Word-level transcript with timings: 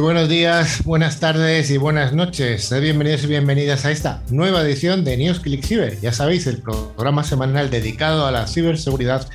Buenos 0.00 0.30
días, 0.30 0.82
buenas 0.84 1.20
tardes 1.20 1.70
y 1.70 1.76
buenas 1.76 2.14
noches. 2.14 2.72
Bienvenidos 2.80 3.24
y 3.24 3.26
bienvenidas 3.26 3.84
a 3.84 3.90
esta 3.90 4.22
nueva 4.30 4.62
edición 4.62 5.04
de 5.04 5.18
News 5.18 5.40
Click 5.40 5.62
Cyber. 5.62 6.00
Ya 6.00 6.10
sabéis, 6.10 6.46
el 6.46 6.62
programa 6.62 7.22
semanal 7.22 7.68
dedicado 7.68 8.24
a 8.24 8.30
la 8.30 8.46
ciberseguridad 8.46 9.28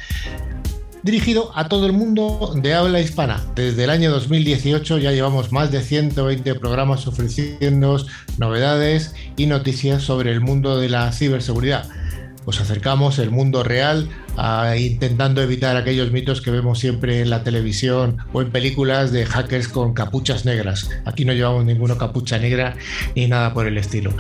dirigido 1.04 1.52
a 1.54 1.70
todo 1.70 1.86
el 1.86 1.94
mundo 1.94 2.52
de 2.56 2.74
habla 2.74 3.00
hispana. 3.00 3.44
Desde 3.56 3.84
el 3.84 3.92
año 3.92 4.10
2018 4.10 4.98
ya 4.98 5.12
llevamos 5.12 5.52
más 5.52 5.72
de 5.72 5.84
120 5.84 6.56
programas 6.56 7.06
ofreciendo 7.06 8.04
novedades 8.40 9.14
y 9.38 9.46
noticias 9.46 10.02
sobre 10.02 10.32
el 10.32 10.42
mundo 10.42 10.80
de 10.80 10.90
la 10.90 11.12
ciberseguridad. 11.12 11.88
Os 12.46 12.60
acercamos 12.60 13.20
el 13.20 13.30
mundo 13.30 13.64
real 13.64 14.10
intentando 14.78 15.42
evitar 15.42 15.78
aquellos 15.78 16.12
mitos 16.12 16.42
que 16.42 16.52
vemos 16.52 16.80
siempre 16.80 17.22
en 17.22 17.30
la 17.30 17.44
televisión 17.44 18.18
o 18.34 18.42
en 18.42 18.52
películas 18.52 19.12
de 19.12 19.26
hackers 19.26 19.68
con 19.68 19.94
capuchas 19.94 20.46
negras. 20.46 20.90
Aquí 21.06 21.26
no 21.26 21.34
llevamos 21.34 21.66
ninguna 21.66 21.98
capucha 21.98 22.38
negra 22.38 22.76
ni 23.16 23.28
nada 23.28 23.54
por 23.54 23.68
el 23.68 23.78
estilo. 23.78 24.14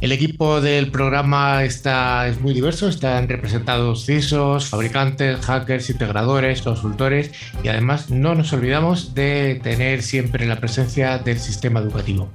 El 0.00 0.12
equipo 0.12 0.60
del 0.60 0.90
programa 0.90 1.64
está, 1.64 2.26
es 2.28 2.40
muy 2.40 2.54
diverso, 2.54 2.88
están 2.88 3.28
representados 3.28 4.06
CISOs, 4.06 4.66
fabricantes, 4.66 5.44
hackers, 5.44 5.90
integradores, 5.90 6.62
consultores 6.62 7.30
y 7.62 7.68
además 7.68 8.10
no 8.10 8.34
nos 8.34 8.52
olvidamos 8.52 9.14
de 9.14 9.60
tener 9.62 10.02
siempre 10.02 10.46
la 10.46 10.60
presencia 10.60 11.18
del 11.18 11.38
sistema 11.38 11.80
educativo. 11.80 12.30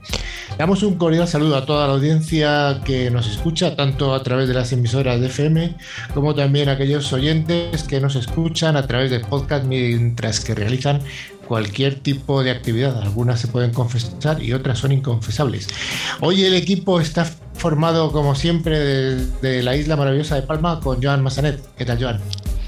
Damos 0.57 0.83
un 0.83 0.95
cordial 0.95 1.27
saludo 1.27 1.57
a 1.57 1.65
toda 1.65 1.87
la 1.87 1.93
audiencia 1.93 2.79
que 2.85 3.11
nos 3.11 3.27
escucha, 3.27 3.75
tanto 3.75 4.13
a 4.13 4.23
través 4.23 4.47
de 4.47 4.53
las 4.53 4.71
emisoras 4.71 5.19
de 5.19 5.27
FM 5.27 5.75
como 6.13 6.33
también 6.33 6.69
a 6.69 6.73
aquellos 6.73 7.05
oyentes 7.15 7.83
que 7.83 7.99
nos 7.99 8.15
escuchan 8.15 8.77
a 8.77 8.85
través 8.85 9.09
del 9.09 9.21
podcast 9.21 9.65
mientras 9.65 10.39
que 10.39 10.53
realizan 10.53 10.99
cualquier 11.47 11.95
tipo 11.95 12.43
de 12.43 12.51
actividad. 12.51 13.01
Algunas 13.01 13.39
se 13.39 13.47
pueden 13.47 13.71
confesar 13.71 14.43
y 14.43 14.53
otras 14.53 14.79
son 14.79 14.91
inconfesables. 14.91 15.67
Hoy 16.21 16.43
el 16.43 16.53
equipo 16.53 16.99
está 16.99 17.25
formado 17.53 18.11
como 18.11 18.35
siempre 18.35 18.79
de, 18.79 19.63
la 19.63 19.75
isla 19.75 19.95
maravillosa 19.95 20.35
de 20.35 20.41
Palma 20.41 20.79
con 20.81 21.01
Joan 21.01 21.23
Massanet. 21.23 21.59
¿Qué 21.77 21.85
tal, 21.85 22.01
Joan? 22.01 22.19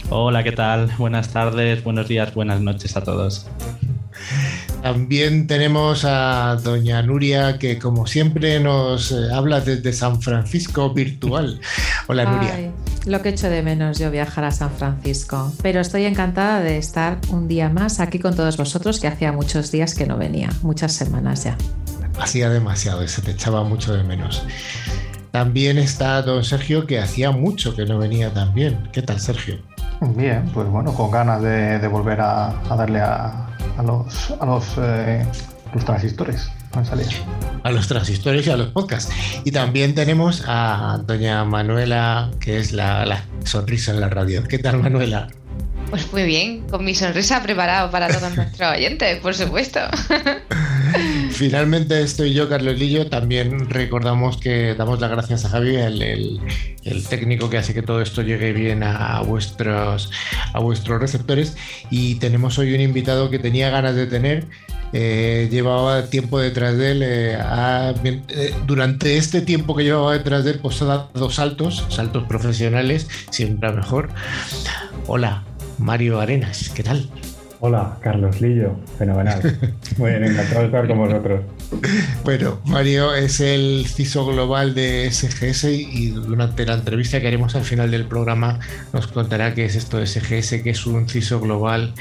Hola, 0.09 0.43
¿qué 0.43 0.53
tal? 0.53 0.89
Buenas 0.97 1.29
tardes, 1.29 1.83
buenos 1.83 2.07
días, 2.07 2.33
buenas 2.33 2.61
noches 2.61 2.95
a 2.95 3.03
todos. 3.03 3.47
También 4.81 5.47
tenemos 5.47 6.05
a 6.05 6.55
doña 6.63 7.01
Nuria, 7.01 7.57
que 7.57 7.79
como 7.79 8.07
siempre 8.07 8.59
nos 8.59 9.11
eh, 9.11 9.33
habla 9.33 9.61
desde 9.61 9.91
San 9.93 10.21
Francisco 10.21 10.93
virtual. 10.93 11.59
Hola, 12.07 12.25
Nuria. 12.25 12.71
Lo 13.05 13.21
que 13.21 13.29
echo 13.29 13.49
de 13.49 13.63
menos 13.63 13.99
yo 13.99 14.11
viajar 14.11 14.43
a 14.43 14.51
San 14.51 14.71
Francisco, 14.71 15.53
pero 15.61 15.79
estoy 15.79 16.05
encantada 16.05 16.59
de 16.59 16.77
estar 16.77 17.19
un 17.29 17.47
día 17.47 17.69
más 17.69 17.99
aquí 17.99 18.19
con 18.19 18.35
todos 18.35 18.57
vosotros, 18.57 18.99
que 18.99 19.07
hacía 19.07 19.31
muchos 19.31 19.71
días 19.71 19.95
que 19.95 20.05
no 20.05 20.17
venía, 20.17 20.49
muchas 20.61 20.93
semanas 20.93 21.45
ya. 21.45 21.57
Hacía 22.19 22.49
demasiado, 22.49 23.07
se 23.07 23.21
te 23.21 23.31
echaba 23.31 23.63
mucho 23.63 23.93
de 23.93 24.03
menos. 24.03 24.43
También 25.31 25.77
está 25.77 26.21
don 26.21 26.43
Sergio, 26.43 26.85
que 26.85 26.99
hacía 26.99 27.31
mucho 27.31 27.75
que 27.75 27.85
no 27.85 27.97
venía 27.97 28.33
también. 28.33 28.89
¿Qué 28.91 29.01
tal, 29.01 29.19
Sergio? 29.19 29.59
Bien, 30.15 30.49
pues 30.53 30.67
bueno, 30.67 30.93
con 30.93 31.11
ganas 31.11 31.41
de, 31.41 31.87
volver 31.87 32.21
a, 32.21 32.53
darle 32.69 33.01
a, 33.01 33.47
los, 33.83 34.31
a 34.39 34.45
los, 34.45 34.65
eh, 34.77 35.25
los 35.73 35.85
transistores. 35.85 36.49
A 37.63 37.71
los 37.71 37.87
transistores 37.87 38.45
y 38.45 38.49
a 38.51 38.57
los 38.57 38.67
podcasts. 38.67 39.11
Y 39.43 39.51
también 39.51 39.95
tenemos 39.95 40.43
a 40.47 40.99
doña 41.05 41.43
Manuela, 41.43 42.29
que 42.39 42.59
es 42.59 42.71
la, 42.71 43.23
sonrisa 43.45 43.91
en 43.91 44.01
la 44.01 44.09
radio. 44.09 44.43
¿Qué 44.43 44.59
tal, 44.59 44.77
Manuela? 44.77 45.27
Pues 45.89 46.11
muy 46.13 46.23
bien, 46.23 46.67
con 46.67 46.85
mi 46.85 46.93
sonrisa 46.93 47.41
preparado 47.41 47.89
para 47.89 48.09
todos 48.09 48.35
nuestros 48.35 48.71
oyentes, 48.71 49.19
por 49.19 49.33
supuesto. 49.33 49.79
Finalmente 51.37 52.01
estoy 52.01 52.33
yo, 52.33 52.49
Carlos 52.49 52.79
Lillo. 52.79 53.07
También 53.07 53.69
recordamos 53.69 54.37
que 54.37 54.73
damos 54.75 54.99
las 54.99 55.11
gracias 55.11 55.45
a 55.45 55.49
Javi, 55.49 55.75
el, 55.75 56.39
técnico 57.09 57.49
que 57.49 57.57
hace 57.57 57.73
que 57.73 57.83
todo 57.83 58.01
esto 58.01 58.23
llegue 58.23 58.53
bien 58.53 58.81
a 58.81 59.21
vuestros, 59.21 60.11
a 60.53 60.59
vuestros 60.59 60.99
receptores. 60.99 61.55
Y 61.91 62.15
tenemos 62.15 62.57
hoy 62.57 62.73
un 62.73 62.81
invitado 62.81 63.29
que 63.29 63.39
tenía 63.39 63.69
ganas 63.69 63.95
de 63.95 64.07
tener 64.07 64.47
eh, 64.93 65.49
llevaba 65.51 66.09
tiempo 66.09 66.39
detrás 66.39 66.77
de 66.77 66.91
él. 66.91 67.03
Eh, 67.03 67.37
eh, 68.03 68.55
durante 68.65 69.17
este 69.17 69.41
tiempo 69.41 69.75
que 69.75 69.83
llevaba 69.83 70.13
detrás 70.13 70.43
de 70.43 70.51
él, 70.51 70.59
pues 70.59 70.81
ha 70.81 70.85
dado 70.85 71.29
saltos, 71.29 71.85
saltos 71.89 72.23
profesionales, 72.25 73.07
siempre 73.29 73.69
a 73.69 73.73
mejor. 73.73 74.09
Hola, 75.07 75.43
Mario 75.77 76.19
Arenas, 76.19 76.69
¿qué 76.69 76.83
tal? 76.83 77.09
Hola, 77.59 77.97
Carlos 78.01 78.39
Lillo, 78.39 78.75
fenomenal. 78.99 79.41
Muy 79.97 80.11
bien, 80.11 80.23
encantado 80.25 80.59
de 80.59 80.65
estar 80.67 80.87
con 80.87 80.97
vosotros. 80.99 81.41
Bueno, 82.23 82.59
Mario 82.65 83.15
es 83.15 83.39
el 83.39 83.85
CISO 83.87 84.27
global 84.27 84.75
de 84.75 85.09
SGS 85.09 85.63
y 85.65 86.11
durante 86.11 86.65
la 86.65 86.75
entrevista 86.75 87.19
que 87.19 87.27
haremos 87.27 87.55
al 87.55 87.63
final 87.63 87.89
del 87.89 88.05
programa 88.05 88.59
nos 88.93 89.07
contará 89.07 89.55
qué 89.55 89.65
es 89.65 89.75
esto 89.75 89.97
de 89.97 90.05
SGS, 90.05 90.61
que 90.61 90.69
es 90.69 90.85
un 90.85 91.09
CISO 91.09 91.39
global, 91.39 91.93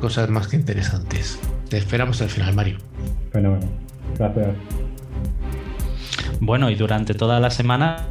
cosas 0.00 0.30
más 0.30 0.46
que 0.46 0.56
interesantes. 0.56 1.38
Te 1.68 1.78
esperamos 1.78 2.22
al 2.22 2.28
final, 2.28 2.54
Mario. 2.54 2.78
Fenómeno. 3.32 3.66
Gracias. 4.16 4.48
Bueno, 6.40 6.70
y 6.70 6.76
durante 6.76 7.14
toda 7.14 7.40
la 7.40 7.50
semana 7.50 8.06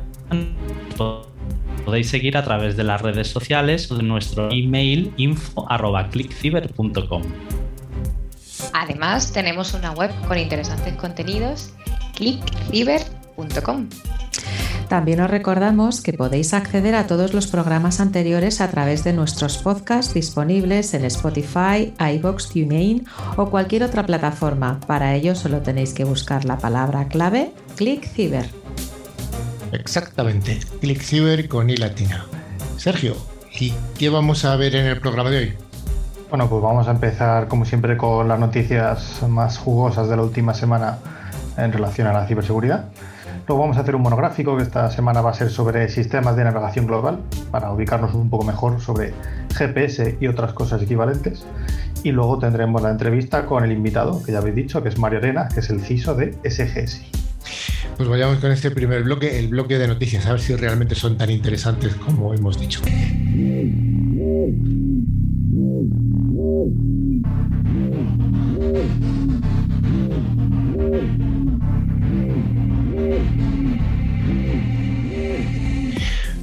podéis 1.85 2.09
seguir 2.09 2.35
a 2.35 2.43
través 2.43 2.75
de 2.75 2.83
las 2.83 3.01
redes 3.01 3.27
sociales 3.27 3.89
o 3.91 3.95
de 3.95 4.03
nuestro 4.03 4.49
email 4.51 5.13
info.clickciber.com. 5.17 7.21
Además, 8.73 9.31
tenemos 9.31 9.73
una 9.73 9.91
web 9.91 10.11
con 10.27 10.37
interesantes 10.37 10.93
contenidos, 10.95 11.73
clickciber.com. 12.15 13.87
También 14.87 15.19
os 15.21 15.29
recordamos 15.29 16.01
que 16.01 16.13
podéis 16.13 16.53
acceder 16.53 16.95
a 16.95 17.07
todos 17.07 17.33
los 17.33 17.47
programas 17.47 17.99
anteriores 17.99 18.61
a 18.61 18.69
través 18.69 19.03
de 19.03 19.13
nuestros 19.13 19.57
podcasts 19.57 20.13
disponibles 20.13 20.93
en 20.93 21.05
Spotify, 21.05 21.93
iBox, 21.99 22.49
TuneIn 22.49 23.05
o 23.35 23.49
cualquier 23.49 23.83
otra 23.83 24.05
plataforma. 24.05 24.79
Para 24.85 25.15
ello 25.15 25.35
solo 25.35 25.61
tenéis 25.61 25.93
que 25.93 26.03
buscar 26.03 26.45
la 26.45 26.59
palabra 26.59 27.07
clave 27.07 27.51
ClickCiber. 27.75 28.47
Exactamente, 29.79 30.59
ClickCiber 30.81 31.47
con 31.47 31.69
i 31.69 31.77
latina. 31.77 32.25
Sergio, 32.77 33.15
¿y 33.59 33.73
qué 33.97 34.09
vamos 34.09 34.45
a 34.45 34.55
ver 34.55 34.75
en 34.75 34.85
el 34.85 34.99
programa 34.99 35.29
de 35.29 35.37
hoy? 35.37 35.53
Bueno, 36.29 36.49
pues 36.49 36.61
vamos 36.61 36.87
a 36.87 36.91
empezar 36.91 37.47
como 37.47 37.65
siempre 37.65 37.97
con 37.97 38.27
las 38.27 38.39
noticias 38.39 39.21
más 39.27 39.57
jugosas 39.57 40.09
de 40.09 40.17
la 40.17 40.23
última 40.23 40.53
semana 40.53 40.97
en 41.57 41.71
relación 41.71 42.07
a 42.07 42.13
la 42.13 42.27
ciberseguridad. 42.27 42.85
Luego 43.47 43.61
vamos 43.61 43.77
a 43.77 43.81
hacer 43.81 43.95
un 43.95 44.01
monográfico 44.01 44.57
que 44.57 44.63
esta 44.63 44.89
semana 44.89 45.21
va 45.21 45.29
a 45.29 45.33
ser 45.33 45.51
sobre 45.51 45.87
sistemas 45.87 46.35
de 46.35 46.43
navegación 46.43 46.87
global, 46.87 47.19
para 47.51 47.71
ubicarnos 47.71 48.13
un 48.15 48.29
poco 48.29 48.43
mejor 48.43 48.81
sobre 48.81 49.13
GPS 49.55 50.17
y 50.19 50.27
otras 50.27 50.53
cosas 50.53 50.81
equivalentes. 50.81 51.45
Y 52.03 52.11
luego 52.11 52.39
tendremos 52.39 52.81
la 52.81 52.89
entrevista 52.89 53.45
con 53.45 53.63
el 53.63 53.71
invitado, 53.71 54.23
que 54.23 54.31
ya 54.31 54.39
habéis 54.39 54.55
dicho, 54.55 54.81
que 54.81 54.89
es 54.89 54.97
Mario 54.97 55.19
Arena, 55.19 55.47
que 55.53 55.59
es 55.59 55.69
el 55.69 55.79
CISO 55.79 56.15
de 56.15 56.33
SGS. 56.43 57.24
Pues 57.97 58.09
vayamos 58.09 58.39
con 58.39 58.51
este 58.51 58.71
primer 58.71 59.03
bloque, 59.03 59.39
el 59.39 59.47
bloque 59.47 59.77
de 59.77 59.87
noticias, 59.87 60.25
a 60.25 60.31
ver 60.31 60.41
si 60.41 60.55
realmente 60.55 60.95
son 60.95 61.17
tan 61.17 61.29
interesantes 61.29 61.95
como 61.95 62.33
hemos 62.33 62.59
dicho. 62.59 62.81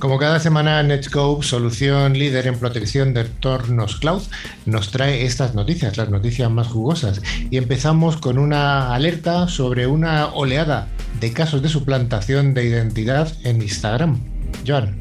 Como 0.03 0.19
cada 0.19 0.41
semana, 0.41 0.83
Netscope, 0.83 1.47
solución 1.47 2.19
líder 2.19 2.49
en 2.49 2.59
protección 2.59 3.15
de 3.15 3.21
entornos 3.21 3.99
cloud, 3.99 4.23
nos 4.67 4.91
trae 4.91 5.25
estas 5.25 5.55
noticias, 5.55 5.97
las 5.97 6.11
noticias 6.11 6.51
más 6.51 6.67
jugosas. 6.67 7.23
Y 7.53 7.57
empezamos 7.57 8.17
con 8.17 8.37
una 8.37 8.97
alerta 8.97 9.47
sobre 9.47 9.87
una 9.87 10.27
oleada 10.35 10.89
de 11.21 11.33
casos 11.33 11.63
de 11.63 11.69
suplantación 11.69 12.53
de 12.53 12.65
identidad 12.65 13.33
en 13.45 13.63
Instagram. 13.63 14.19
Joan. 14.67 14.97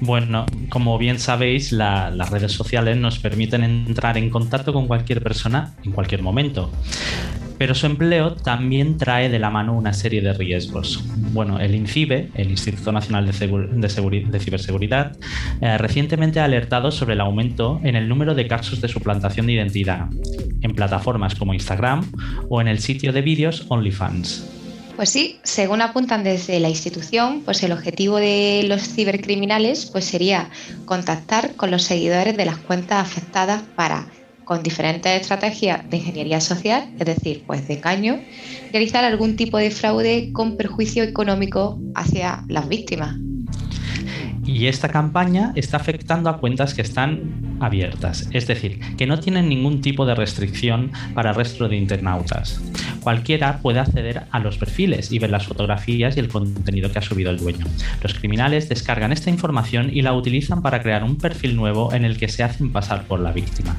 Bueno, 0.00 0.44
como 0.68 0.98
bien 0.98 1.18
sabéis, 1.18 1.72
las 1.72 2.28
redes 2.28 2.52
sociales 2.52 2.98
nos 2.98 3.18
permiten 3.18 3.64
entrar 3.64 4.18
en 4.18 4.28
contacto 4.28 4.74
con 4.74 4.86
cualquier 4.86 5.22
persona 5.22 5.72
en 5.84 5.92
cualquier 5.92 6.20
momento 6.20 6.70
pero 7.58 7.74
su 7.74 7.86
empleo 7.86 8.34
también 8.34 8.96
trae 8.96 9.28
de 9.28 9.38
la 9.38 9.50
mano 9.50 9.74
una 9.74 9.92
serie 9.92 10.20
de 10.20 10.32
riesgos. 10.32 11.04
Bueno, 11.32 11.58
el 11.60 11.74
INCIBE, 11.74 12.30
el 12.34 12.50
Instituto 12.50 12.92
Nacional 12.92 13.26
de, 13.26 14.38
Ciberseguridad, 14.38 15.16
eh, 15.60 15.78
recientemente 15.78 16.40
ha 16.40 16.44
alertado 16.44 16.90
sobre 16.90 17.14
el 17.14 17.20
aumento 17.20 17.80
en 17.84 17.96
el 17.96 18.08
número 18.08 18.34
de 18.34 18.46
casos 18.46 18.80
de 18.80 18.88
suplantación 18.88 19.46
de 19.46 19.52
identidad 19.52 20.08
en 20.62 20.74
plataformas 20.74 21.34
como 21.34 21.54
Instagram 21.54 22.10
o 22.48 22.60
en 22.60 22.68
el 22.68 22.80
sitio 22.80 23.12
de 23.12 23.22
vídeos 23.22 23.66
OnlyFans. 23.68 24.50
Pues 24.96 25.10
sí, 25.10 25.40
según 25.42 25.82
apuntan 25.82 26.22
desde 26.22 26.60
la 26.60 26.68
institución, 26.68 27.42
pues 27.44 27.62
el 27.64 27.72
objetivo 27.72 28.18
de 28.18 28.64
los 28.68 28.82
cibercriminales 28.82 29.86
pues 29.86 30.04
sería 30.04 30.50
contactar 30.84 31.56
con 31.56 31.72
los 31.72 31.82
seguidores 31.82 32.36
de 32.36 32.44
las 32.44 32.58
cuentas 32.58 33.02
afectadas 33.02 33.62
para 33.74 34.06
con 34.44 34.62
diferentes 34.62 35.20
estrategias 35.20 35.88
de 35.88 35.96
ingeniería 35.98 36.40
social, 36.40 36.88
es 36.98 37.06
decir, 37.06 37.42
pues 37.46 37.66
de 37.68 37.74
engaño, 37.74 38.20
realizar 38.72 39.04
algún 39.04 39.36
tipo 39.36 39.58
de 39.58 39.70
fraude 39.70 40.30
con 40.32 40.56
perjuicio 40.56 41.02
económico 41.02 41.78
hacia 41.94 42.44
las 42.48 42.68
víctimas. 42.68 43.16
Y 44.46 44.66
esta 44.66 44.88
campaña 44.88 45.52
está 45.54 45.78
afectando 45.78 46.28
a 46.28 46.38
cuentas 46.38 46.74
que 46.74 46.82
están 46.82 47.56
abiertas, 47.60 48.28
es 48.32 48.46
decir, 48.46 48.78
que 48.96 49.06
no 49.06 49.18
tienen 49.18 49.48
ningún 49.48 49.80
tipo 49.80 50.04
de 50.04 50.14
restricción 50.14 50.92
para 51.14 51.30
el 51.30 51.36
resto 51.36 51.68
de 51.68 51.76
internautas. 51.76 52.60
Cualquiera 53.00 53.58
puede 53.58 53.80
acceder 53.80 54.24
a 54.30 54.38
los 54.40 54.58
perfiles 54.58 55.12
y 55.12 55.18
ver 55.18 55.30
las 55.30 55.46
fotografías 55.46 56.16
y 56.16 56.20
el 56.20 56.28
contenido 56.28 56.92
que 56.92 56.98
ha 56.98 57.02
subido 57.02 57.30
el 57.30 57.38
dueño. 57.38 57.66
Los 58.02 58.14
criminales 58.14 58.68
descargan 58.68 59.12
esta 59.12 59.30
información 59.30 59.90
y 59.92 60.02
la 60.02 60.12
utilizan 60.12 60.62
para 60.62 60.82
crear 60.82 61.04
un 61.04 61.16
perfil 61.16 61.56
nuevo 61.56 61.92
en 61.92 62.04
el 62.04 62.18
que 62.18 62.28
se 62.28 62.42
hacen 62.42 62.70
pasar 62.70 63.04
por 63.04 63.20
la 63.20 63.32
víctima. 63.32 63.76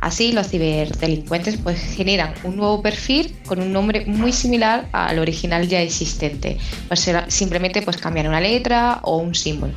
Así, 0.00 0.32
los 0.32 0.48
ciberdelincuentes 0.48 1.58
pues, 1.58 1.78
generan 1.78 2.32
un 2.44 2.56
nuevo 2.56 2.80
perfil 2.80 3.36
con 3.44 3.60
un 3.60 3.70
nombre 3.70 4.06
muy 4.06 4.32
similar 4.32 4.88
al 4.92 5.18
original 5.18 5.68
ya 5.68 5.82
existente. 5.82 6.56
Pues, 6.88 7.10
simplemente 7.28 7.82
pues, 7.82 7.98
cambian 7.98 8.26
una 8.26 8.40
letra 8.40 9.00
o 9.02 9.18
un 9.18 9.34
símbolo. 9.34 9.74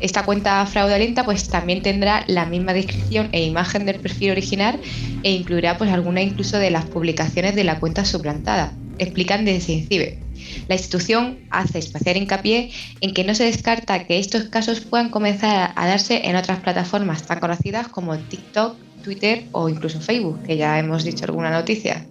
Esta 0.00 0.24
cuenta 0.24 0.64
fraudulenta 0.66 1.24
pues, 1.24 1.48
también 1.48 1.80
tendrá 1.80 2.22
la 2.26 2.44
misma 2.44 2.74
descripción 2.74 3.30
e 3.32 3.44
imagen 3.44 3.86
del 3.86 3.98
perfil 3.98 4.32
original 4.32 4.78
e 5.22 5.32
incluirá 5.32 5.78
pues, 5.78 5.90
alguna 5.90 6.20
incluso 6.20 6.58
de 6.58 6.70
las 6.70 6.84
publicaciones 6.84 7.54
de 7.54 7.64
la 7.64 7.80
cuenta 7.80 8.04
suplantada. 8.04 8.74
Explican 8.98 9.46
desde 9.46 9.72
INCIBE. 9.72 10.18
La 10.68 10.74
institución 10.74 11.38
hace 11.50 11.78
especial 11.78 12.18
hincapié 12.18 12.72
en 13.00 13.14
que 13.14 13.24
no 13.24 13.34
se 13.34 13.44
descarta 13.44 14.04
que 14.04 14.18
estos 14.18 14.44
casos 14.44 14.80
puedan 14.80 15.08
comenzar 15.08 15.72
a 15.74 15.86
darse 15.86 16.28
en 16.28 16.36
otras 16.36 16.60
plataformas 16.60 17.22
tan 17.22 17.40
conocidas 17.40 17.88
como 17.88 18.18
TikTok, 18.18 18.76
Twitter 19.02 19.44
o 19.52 19.68
incluso 19.68 20.00
Facebook, 20.00 20.42
que 20.44 20.56
ya 20.56 20.78
hemos 20.78 21.04
dicho 21.04 21.24
alguna 21.24 21.50
noticia. 21.50 22.06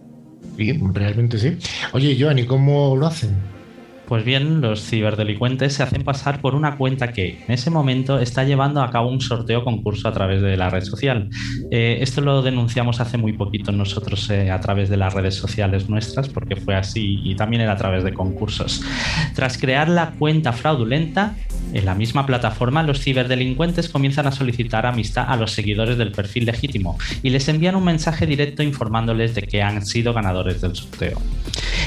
Sí, 0.58 0.80
realmente 0.94 1.38
sí. 1.38 1.58
Oye, 1.94 2.18
Joan, 2.20 2.40
¿y 2.40 2.46
cómo 2.46 2.96
lo 2.96 3.08
hacen? 3.08 3.36
Pues 4.12 4.26
bien, 4.26 4.60
los 4.60 4.84
ciberdelincuentes 4.90 5.72
se 5.72 5.84
hacen 5.84 6.04
pasar 6.04 6.42
por 6.42 6.54
una 6.54 6.76
cuenta 6.76 7.14
que 7.14 7.40
en 7.48 7.54
ese 7.54 7.70
momento 7.70 8.20
está 8.20 8.44
llevando 8.44 8.82
a 8.82 8.92
cabo 8.92 9.08
un 9.08 9.22
sorteo 9.22 9.64
concurso 9.64 10.10
a 10.10 10.12
través 10.12 10.42
de 10.42 10.58
la 10.58 10.70
red 10.70 10.84
social. 10.84 11.30
Eh, 11.72 12.00
esto 12.02 12.20
lo 12.20 12.42
denunciamos 12.42 13.00
hace 13.00 13.18
muy 13.18 13.32
poquito 13.32 13.72
nosotros 13.72 14.30
eh, 14.30 14.52
a 14.52 14.60
través 14.60 14.90
de 14.90 14.98
las 14.98 15.14
redes 15.14 15.36
sociales 15.36 15.88
nuestras, 15.88 16.28
porque 16.28 16.58
fue 16.58 16.76
así 16.76 17.22
y 17.24 17.36
también 17.36 17.62
era 17.62 17.72
a 17.72 17.78
través 17.78 18.04
de 18.04 18.14
concursos. 18.14 18.84
Tras 19.34 19.58
crear 19.58 19.88
la 19.88 20.12
cuenta 20.20 20.52
fraudulenta, 20.52 21.38
en 21.72 21.86
la 21.86 21.96
misma 21.96 22.26
plataforma, 22.26 22.84
los 22.84 23.00
ciberdelincuentes 23.00 23.88
comienzan 23.88 24.28
a 24.28 24.34
solicitar 24.34 24.86
amistad 24.86 25.24
a 25.30 25.38
los 25.38 25.52
seguidores 25.52 25.98
del 25.98 26.12
perfil 26.12 26.48
legítimo 26.48 26.98
y 27.24 27.30
les 27.30 27.48
envían 27.48 27.78
un 27.78 27.86
mensaje 27.86 28.26
directo 28.26 28.62
informándoles 28.62 29.36
de 29.36 29.44
que 29.44 29.64
han 29.64 29.86
sido 29.86 30.14
ganadores 30.14 30.60
del 30.60 30.76
sorteo. 30.76 31.22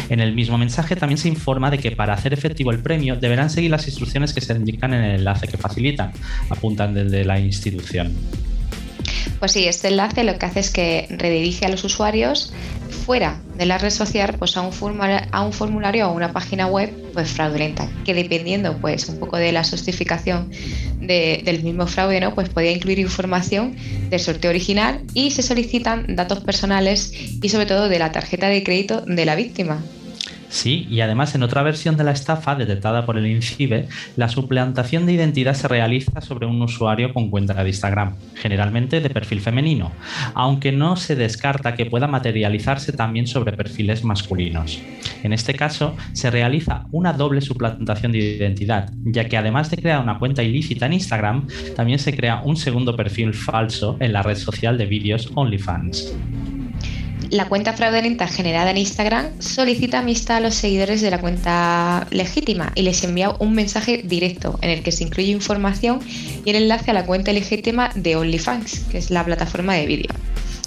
En 0.09 0.21
el 0.21 0.35
mismo 0.35 0.59
mensaje 0.59 0.97
también 0.97 1.19
se 1.19 1.29
informa 1.29 1.71
de 1.71 1.79
que 1.79 1.91
para 1.93 2.13
hacer 2.14 2.32
efectivo 2.32 2.70
el 2.70 2.81
premio 2.81 3.16
deberán 3.16 3.50
seguir 3.50 3.70
las 3.70 3.87
instrucciones 3.87 4.32
que 4.32 4.40
se 4.40 4.55
indican 4.55 4.94
en 4.94 5.05
el 5.05 5.16
enlace 5.20 5.49
que 5.49 5.56
facilitan, 5.56 6.12
apuntan 6.50 6.94
desde 6.94 7.25
la 7.25 7.38
institución. 7.38 8.12
Pues 9.38 9.52
sí, 9.52 9.66
este 9.66 9.88
enlace 9.88 10.25
lo 10.25 10.38
que 10.38 10.46
hace 10.46 10.61
es 10.61 10.70
que 10.70 11.06
redirige 11.11 11.66
a 11.66 11.69
los 11.69 11.84
usuarios 11.84 12.52
fuera 13.05 13.40
de 13.56 13.66
la 13.66 13.76
red 13.78 13.90
social 13.90 14.37
pues 14.38 14.56
a 14.56 14.62
un, 14.62 14.72
formulario, 14.72 15.28
a 15.31 15.43
un 15.43 15.52
formulario 15.52 16.08
o 16.08 16.12
una 16.12 16.32
página 16.32 16.66
web 16.66 16.90
pues 17.12 17.31
fraudulenta 17.31 17.88
que 18.05 18.14
dependiendo 18.14 18.78
pues 18.78 19.08
un 19.08 19.19
poco 19.19 19.37
de 19.37 19.52
la 19.52 19.62
justificación 19.62 20.50
del 21.00 21.62
mismo 21.62 21.87
fraude 21.87 22.20
no 22.20 22.34
pues 22.34 22.49
podía 22.49 22.72
incluir 22.72 22.99
información 22.99 23.76
del 24.08 24.20
sorteo 24.20 24.50
original 24.50 25.02
y 25.12 25.32
se 25.32 25.43
solicitan 25.43 26.16
datos 26.16 26.40
personales 26.40 27.12
y 27.43 27.49
sobre 27.49 27.66
todo 27.66 27.88
de 27.88 27.99
la 27.99 28.12
tarjeta 28.12 28.49
de 28.49 28.62
crédito 28.62 29.02
de 29.02 29.25
la 29.25 29.34
víctima 29.34 29.82
Sí, 30.55 30.87
y 30.89 31.01
además 31.01 31.35
en 31.35 31.43
otra 31.43 31.65
versión 31.65 31.97
de 31.97 32.05
la 32.05 32.12
estafa 32.12 32.55
detectada 32.55 33.05
por 33.05 33.19
el 33.19 33.27
INCIBE, 33.27 33.89
la 34.15 34.29
suplantación 34.29 35.05
de 35.05 35.12
identidad 35.12 35.55
se 35.55 35.67
realiza 35.67 36.21
sobre 36.21 36.47
un 36.47 36.62
usuario 36.62 37.12
con 37.12 37.29
cuenta 37.29 37.55
de 37.55 37.71
Instagram, 37.71 38.15
generalmente 38.37 39.01
de 39.01 39.11
perfil 39.11 39.41
femenino, 39.41 39.91
aunque 40.33 40.71
no 40.71 40.95
se 40.95 41.17
descarta 41.17 41.75
que 41.75 41.87
pueda 41.87 42.06
materializarse 42.06 42.93
también 42.93 43.27
sobre 43.27 43.56
perfiles 43.56 44.05
masculinos. 44.05 44.81
En 45.25 45.33
este 45.33 45.55
caso, 45.55 45.97
se 46.12 46.31
realiza 46.31 46.87
una 46.93 47.12
doble 47.12 47.41
suplantación 47.41 48.12
de 48.12 48.19
identidad, 48.19 48.93
ya 49.03 49.29
que 49.29 49.37
además 49.37 49.73
de 49.73 49.79
crear 49.79 50.00
una 50.00 50.21
cuenta 50.21 50.45
ilícita 50.45 50.87
en 50.87 50.93
Instagram, 50.93 51.49
también 51.75 51.99
se 51.99 52.15
crea 52.15 52.43
un 52.45 52.57
segundo 52.57 52.95
perfil 52.95 53.35
falso 53.35 53.97
en 53.99 54.12
la 54.12 54.23
red 54.23 54.37
social 54.37 54.79
de 54.79 54.87
vídeos 54.87 55.33
OnlyFans 55.35 56.15
la 57.31 57.49
cuenta 57.49 57.73
fraudulenta 57.73 58.26
generada 58.26 58.71
en 58.71 58.79
Instagram 58.79 59.41
solicita 59.41 59.99
amistad 59.99 60.38
a 60.38 60.41
los 60.41 60.55
seguidores 60.55 61.00
de 61.00 61.11
la 61.11 61.21
cuenta 61.21 62.06
legítima 62.11 62.73
y 62.75 62.82
les 62.82 63.03
envía 63.05 63.31
un 63.38 63.55
mensaje 63.55 64.03
directo 64.05 64.59
en 64.62 64.71
el 64.71 64.82
que 64.82 64.93
se 64.93 65.05
incluye 65.05 65.31
información 65.31 66.00
y 66.44 66.50
el 66.50 66.56
enlace 66.56 66.91
a 66.91 66.94
la 66.94 67.06
cuenta 67.06 67.32
legítima 67.32 67.91
de 67.94 68.17
OnlyFans, 68.17 68.81
que 68.91 68.99
es 68.99 69.11
la 69.11 69.25
plataforma 69.25 69.75
de 69.75 69.87
vídeo. 69.87 70.11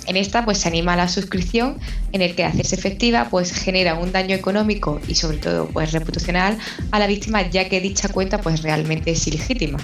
En 0.08 0.16
esta 0.16 0.46
pues 0.46 0.60
se 0.60 0.70
anima 0.70 0.94
a 0.94 0.98
la 0.98 1.10
suscripción 1.10 1.78
en 2.14 2.22
el 2.22 2.34
que 2.34 2.46
hacerse 2.46 2.76
efectiva 2.76 3.28
pues 3.30 3.52
genera 3.52 3.96
un 3.96 4.12
daño 4.12 4.36
económico 4.36 5.02
y 5.08 5.16
sobre 5.16 5.38
todo 5.38 5.68
pues 5.68 5.92
reputacional 5.92 6.58
a 6.92 7.00
la 7.00 7.08
víctima 7.08 7.50
ya 7.50 7.68
que 7.68 7.82
dicha 7.82 8.08
cuenta 8.10 8.40
pues 8.40 8.62
realmente 8.62 9.12
es 9.12 9.28
ilegítima. 9.28 9.80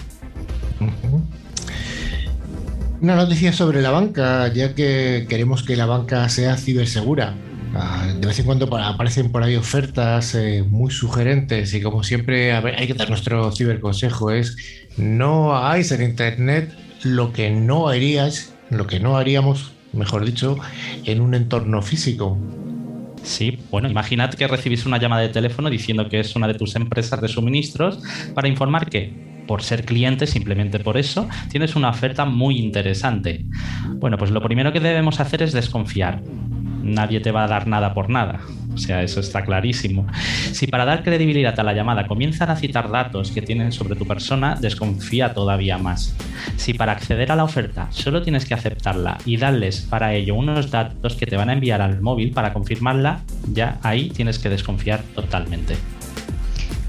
Una 3.04 3.18
noticia 3.18 3.52
sobre 3.52 3.82
la 3.82 3.92
banca, 3.92 4.48
ya 4.54 4.74
que 4.76 5.26
queremos 5.28 5.64
que 5.64 5.76
la 5.76 5.86
banca 5.86 6.30
sea 6.30 6.56
cibersegura. 6.56 7.36
Ah, 7.76 8.08
de 8.18 8.26
vez 8.26 8.40
en 8.40 8.46
cuando 8.46 8.74
aparecen 8.78 9.30
por 9.30 9.44
ahí 9.44 9.58
ofertas 9.58 10.36
eh, 10.36 10.64
muy 10.66 10.90
sugerentes 10.90 11.74
y 11.74 11.82
como 11.82 12.04
siempre 12.04 12.54
hay 12.54 12.88
que 12.88 12.94
dar 12.94 13.10
nuestro 13.10 13.52
ciberconsejo 13.52 14.32
es 14.32 14.56
no 14.96 15.54
hagáis 15.54 15.92
en 15.92 16.02
internet 16.02 16.74
lo 17.04 17.34
que 17.34 17.50
no 17.50 17.90
harías, 17.90 18.54
lo 18.70 18.88
que 18.88 19.02
no 19.02 19.18
haríamos, 19.18 19.74
mejor 19.92 20.24
dicho, 20.24 20.58
en 21.04 21.20
un 21.20 21.34
entorno 21.34 21.82
físico. 21.82 22.38
Sí, 23.24 23.58
bueno, 23.72 23.90
imaginad 23.90 24.34
que 24.34 24.48
recibís 24.48 24.86
una 24.86 25.00
llamada 25.00 25.22
de 25.22 25.30
teléfono 25.30 25.70
diciendo 25.70 26.10
que 26.10 26.20
es 26.20 26.36
una 26.36 26.48
de 26.48 26.56
tus 26.56 26.76
empresas 26.76 27.22
de 27.22 27.28
suministros 27.30 28.00
para 28.36 28.48
informar 28.48 28.90
que 28.90 29.34
por 29.48 29.62
ser 29.62 29.86
cliente, 29.86 30.28
simplemente 30.28 30.80
por 30.80 30.98
eso, 30.98 31.28
tienes 31.50 31.76
una 31.76 31.90
oferta 31.90 32.26
muy 32.26 32.60
interesante. 32.60 33.46
Bueno, 33.96 34.18
pues 34.18 34.32
lo 34.32 34.42
primero 34.42 34.72
que 34.72 34.80
debemos 34.80 35.20
hacer 35.20 35.42
es 35.42 35.54
desconfiar. 35.54 36.22
Nadie 36.84 37.22
te 37.22 37.32
va 37.32 37.46
a 37.46 37.48
dar 37.48 37.68
nada 37.68 37.94
por 37.94 38.10
nada. 38.10 38.42
O 38.74 38.78
sea, 38.78 39.04
eso 39.04 39.20
está 39.20 39.44
clarísimo. 39.44 40.06
Si 40.52 40.68
para 40.68 40.86
dar 40.86 41.04
credibilidad 41.04 41.60
a 41.60 41.64
la 41.64 41.74
llamada 41.74 42.08
comienzan 42.08 42.50
a 42.50 42.56
citar 42.56 42.92
datos 42.92 43.32
que 43.32 43.42
tienen 43.42 43.72
sobre 43.72 43.96
tu 43.96 44.06
persona, 44.06 44.56
desconfía 44.60 45.34
todavía 45.34 45.78
más. 45.78 46.16
Si 46.58 46.74
para 46.74 46.92
acceder 46.92 47.32
a 47.32 47.36
la 47.36 47.44
oferta 47.44 47.88
solo 47.92 48.22
tienes 48.22 48.46
que 48.46 48.54
aceptarla 48.54 49.18
y 49.26 49.38
darles 49.38 49.82
para 49.82 50.14
ello 50.14 50.36
unos 50.36 50.72
datos 50.72 51.16
que 51.16 51.26
te 51.26 51.38
van 51.38 51.50
a 51.50 51.54
enviar 51.54 51.82
al 51.82 52.02
móvil 52.02 52.32
para 52.32 52.54
confirmarla, 52.54 53.22
ya 53.52 53.80
ahí 53.84 54.10
tienes 54.10 54.40
que 54.40 54.50
desconfiar 54.50 55.02
totalmente. 55.16 55.76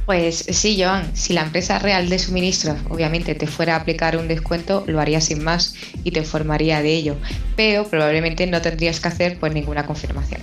Pues 0.07 0.45
sí, 0.51 0.77
Joan, 0.79 1.17
si 1.17 1.33
la 1.33 1.43
empresa 1.43 1.79
real 1.79 2.11
de 2.11 2.19
suministros 2.19 2.77
obviamente 2.91 3.35
te 3.35 3.47
fuera 3.47 3.75
a 3.75 3.81
aplicar 3.81 4.19
un 4.19 4.29
descuento, 4.29 4.85
lo 4.87 5.01
haría 5.01 5.21
sin 5.21 5.43
más 5.43 5.75
y 6.05 6.11
te 6.11 6.21
informaría 6.21 6.83
de 6.83 6.93
ello, 6.95 7.17
pero 7.57 7.85
probablemente 7.85 8.47
no 8.47 8.61
tendrías 8.61 9.01
que 9.01 9.09
hacer 9.09 9.39
pues 9.39 9.55
ninguna 9.55 9.87
confirmación. 9.87 10.43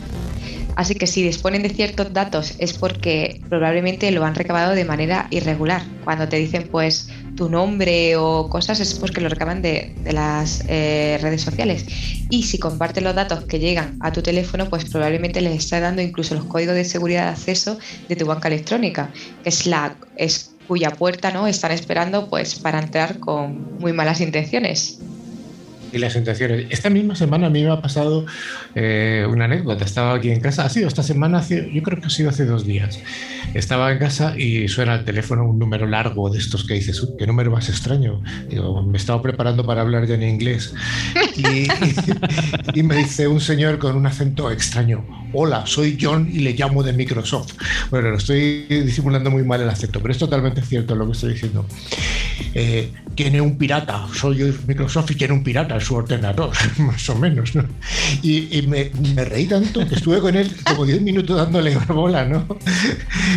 Así 0.76 0.96
que 0.96 1.08
si 1.08 1.22
disponen 1.22 1.64
de 1.64 1.70
ciertos 1.70 2.14
datos 2.14 2.54
es 2.58 2.74
porque 2.74 3.42
probablemente 3.50 4.10
lo 4.12 4.26
han 4.26 4.36
recabado 4.36 4.74
de 4.74 4.86
manera 4.86 5.28
irregular. 5.30 5.84
Cuando 6.04 6.28
te 6.28 6.38
dicen 6.38 6.68
pues 6.72 7.10
tu 7.36 7.50
nombre 7.50 8.16
o 8.16 8.50
cosas 8.50 8.80
es 8.80 8.94
porque 8.94 9.22
lo 9.22 9.30
recaban 9.30 9.62
de, 9.62 9.94
las 10.12 10.64
eh, 10.68 11.18
redes 11.22 11.42
sociales. 11.42 11.86
Y 12.30 12.44
si 12.44 12.58
comparten 12.58 13.04
los 13.04 13.16
datos 13.16 13.46
que 13.46 13.60
llegan 13.60 13.98
a 14.00 14.12
tu 14.12 14.22
teléfono, 14.22 14.70
pues 14.70 14.86
probablemente 14.86 15.42
les 15.42 15.58
está 15.58 15.80
dando 15.80 16.02
incluso 16.02 16.36
los 16.36 16.46
códigos 16.46 16.76
de 16.76 16.86
seguridad 16.86 17.26
de 17.26 17.32
acceso 17.32 17.78
de 18.08 18.16
tu 18.16 18.26
banca 18.26 18.48
electrónica, 18.48 19.12
que 19.44 19.50
es 19.50 19.66
la 19.66 19.96
es 20.16 20.52
cuya 20.68 20.92
puerta 20.92 21.32
no 21.32 21.48
están 21.48 21.72
esperando 21.72 22.30
pues 22.30 22.56
para 22.56 22.80
entrar 22.80 23.20
con 23.20 23.78
muy 23.80 23.92
malas 23.92 24.22
intenciones 24.22 25.00
y 25.92 25.98
las 25.98 26.16
intenciones. 26.16 26.68
Esta 26.70 26.90
misma 26.90 27.16
semana 27.16 27.48
a 27.48 27.50
mí 27.50 27.64
me 27.64 27.72
ha 27.72 27.82
pasado 27.82 28.26
eh, 28.76 29.26
una 29.30 29.46
anécdota. 29.46 29.86
Estaba 29.86 30.16
aquí 30.16 30.32
en 30.32 30.40
casa, 30.40 30.66
ha 30.66 30.70
sido 30.70 30.88
esta 30.88 31.04
semana, 31.04 31.44
yo 31.48 31.84
creo 31.84 32.00
que 32.00 32.08
ha 32.08 32.10
sido 32.10 32.30
hace 32.30 32.46
dos 32.46 32.66
días. 32.66 33.00
Estaba 33.54 33.92
en 33.92 34.00
casa 34.00 34.38
y 34.38 34.68
suena 34.68 34.96
el 34.96 35.06
teléfono 35.06 35.46
un 35.46 35.60
número 35.60 35.86
largo 35.88 36.30
de 36.30 36.40
estos 36.40 36.66
que 36.66 36.76
dices, 36.76 37.06
qué 37.18 37.28
número 37.28 37.52
más 37.52 37.70
extraño. 37.70 38.22
Digo, 38.50 38.82
me 38.84 38.98
estaba 38.98 39.22
preparando 39.22 39.66
para 39.66 39.82
hablar 39.82 40.08
ya 40.08 40.16
en 40.16 40.24
inglés. 40.24 40.74
Y, 41.36 41.68
y 42.80 42.84
me 42.84 42.96
dice 42.96 43.28
un 43.28 43.42
señor 43.42 43.78
con 43.80 43.96
un 43.96 44.06
acento 44.06 44.52
extraño, 44.52 45.06
hola, 45.34 45.66
soy 45.66 45.98
John 46.00 46.30
y 46.32 46.40
le 46.40 46.54
llamo 46.54 46.84
de 46.84 46.94
Microsoft. 46.94 47.54
Bueno, 47.90 48.12
lo 48.12 48.18
estoy 48.18 48.66
disimulando 48.70 49.32
muy 49.32 49.44
mal 49.44 49.62
el 49.62 49.70
acento, 49.70 50.00
pero 50.02 50.12
es 50.12 50.18
totalmente 50.18 50.62
cierto 50.62 50.96
lo 50.96 51.06
que 51.06 51.12
estoy 51.14 51.34
diciendo. 51.34 51.66
Eh, 52.54 52.92
tiene 53.16 53.42
un 53.42 53.58
pirata, 53.58 54.08
soy 54.14 54.38
yo 54.38 54.46
Microsoft 54.68 55.12
y 55.12 55.16
tiene 55.16 55.34
un 55.34 55.44
pirata. 55.44 55.80
Su 55.82 55.96
ordenador, 55.96 56.52
más 56.78 57.10
o 57.10 57.16
menos, 57.16 57.56
¿no? 57.56 57.66
Y, 58.22 58.62
me, 58.68 58.92
reí 59.26 59.46
tanto 59.48 59.88
que 59.88 59.96
estuve 59.96 60.20
con 60.20 60.36
él 60.36 60.52
como 60.66 60.86
10 60.86 61.02
minutos 61.02 61.38
dándole 61.38 61.76
bola, 61.88 62.26
¿no? 62.26 62.46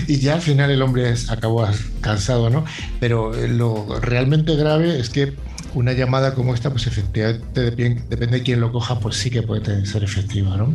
Y 0.06 0.18
ya 0.18 0.34
al 0.34 0.42
final 0.42 0.70
el 0.70 0.82
hombre 0.82 1.14
acabó 1.28 1.66
cansado, 2.00 2.50
¿no? 2.50 2.64
Pero 3.00 3.32
lo 3.48 4.00
realmente 4.00 4.54
grave 4.56 4.98
es 4.98 5.10
que 5.10 5.34
una 5.74 5.92
llamada 5.92 6.34
como 6.34 6.54
esta, 6.54 6.70
pues 6.70 6.86
efectivamente 6.86 7.70
depende 8.08 8.38
de 8.38 8.42
quién 8.42 8.60
lo 8.60 8.72
coja, 8.72 9.00
pues 9.00 9.16
sí 9.16 9.30
que 9.30 9.42
puede 9.42 9.84
ser 9.86 10.04
efectiva, 10.04 10.56
¿no? 10.56 10.74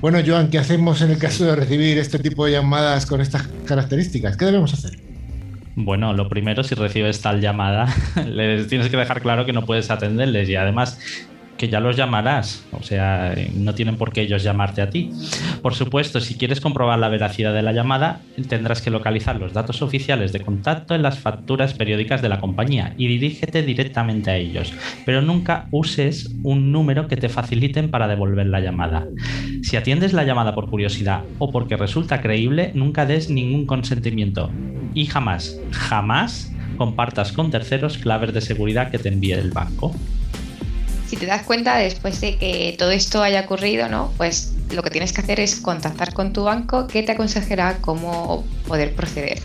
Bueno, 0.00 0.18
Joan, 0.24 0.50
¿qué 0.50 0.58
hacemos 0.58 1.00
en 1.02 1.10
el 1.10 1.18
caso 1.18 1.44
de 1.44 1.56
recibir 1.56 1.98
este 1.98 2.18
tipo 2.18 2.44
de 2.44 2.52
llamadas 2.52 3.06
con 3.06 3.20
estas 3.20 3.48
características? 3.66 4.36
¿Qué 4.36 4.44
debemos 4.44 4.72
hacer? 4.72 5.09
Bueno, 5.74 6.12
lo 6.12 6.28
primero, 6.28 6.64
si 6.64 6.74
recibes 6.74 7.20
tal 7.22 7.40
llamada, 7.40 7.86
les 8.26 8.66
tienes 8.68 8.88
que 8.88 8.96
dejar 8.96 9.22
claro 9.22 9.46
que 9.46 9.52
no 9.52 9.64
puedes 9.64 9.90
atenderles. 9.90 10.48
Y 10.48 10.56
además 10.56 10.98
que 11.60 11.68
ya 11.68 11.78
los 11.78 11.94
llamarás, 11.94 12.64
o 12.72 12.82
sea, 12.82 13.34
no 13.52 13.74
tienen 13.74 13.96
por 13.96 14.14
qué 14.14 14.22
ellos 14.22 14.42
llamarte 14.42 14.80
a 14.80 14.88
ti. 14.88 15.10
Por 15.60 15.74
supuesto, 15.74 16.18
si 16.18 16.36
quieres 16.36 16.58
comprobar 16.58 16.98
la 16.98 17.10
veracidad 17.10 17.52
de 17.52 17.60
la 17.60 17.72
llamada, 17.72 18.22
tendrás 18.48 18.80
que 18.80 18.88
localizar 18.88 19.38
los 19.38 19.52
datos 19.52 19.82
oficiales 19.82 20.32
de 20.32 20.40
contacto 20.40 20.94
en 20.94 21.02
las 21.02 21.18
facturas 21.18 21.74
periódicas 21.74 22.22
de 22.22 22.30
la 22.30 22.40
compañía 22.40 22.94
y 22.96 23.08
dirígete 23.08 23.62
directamente 23.62 24.30
a 24.30 24.38
ellos, 24.38 24.72
pero 25.04 25.20
nunca 25.20 25.66
uses 25.70 26.34
un 26.44 26.72
número 26.72 27.08
que 27.08 27.18
te 27.18 27.28
faciliten 27.28 27.90
para 27.90 28.08
devolver 28.08 28.46
la 28.46 28.60
llamada. 28.60 29.06
Si 29.62 29.76
atiendes 29.76 30.14
la 30.14 30.24
llamada 30.24 30.54
por 30.54 30.70
curiosidad 30.70 31.24
o 31.38 31.52
porque 31.52 31.76
resulta 31.76 32.22
creíble, 32.22 32.70
nunca 32.74 33.04
des 33.04 33.28
ningún 33.28 33.66
consentimiento 33.66 34.50
y 34.94 35.04
jamás, 35.04 35.60
jamás 35.72 36.50
compartas 36.78 37.32
con 37.32 37.50
terceros 37.50 37.98
claves 37.98 38.32
de 38.32 38.40
seguridad 38.40 38.90
que 38.90 38.98
te 38.98 39.10
envíe 39.10 39.32
el 39.32 39.50
banco 39.50 39.94
si 41.10 41.16
te 41.16 41.26
das 41.26 41.42
cuenta 41.42 41.76
después 41.76 42.20
de 42.20 42.36
que 42.36 42.76
todo 42.78 42.92
esto 42.92 43.20
haya 43.20 43.40
ocurrido, 43.40 43.88
¿no? 43.88 44.12
Pues 44.16 44.52
lo 44.70 44.84
que 44.84 44.90
tienes 44.90 45.12
que 45.12 45.20
hacer 45.22 45.40
es 45.40 45.56
contactar 45.56 46.14
con 46.14 46.32
tu 46.32 46.44
banco 46.44 46.86
que 46.86 47.02
te 47.02 47.10
aconsejará 47.10 47.78
cómo 47.80 48.44
poder 48.70 48.94
proceder. 48.94 49.40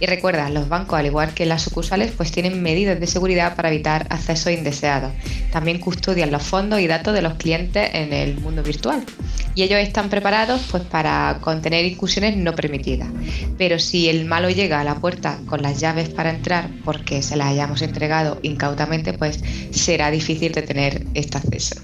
Y 0.00 0.06
recuerda, 0.06 0.50
los 0.50 0.68
bancos, 0.68 0.98
al 0.98 1.06
igual 1.06 1.32
que 1.32 1.46
las 1.46 1.62
sucursales, 1.62 2.10
pues 2.10 2.32
tienen 2.32 2.60
medidas 2.60 2.98
de 2.98 3.06
seguridad 3.06 3.54
para 3.54 3.68
evitar 3.68 4.08
acceso 4.10 4.50
indeseado. 4.50 5.12
También 5.52 5.78
custodian 5.78 6.32
los 6.32 6.42
fondos 6.42 6.80
y 6.80 6.88
datos 6.88 7.14
de 7.14 7.22
los 7.22 7.34
clientes 7.34 7.88
en 7.94 8.12
el 8.12 8.36
mundo 8.38 8.64
virtual. 8.64 9.04
Y 9.54 9.62
ellos 9.62 9.78
están 9.78 10.10
preparados 10.10 10.62
pues 10.72 10.82
para 10.82 11.38
contener 11.40 11.84
incursiones 11.84 12.36
no 12.36 12.52
permitidas. 12.56 13.08
Pero 13.56 13.78
si 13.78 14.08
el 14.08 14.24
malo 14.24 14.50
llega 14.50 14.80
a 14.80 14.84
la 14.84 14.96
puerta 14.96 15.38
con 15.46 15.62
las 15.62 15.78
llaves 15.78 16.08
para 16.08 16.30
entrar 16.30 16.68
porque 16.84 17.22
se 17.22 17.36
las 17.36 17.46
hayamos 17.46 17.80
entregado 17.80 18.40
incautamente, 18.42 19.12
pues 19.12 19.40
será 19.70 20.10
difícil 20.10 20.50
de 20.50 20.62
tener 20.62 21.06
este 21.14 21.38
acceso. 21.38 21.76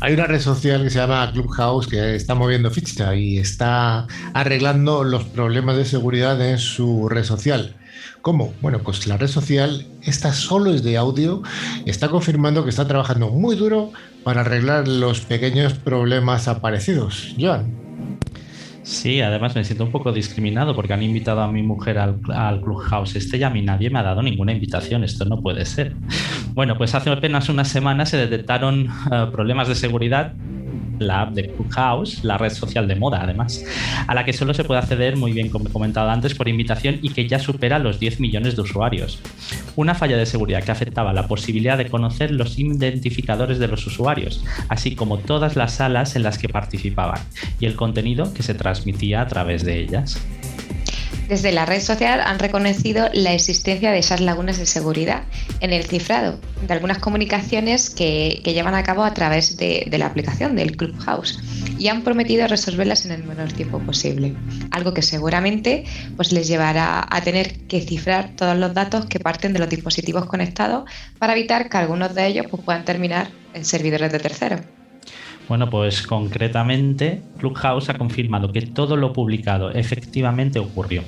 Hay 0.00 0.14
una 0.14 0.26
red 0.26 0.40
social 0.40 0.82
que 0.82 0.90
se 0.90 0.98
llama 0.98 1.30
Clubhouse 1.32 1.86
que 1.86 2.14
está 2.14 2.34
moviendo 2.34 2.70
ficha 2.70 3.14
y 3.14 3.38
está 3.38 4.06
arreglando 4.34 5.04
los 5.04 5.24
problemas 5.24 5.76
de 5.76 5.84
seguridad 5.84 6.40
en 6.40 6.58
su 6.58 7.08
red 7.08 7.24
social. 7.24 7.76
¿Cómo? 8.22 8.52
Bueno, 8.60 8.80
pues 8.80 9.06
la 9.06 9.16
red 9.16 9.28
social, 9.28 9.86
esta 10.02 10.32
solo 10.32 10.72
es 10.74 10.82
de 10.82 10.96
audio, 10.96 11.42
está 11.86 12.08
confirmando 12.08 12.64
que 12.64 12.70
está 12.70 12.86
trabajando 12.86 13.30
muy 13.30 13.56
duro 13.56 13.92
para 14.24 14.40
arreglar 14.40 14.88
los 14.88 15.20
pequeños 15.20 15.74
problemas 15.74 16.48
aparecidos. 16.48 17.34
Joan. 17.38 17.85
Sí, 18.86 19.20
además 19.20 19.56
me 19.56 19.64
siento 19.64 19.82
un 19.82 19.90
poco 19.90 20.12
discriminado 20.12 20.72
porque 20.72 20.92
han 20.92 21.02
invitado 21.02 21.40
a 21.40 21.50
mi 21.50 21.60
mujer 21.60 21.98
al, 21.98 22.20
Clubhouse 22.62 23.16
este 23.16 23.36
y 23.36 23.42
a 23.42 23.50
mí 23.50 23.60
nadie 23.60 23.90
me 23.90 23.98
ha 23.98 24.04
dado 24.04 24.22
ninguna 24.22 24.52
invitación. 24.52 25.02
Esto 25.02 25.24
no 25.24 25.42
puede 25.42 25.64
ser. 25.64 25.96
Bueno, 26.54 26.78
pues 26.78 26.94
hace 26.94 27.10
apenas 27.10 27.48
una 27.48 27.64
semana 27.64 28.06
se 28.06 28.16
detectaron 28.16 28.86
eh, 29.10 29.26
problemas 29.32 29.66
de 29.66 29.74
seguridad 29.74 30.34
la 30.98 31.22
app 31.22 31.34
de 31.34 31.50
Clubhouse, 31.50 32.24
la 32.24 32.38
red 32.38 32.50
social 32.50 32.88
de 32.88 32.96
moda 32.96 33.22
además, 33.22 33.64
a 34.06 34.14
la 34.14 34.24
que 34.24 34.32
solo 34.32 34.54
se 34.54 34.64
puede 34.64 34.80
acceder 34.80 35.16
muy 35.16 35.32
bien, 35.32 35.48
como 35.48 35.68
he 35.68 35.72
comentado 35.72 36.10
antes, 36.10 36.34
por 36.34 36.48
invitación 36.48 36.98
y 37.02 37.10
que 37.10 37.28
ya 37.28 37.38
supera 37.38 37.78
los 37.78 38.00
10 38.00 38.20
millones 38.20 38.56
de 38.56 38.62
usuarios. 38.62 39.20
Una 39.76 39.94
falla 39.94 40.16
de 40.16 40.26
seguridad 40.26 40.62
que 40.62 40.72
afectaba 40.72 41.12
la 41.12 41.28
posibilidad 41.28 41.78
de 41.78 41.88
conocer 41.88 42.30
los 42.30 42.58
identificadores 42.58 43.58
de 43.58 43.68
los 43.68 43.86
usuarios, 43.86 44.44
así 44.68 44.94
como 44.94 45.18
todas 45.18 45.56
las 45.56 45.74
salas 45.74 46.16
en 46.16 46.22
las 46.22 46.38
que 46.38 46.48
participaban 46.48 47.20
y 47.60 47.66
el 47.66 47.76
contenido 47.76 48.32
que 48.32 48.42
se 48.42 48.54
transmitía 48.54 49.20
a 49.20 49.26
través 49.26 49.64
de 49.64 49.80
ellas. 49.80 50.20
Desde 51.28 51.50
la 51.50 51.66
red 51.66 51.80
social 51.80 52.20
han 52.20 52.38
reconocido 52.38 53.08
la 53.12 53.32
existencia 53.32 53.90
de 53.90 53.98
esas 53.98 54.20
lagunas 54.20 54.58
de 54.58 54.66
seguridad 54.66 55.24
en 55.60 55.72
el 55.72 55.84
cifrado 55.84 56.38
de 56.64 56.72
algunas 56.72 56.98
comunicaciones 56.98 57.90
que, 57.90 58.40
llevan 58.44 58.76
a 58.76 58.84
cabo 58.84 59.02
a 59.02 59.12
través 59.12 59.56
de, 59.56 59.88
la 59.98 60.06
aplicación 60.06 60.54
del 60.54 60.76
Clubhouse 60.76 61.40
y 61.78 61.88
han 61.88 62.02
prometido 62.02 62.46
resolverlas 62.46 63.06
en 63.06 63.12
el 63.12 63.24
menor 63.24 63.52
tiempo 63.52 63.80
posible. 63.80 64.36
Algo 64.70 64.94
que 64.94 65.02
seguramente 65.02 65.84
pues, 66.14 66.30
les 66.30 66.46
llevará 66.46 67.04
a 67.10 67.20
tener 67.22 67.58
que 67.66 67.80
cifrar 67.80 68.36
todos 68.36 68.56
los 68.56 68.72
datos 68.72 69.06
que 69.06 69.18
parten 69.18 69.52
de 69.52 69.58
los 69.58 69.68
dispositivos 69.68 70.26
conectados 70.26 70.88
para 71.18 71.32
evitar 71.32 71.68
que 71.68 71.76
algunos 71.76 72.14
de 72.14 72.26
ellos 72.26 72.46
pues, 72.48 72.62
puedan 72.62 72.84
terminar 72.84 73.30
en 73.52 73.64
servidores 73.64 74.12
de 74.12 74.20
terceros. 74.20 74.60
Bueno, 75.48 75.70
pues 75.70 76.02
concretamente 76.06 77.22
Clubhouse 77.38 77.88
ha 77.90 77.94
confirmado 77.94 78.52
que 78.52 78.62
todo 78.62 78.96
lo 78.96 79.12
publicado 79.12 79.70
efectivamente 79.70 80.58
ocurrió 80.58 81.02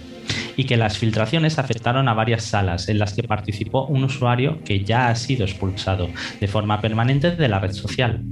y 0.57 0.65
que 0.65 0.77
las 0.77 0.99
filtraciones 0.99 1.59
afectaron 1.59 2.09
a 2.09 2.15
varias 2.15 2.45
salas 2.45 2.89
en 2.89 2.99
las 2.99 3.15
que 3.15 3.23
participó 3.23 3.87
un 3.87 4.05
usuario 4.05 4.59
que 4.65 4.85
ya 4.85 5.09
ha 5.09 5.15
sido 5.15 5.45
expulsado 5.45 6.09
de 6.41 6.49
forma 6.49 6.81
permanente 6.81 7.31
de 7.31 7.49
la 7.49 7.61
red 7.61 7.73
social. 7.73 8.23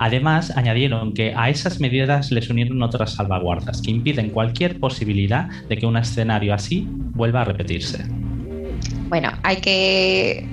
Además, 0.00 0.56
añadieron 0.56 1.12
que 1.12 1.34
a 1.36 1.50
esas 1.50 1.80
medidas 1.80 2.30
les 2.30 2.48
unieron 2.48 2.82
otras 2.82 3.12
salvaguardas 3.12 3.82
que 3.82 3.90
impiden 3.90 4.30
cualquier 4.30 4.80
posibilidad 4.80 5.48
de 5.68 5.76
que 5.76 5.86
un 5.86 5.96
escenario 5.98 6.54
así 6.54 6.86
vuelva 6.88 7.42
a 7.42 7.44
repetirse. 7.44 8.04
Bueno, 9.08 9.30
hay 9.42 9.56
que, 9.56 10.46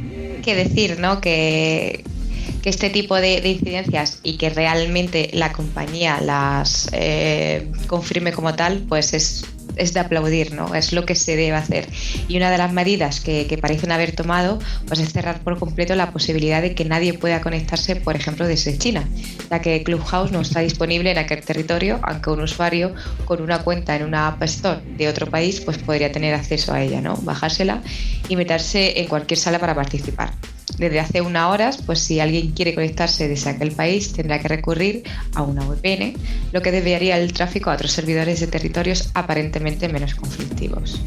decir 0.46 1.00
¿no? 1.00 1.22
que 1.22 2.04
que 2.62 2.70
este 2.70 2.90
tipo 2.90 3.16
de, 3.16 3.38
incidencias 3.48 4.20
y 4.24 4.38
que 4.38 4.50
realmente 4.50 5.30
la 5.34 5.52
compañía 5.52 6.22
las 6.22 6.90
eh, 6.94 7.72
confirme 7.88 8.32
como 8.32 8.54
tal, 8.54 8.86
pues 8.88 9.14
es, 9.14 9.46
es, 9.76 9.94
de 9.94 10.00
aplaudir, 10.00 10.54
¿no? 10.54 10.76
Es 10.76 10.94
lo 10.94 11.06
que 11.06 11.16
se 11.16 11.36
debe 11.36 11.56
hacer. 11.56 11.88
Y 12.28 12.38
una 12.38 12.52
de 12.52 12.58
las 12.58 12.72
medidas 12.72 13.20
que, 13.20 13.48
que, 13.48 13.58
parecen 13.58 13.92
haber 13.92 14.16
tomado 14.16 14.60
pues 14.88 15.00
es 15.00 15.12
cerrar 15.12 15.42
por 15.42 15.58
completo 15.58 15.96
la 15.96 16.12
posibilidad 16.12 16.62
de 16.62 16.76
que 16.76 16.86
nadie 16.86 17.14
pueda 17.14 17.42
conectarse, 17.42 17.96
por 17.96 18.16
ejemplo, 18.16 18.48
desde 18.48 18.78
China, 18.78 19.08
ya 19.50 19.60
que 19.60 19.84
Clubhouse 19.84 20.32
no 20.32 20.42
está 20.42 20.60
disponible 20.60 21.12
en 21.12 21.18
aquel 21.18 21.42
territorio, 21.42 22.00
aunque 22.04 22.30
un 22.30 22.42
usuario 22.42 22.94
con 23.26 23.42
una 23.42 23.60
cuenta 23.60 23.96
en 23.96 24.04
una 24.04 24.28
App 24.28 24.44
Store 24.44 24.82
de 24.98 25.08
otro 25.08 25.28
país 25.28 25.62
pues 25.62 25.78
podría 25.80 26.12
tener 26.12 26.36
acceso 26.36 26.74
a 26.74 26.82
ella, 26.82 27.02
¿no? 27.02 27.16
Bajársela 27.18 27.82
y 28.30 28.36
meterse 28.36 29.00
en 29.00 29.08
cualquier 29.08 29.40
sala 29.40 29.58
para 29.58 29.74
participar 29.74 30.32
desde 30.78 31.00
hace 31.00 31.22
unas 31.22 31.50
horas, 31.50 31.82
pues 31.86 32.00
si 32.00 32.20
alguien 32.20 32.52
quiere 32.52 32.74
conectarse 32.74 33.28
desde 33.28 33.50
aquel 33.50 33.72
país, 33.72 34.14
tendrá 34.14 34.40
que 34.40 34.48
recurrir 34.48 35.04
a 35.36 35.42
una 35.42 35.64
VPN, 35.66 36.14
lo 36.52 36.62
que 36.62 36.72
desviaría 36.72 37.18
el 37.18 37.34
tráfico 37.34 37.70
a 37.70 37.76
otros 37.76 37.92
servidores 37.92 38.40
de 38.40 38.48
territorios 38.48 39.12
aparentemente 39.14 39.88
menos 39.90 40.16
conflictivos. 40.16 41.02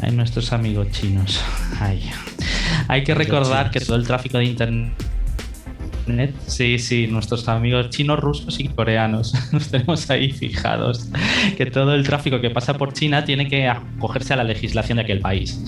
Hay 0.00 0.12
nuestros 0.12 0.52
amigos 0.52 0.88
chinos. 0.90 1.40
Hay 2.88 3.04
que 3.04 3.14
recordar 3.14 3.70
que 3.70 3.80
todo 3.80 3.96
el 3.96 4.06
tráfico 4.06 4.38
de 4.38 4.44
Internet 4.44 4.92
Sí, 6.46 6.78
sí, 6.78 7.06
nuestros 7.06 7.48
amigos 7.48 7.90
chinos, 7.90 8.18
rusos 8.18 8.58
y 8.58 8.68
coreanos 8.68 9.34
nos 9.52 9.68
tenemos 9.68 10.10
ahí 10.10 10.32
fijados. 10.32 11.08
Que 11.56 11.66
todo 11.66 11.94
el 11.94 12.04
tráfico 12.04 12.40
que 12.40 12.50
pasa 12.50 12.74
por 12.74 12.92
China 12.92 13.24
tiene 13.24 13.48
que 13.48 13.68
acogerse 13.68 14.32
a 14.32 14.36
la 14.36 14.44
legislación 14.44 14.96
de 14.96 15.02
aquel 15.02 15.20
país, 15.20 15.60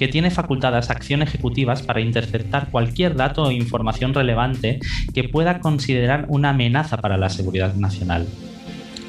que 0.00 0.08
tiene 0.08 0.30
facultadas 0.30 0.88
acción 0.88 1.20
ejecutivas 1.20 1.82
para 1.82 2.00
interceptar 2.00 2.70
cualquier 2.70 3.14
dato 3.16 3.42
o 3.42 3.50
información 3.50 4.14
relevante 4.14 4.80
que 5.14 5.24
pueda 5.24 5.60
considerar 5.60 6.24
una 6.28 6.50
amenaza 6.50 6.96
para 6.96 7.18
la 7.18 7.28
seguridad 7.28 7.74
nacional. 7.74 8.26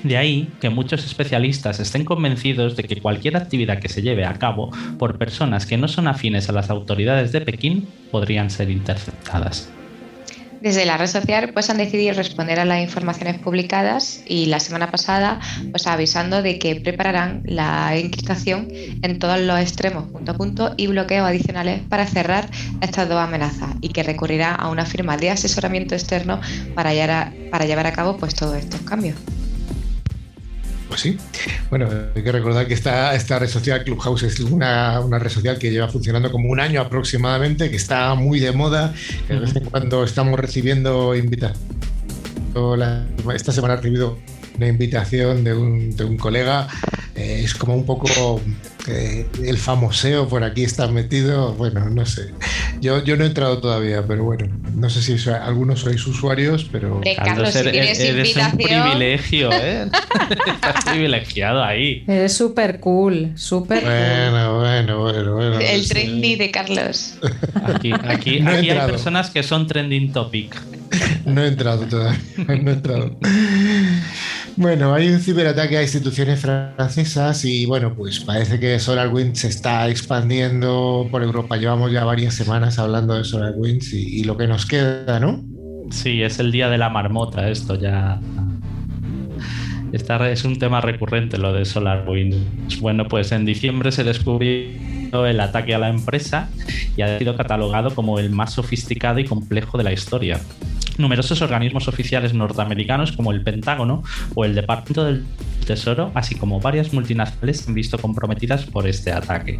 De 0.03 0.17
ahí 0.17 0.49
que 0.59 0.69
muchos 0.69 1.05
especialistas 1.05 1.79
estén 1.79 2.03
convencidos 2.03 2.75
de 2.75 2.83
que 2.83 2.99
cualquier 2.99 3.37
actividad 3.37 3.79
que 3.79 3.87
se 3.87 4.01
lleve 4.01 4.25
a 4.25 4.33
cabo 4.33 4.69
por 4.99 5.17
personas 5.17 5.65
que 5.65 5.77
no 5.77 5.87
son 5.87 6.09
afines 6.09 6.49
a 6.49 6.51
las 6.51 6.69
autoridades 6.69 7.31
de 7.31 7.39
Pekín 7.39 7.87
podrían 8.11 8.49
ser 8.49 8.69
interceptadas. 8.69 9.71
Desde 10.61 10.85
la 10.85 10.97
red 10.97 11.07
social 11.07 11.53
pues 11.53 11.69
han 11.71 11.77
decidido 11.77 12.13
responder 12.13 12.59
a 12.59 12.65
las 12.65 12.81
informaciones 12.81 13.39
publicadas 13.39 14.21
y 14.27 14.45
la 14.45 14.59
semana 14.59 14.91
pasada 14.91 15.39
pues 15.71 15.87
avisando 15.87 16.43
de 16.43 16.59
que 16.59 16.75
prepararán 16.75 17.41
la 17.45 17.95
encriptación 17.95 18.67
en 19.01 19.17
todos 19.17 19.39
los 19.39 19.59
extremos 19.59 20.09
punto 20.11 20.31
a 20.31 20.35
punto 20.35 20.73
y 20.77 20.85
bloqueos 20.85 21.27
adicionales 21.27 21.81
para 21.89 22.05
cerrar 22.05 22.49
estas 22.79 23.09
dos 23.09 23.17
amenazas 23.17 23.71
y 23.81 23.89
que 23.89 24.03
recurrirá 24.03 24.53
a 24.53 24.69
una 24.69 24.85
firma 24.85 25.17
de 25.17 25.31
asesoramiento 25.31 25.95
externo 25.95 26.39
para 26.75 26.91
para 27.49 27.65
llevar 27.65 27.87
a 27.87 27.93
cabo 27.93 28.17
pues 28.17 28.35
todos 28.35 28.57
estos 28.57 28.81
cambios. 28.81 29.15
Pues 30.91 31.03
sí. 31.03 31.17
Bueno, 31.69 31.87
hay 32.13 32.21
que 32.21 32.33
recordar 32.33 32.67
que 32.67 32.73
esta, 32.73 33.15
esta 33.15 33.39
red 33.39 33.47
social 33.47 33.81
Clubhouse 33.85 34.23
es 34.23 34.41
una, 34.41 34.99
una, 34.99 35.19
red 35.19 35.29
social 35.29 35.57
que 35.57 35.71
lleva 35.71 35.87
funcionando 35.87 36.29
como 36.29 36.49
un 36.49 36.59
año 36.59 36.81
aproximadamente, 36.81 37.69
que 37.69 37.77
está 37.77 38.13
muy 38.13 38.41
de 38.41 38.51
moda, 38.51 38.93
que 39.25 39.35
de 39.35 39.39
vez 39.39 39.55
en 39.55 39.63
cuando 39.63 40.03
estamos 40.03 40.37
recibiendo 40.37 41.15
invitaciones. 41.15 41.61
Esta 43.33 43.53
semana 43.53 43.75
he 43.75 43.77
recibido 43.77 44.19
una 44.57 44.67
invitación 44.67 45.45
de 45.45 45.53
un, 45.53 45.95
de 45.95 46.03
un 46.03 46.17
colega. 46.17 46.67
Eh, 47.15 47.43
es 47.45 47.55
como 47.55 47.73
un 47.73 47.85
poco 47.85 48.41
eh, 48.87 49.27
el 49.43 49.57
famoseo 49.57 50.27
por 50.27 50.43
aquí 50.43 50.63
está 50.63 50.87
metido. 50.87 51.53
Bueno, 51.53 51.89
no 51.89 52.05
sé. 52.05 52.31
Yo, 52.79 53.03
yo 53.03 53.15
no 53.17 53.23
he 53.23 53.27
entrado 53.27 53.59
todavía, 53.59 54.05
pero 54.07 54.23
bueno, 54.23 54.47
no 54.75 54.89
sé 54.89 55.01
si 55.01 55.29
algunos 55.29 55.81
sois 55.81 56.05
usuarios, 56.07 56.67
pero. 56.71 56.99
De 57.03 57.15
Carlos, 57.15 57.53
si 57.53 57.63
tienes 57.69 58.03
invitación... 58.03 58.51
un 58.51 58.57
privilegio, 58.57 59.49
¿eh? 59.51 59.89
Estás 60.53 60.85
privilegiado 60.85 61.63
ahí. 61.63 62.03
Eres 62.07 62.33
súper 62.33 62.79
cool, 62.79 63.31
súper 63.35 63.83
bueno, 63.83 64.59
Bueno, 64.59 65.01
bueno, 65.01 65.35
bueno. 65.35 65.59
El 65.59 65.87
trendy 65.87 66.35
de 66.35 66.51
Carlos. 66.51 67.15
Aquí, 67.63 67.91
aquí, 68.03 68.39
no 68.39 68.51
aquí 68.51 68.69
hay 68.69 68.89
personas 68.89 69.29
que 69.29 69.43
son 69.43 69.67
trending 69.67 70.11
topic. 70.11 70.55
No 71.25 71.43
he 71.43 71.47
entrado 71.47 71.85
todavía. 71.85 72.19
No 72.37 72.53
he 72.53 72.73
entrado. 72.73 73.15
Bueno, 74.57 74.93
hay 74.93 75.09
un 75.09 75.19
ciberataque 75.19 75.77
a 75.77 75.81
instituciones 75.81 76.41
francesas 76.41 77.45
y 77.45 77.65
bueno, 77.65 77.95
pues 77.95 78.19
parece 78.19 78.59
que 78.59 78.79
SolarWinds 78.79 79.39
se 79.39 79.47
está 79.47 79.89
expandiendo 79.89 81.07
por 81.09 81.23
Europa. 81.23 81.57
Llevamos 81.57 81.91
ya 81.91 82.03
varias 82.03 82.35
semanas 82.35 82.77
hablando 82.77 83.15
de 83.15 83.23
SolarWinds 83.23 83.93
y, 83.93 84.19
y 84.19 84.23
lo 84.23 84.37
que 84.37 84.47
nos 84.47 84.65
queda, 84.65 85.19
¿no? 85.19 85.41
Sí, 85.89 86.21
es 86.21 86.39
el 86.39 86.51
día 86.51 86.69
de 86.69 86.77
la 86.77 86.89
marmota, 86.89 87.49
esto 87.49 87.75
ya. 87.75 88.19
Esta 89.93 90.29
es 90.29 90.43
un 90.43 90.59
tema 90.59 90.79
recurrente 90.81 91.37
lo 91.37 91.53
de 91.53 91.65
SolarWinds. 91.65 92.79
Bueno, 92.79 93.07
pues 93.07 93.31
en 93.31 93.45
diciembre 93.45 93.91
se 93.91 94.03
descubrió 94.03 95.25
el 95.25 95.39
ataque 95.39 95.75
a 95.75 95.79
la 95.79 95.89
empresa 95.89 96.49
y 96.95 97.01
ha 97.01 97.17
sido 97.19 97.35
catalogado 97.35 97.95
como 97.95 98.19
el 98.19 98.29
más 98.29 98.53
sofisticado 98.53 99.19
y 99.19 99.25
complejo 99.25 99.77
de 99.77 99.83
la 99.85 99.93
historia 99.93 100.39
numerosos 100.97 101.41
organismos 101.41 101.87
oficiales 101.87 102.33
norteamericanos 102.33 103.11
como 103.11 103.31
el 103.31 103.43
Pentágono 103.43 104.03
o 104.35 104.45
el 104.45 104.55
Departamento 104.55 105.05
del 105.05 105.25
Tesoro, 105.65 106.11
así 106.15 106.35
como 106.35 106.59
varias 106.59 106.93
multinacionales 106.93 107.61
se 107.61 107.69
han 107.69 107.75
visto 107.75 107.97
comprometidas 107.97 108.65
por 108.65 108.87
este 108.87 109.11
ataque. 109.11 109.59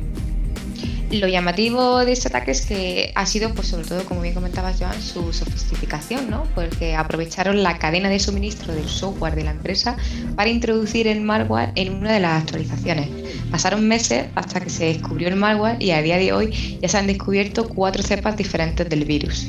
Lo 1.12 1.28
llamativo 1.28 2.06
de 2.06 2.14
este 2.14 2.30
ataque 2.30 2.52
es 2.52 2.66
que 2.66 3.12
ha 3.16 3.26
sido, 3.26 3.54
pues 3.54 3.68
sobre 3.68 3.86
todo, 3.86 4.06
como 4.06 4.22
bien 4.22 4.34
comentabas, 4.34 4.78
Joan, 4.80 5.02
su 5.02 5.34
sofisticación, 5.34 6.30
¿no? 6.30 6.46
Porque 6.56 6.96
aprovecharon 6.96 7.64
la 7.64 7.78
cadena 7.80 8.08
de 8.08 8.18
suministro 8.18 8.74
del 8.74 8.88
software 8.88 9.36
de 9.36 9.44
la 9.44 9.52
empresa 9.52 9.98
para 10.38 10.50
introducir 10.50 11.08
el 11.08 11.20
malware 11.20 11.74
en 11.76 11.96
una 11.96 12.14
de 12.14 12.22
las 12.22 12.42
actualizaciones. 12.42 13.10
Pasaron 13.52 13.86
meses 13.86 14.28
hasta 14.36 14.62
que 14.62 14.70
se 14.70 14.86
descubrió 14.86 15.28
el 15.28 15.36
malware 15.36 15.84
y 15.84 15.92
a 15.92 16.02
día 16.02 16.16
de 16.16 16.32
hoy 16.32 16.78
ya 16.82 16.88
se 16.88 16.98
han 16.98 17.08
descubierto 17.08 17.68
cuatro 17.68 18.02
cepas 18.04 18.38
diferentes 18.38 18.88
del 18.88 19.04
virus. 19.04 19.48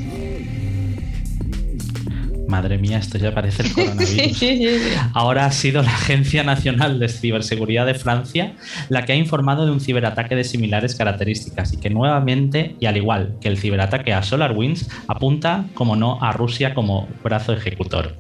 Madre 2.52 2.76
mía, 2.76 2.98
esto 2.98 3.16
ya 3.16 3.32
parece 3.32 3.62
el 3.62 3.72
coronavirus. 3.74 4.44
Ahora 5.14 5.46
ha 5.46 5.52
sido 5.52 5.82
la 5.82 5.94
Agencia 5.94 6.44
Nacional 6.44 6.98
de 6.98 7.08
Ciberseguridad 7.08 7.86
de 7.86 7.94
Francia 7.94 8.56
la 8.90 9.06
que 9.06 9.14
ha 9.14 9.16
informado 9.16 9.64
de 9.64 9.72
un 9.72 9.80
ciberataque 9.80 10.36
de 10.36 10.44
similares 10.44 10.94
características 10.94 11.72
y 11.72 11.78
que 11.78 11.88
nuevamente, 11.88 12.76
y 12.78 12.84
al 12.84 12.98
igual 12.98 13.36
que 13.40 13.48
el 13.48 13.56
ciberataque 13.56 14.12
a 14.12 14.22
SolarWinds, 14.22 14.86
apunta, 15.08 15.64
como 15.72 15.96
no, 15.96 16.18
a 16.22 16.32
Rusia 16.32 16.74
como 16.74 17.08
brazo 17.24 17.54
ejecutor. 17.54 18.18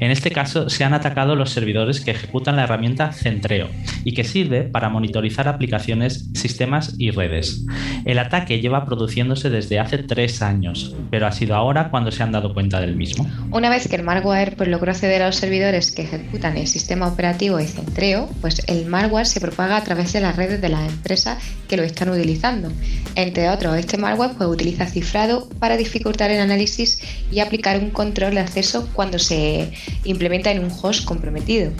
En 0.00 0.10
este 0.10 0.30
caso, 0.30 0.70
se 0.70 0.84
han 0.84 0.94
atacado 0.94 1.36
los 1.36 1.50
servidores 1.50 2.00
que 2.00 2.12
ejecutan 2.12 2.56
la 2.56 2.64
herramienta 2.64 3.12
Centreo 3.12 3.68
y 4.02 4.14
que 4.14 4.24
sirve 4.24 4.62
para 4.62 4.88
monitorizar 4.88 5.46
aplicaciones, 5.46 6.30
sistemas 6.32 6.94
y 6.96 7.10
redes. 7.10 7.66
El 8.06 8.18
ataque 8.18 8.62
lleva 8.62 8.86
produciéndose 8.86 9.50
desde 9.50 9.78
hace 9.78 9.98
tres 9.98 10.40
años, 10.40 10.94
pero 11.10 11.26
ha 11.26 11.32
sido 11.32 11.54
ahora 11.54 11.90
cuando 11.90 12.10
se 12.10 12.22
han 12.22 12.32
dado 12.32 12.54
cuenta 12.54 12.80
del 12.80 12.96
mismo. 12.96 13.28
Una 13.58 13.70
vez 13.70 13.88
que 13.88 13.96
el 13.96 14.04
malware 14.04 14.54
pues, 14.54 14.68
logró 14.68 14.92
acceder 14.92 15.20
a 15.20 15.26
los 15.26 15.34
servidores 15.34 15.90
que 15.90 16.02
ejecutan 16.02 16.56
el 16.56 16.68
sistema 16.68 17.08
operativo 17.08 17.56
de 17.56 17.66
centreo, 17.66 18.28
pues 18.40 18.62
el 18.68 18.86
malware 18.86 19.26
se 19.26 19.40
propaga 19.40 19.76
a 19.76 19.82
través 19.82 20.12
de 20.12 20.20
las 20.20 20.36
redes 20.36 20.60
de 20.60 20.68
las 20.68 20.88
empresas 20.88 21.42
que 21.66 21.76
lo 21.76 21.82
están 21.82 22.08
utilizando. 22.08 22.70
Entre 23.16 23.50
otros, 23.50 23.76
este 23.76 23.98
malware 23.98 24.34
pues, 24.38 24.48
utiliza 24.48 24.86
cifrado 24.86 25.48
para 25.58 25.76
dificultar 25.76 26.30
el 26.30 26.38
análisis 26.38 27.00
y 27.32 27.40
aplicar 27.40 27.80
un 27.80 27.90
control 27.90 28.34
de 28.34 28.40
acceso 28.42 28.88
cuando 28.92 29.18
se 29.18 29.72
implementa 30.04 30.52
en 30.52 30.64
un 30.64 30.70
host 30.70 31.04
comprometido. 31.04 31.72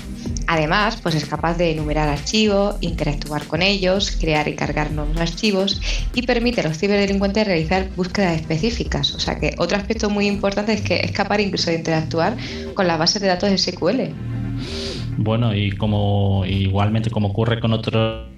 Además, 0.48 0.96
pues 1.02 1.14
es 1.14 1.26
capaz 1.26 1.58
de 1.58 1.72
enumerar 1.72 2.08
archivos, 2.08 2.76
interactuar 2.80 3.44
con 3.46 3.60
ellos, 3.60 4.16
crear 4.18 4.48
y 4.48 4.54
cargar 4.54 4.90
nuevos 4.90 5.16
archivos 5.18 5.80
y 6.14 6.22
permite 6.22 6.62
a 6.62 6.64
los 6.64 6.78
ciberdelincuentes 6.78 7.46
realizar 7.46 7.90
búsquedas 7.94 8.40
específicas. 8.40 9.14
O 9.14 9.20
sea 9.20 9.38
que 9.38 9.54
otro 9.58 9.76
aspecto 9.76 10.08
muy 10.08 10.26
importante 10.26 10.72
es 10.72 10.80
que 10.80 11.00
es 11.00 11.12
capaz 11.12 11.38
incluso 11.40 11.57
de 11.66 11.74
interactuar 11.74 12.36
con 12.74 12.86
las 12.86 12.98
bases 12.98 13.20
de 13.22 13.28
datos 13.28 13.50
de 13.50 13.58
SQL. 13.58 14.00
Bueno, 15.18 15.54
y 15.54 15.72
como 15.72 16.44
igualmente 16.46 17.10
como 17.10 17.28
ocurre 17.28 17.60
con 17.60 17.72
otros 17.72 18.28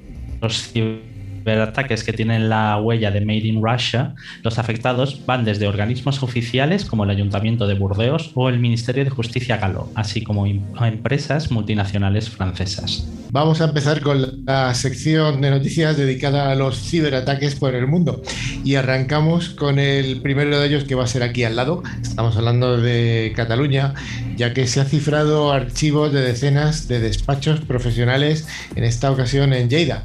ataques 1.46 2.04
que 2.04 2.12
tienen 2.12 2.48
la 2.48 2.78
huella 2.78 3.10
de 3.10 3.20
Made 3.20 3.46
in 3.46 3.62
Russia, 3.62 4.14
los 4.42 4.58
afectados 4.58 5.24
van 5.26 5.44
desde 5.44 5.66
organismos 5.66 6.22
oficiales 6.22 6.84
como 6.84 7.04
el 7.04 7.10
Ayuntamiento 7.10 7.66
de 7.66 7.74
Burdeos 7.74 8.32
o 8.34 8.48
el 8.48 8.58
Ministerio 8.58 9.04
de 9.04 9.10
Justicia 9.10 9.56
galo, 9.56 9.90
así 9.94 10.22
como 10.22 10.46
empresas 10.46 11.50
multinacionales 11.50 12.30
francesas. 12.30 13.08
Vamos 13.32 13.60
a 13.60 13.66
empezar 13.66 14.00
con 14.00 14.44
la 14.44 14.74
sección 14.74 15.40
de 15.40 15.50
noticias 15.50 15.96
dedicada 15.96 16.50
a 16.50 16.56
los 16.56 16.80
ciberataques 16.80 17.54
por 17.54 17.76
el 17.76 17.86
mundo 17.86 18.22
y 18.64 18.74
arrancamos 18.74 19.50
con 19.50 19.78
el 19.78 20.20
primero 20.20 20.58
de 20.58 20.66
ellos 20.66 20.82
que 20.82 20.96
va 20.96 21.04
a 21.04 21.06
ser 21.06 21.22
aquí 21.22 21.44
al 21.44 21.54
lado. 21.54 21.84
Estamos 22.02 22.36
hablando 22.36 22.76
de 22.76 23.32
Cataluña, 23.36 23.94
ya 24.36 24.52
que 24.52 24.66
se 24.66 24.80
ha 24.80 24.84
cifrado 24.84 25.52
archivos 25.52 26.12
de 26.12 26.22
decenas 26.22 26.88
de 26.88 26.98
despachos 26.98 27.60
profesionales, 27.60 28.48
en 28.74 28.82
esta 28.82 29.12
ocasión 29.12 29.52
en 29.52 29.70
Lleida. 29.70 30.04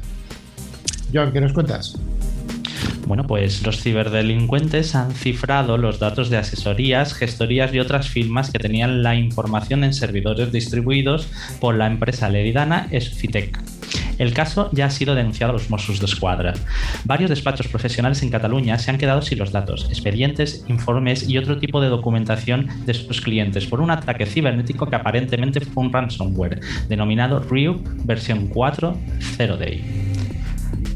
Joan, 1.16 1.32
¿qué 1.32 1.40
nos 1.40 1.54
cuentas? 1.54 1.98
Bueno, 3.06 3.26
pues 3.26 3.64
los 3.64 3.80
ciberdelincuentes 3.80 4.94
han 4.94 5.12
cifrado 5.12 5.78
los 5.78 5.98
datos 5.98 6.28
de 6.28 6.36
asesorías, 6.36 7.14
gestorías 7.14 7.72
y 7.72 7.78
otras 7.78 8.10
firmas 8.10 8.50
que 8.50 8.58
tenían 8.58 9.02
la 9.02 9.14
información 9.14 9.82
en 9.82 9.94
servidores 9.94 10.52
distribuidos 10.52 11.26
por 11.58 11.74
la 11.74 11.86
empresa 11.86 12.28
leridana 12.28 12.88
Esfitec. 12.90 13.58
El 14.18 14.34
caso 14.34 14.68
ya 14.72 14.86
ha 14.86 14.90
sido 14.90 15.14
denunciado 15.14 15.52
a 15.52 15.54
los 15.54 15.70
Mossos 15.70 16.00
de 16.00 16.06
Escuadra. 16.06 16.52
Varios 17.04 17.30
despachos 17.30 17.68
profesionales 17.68 18.22
en 18.22 18.30
Cataluña 18.30 18.78
se 18.78 18.90
han 18.90 18.98
quedado 18.98 19.22
sin 19.22 19.38
los 19.38 19.52
datos, 19.52 19.86
expedientes, 19.88 20.66
informes 20.68 21.26
y 21.28 21.38
otro 21.38 21.58
tipo 21.58 21.80
de 21.80 21.88
documentación 21.88 22.68
de 22.84 22.92
sus 22.92 23.22
clientes 23.22 23.64
por 23.66 23.80
un 23.80 23.90
ataque 23.90 24.26
cibernético 24.26 24.86
que 24.86 24.96
aparentemente 24.96 25.60
fue 25.60 25.84
un 25.84 25.92
ransomware 25.92 26.60
denominado 26.88 27.40
Ryuk 27.40 27.80
versión 28.04 28.48
4 28.48 28.98
0 29.36 29.56
Day 29.56 30.15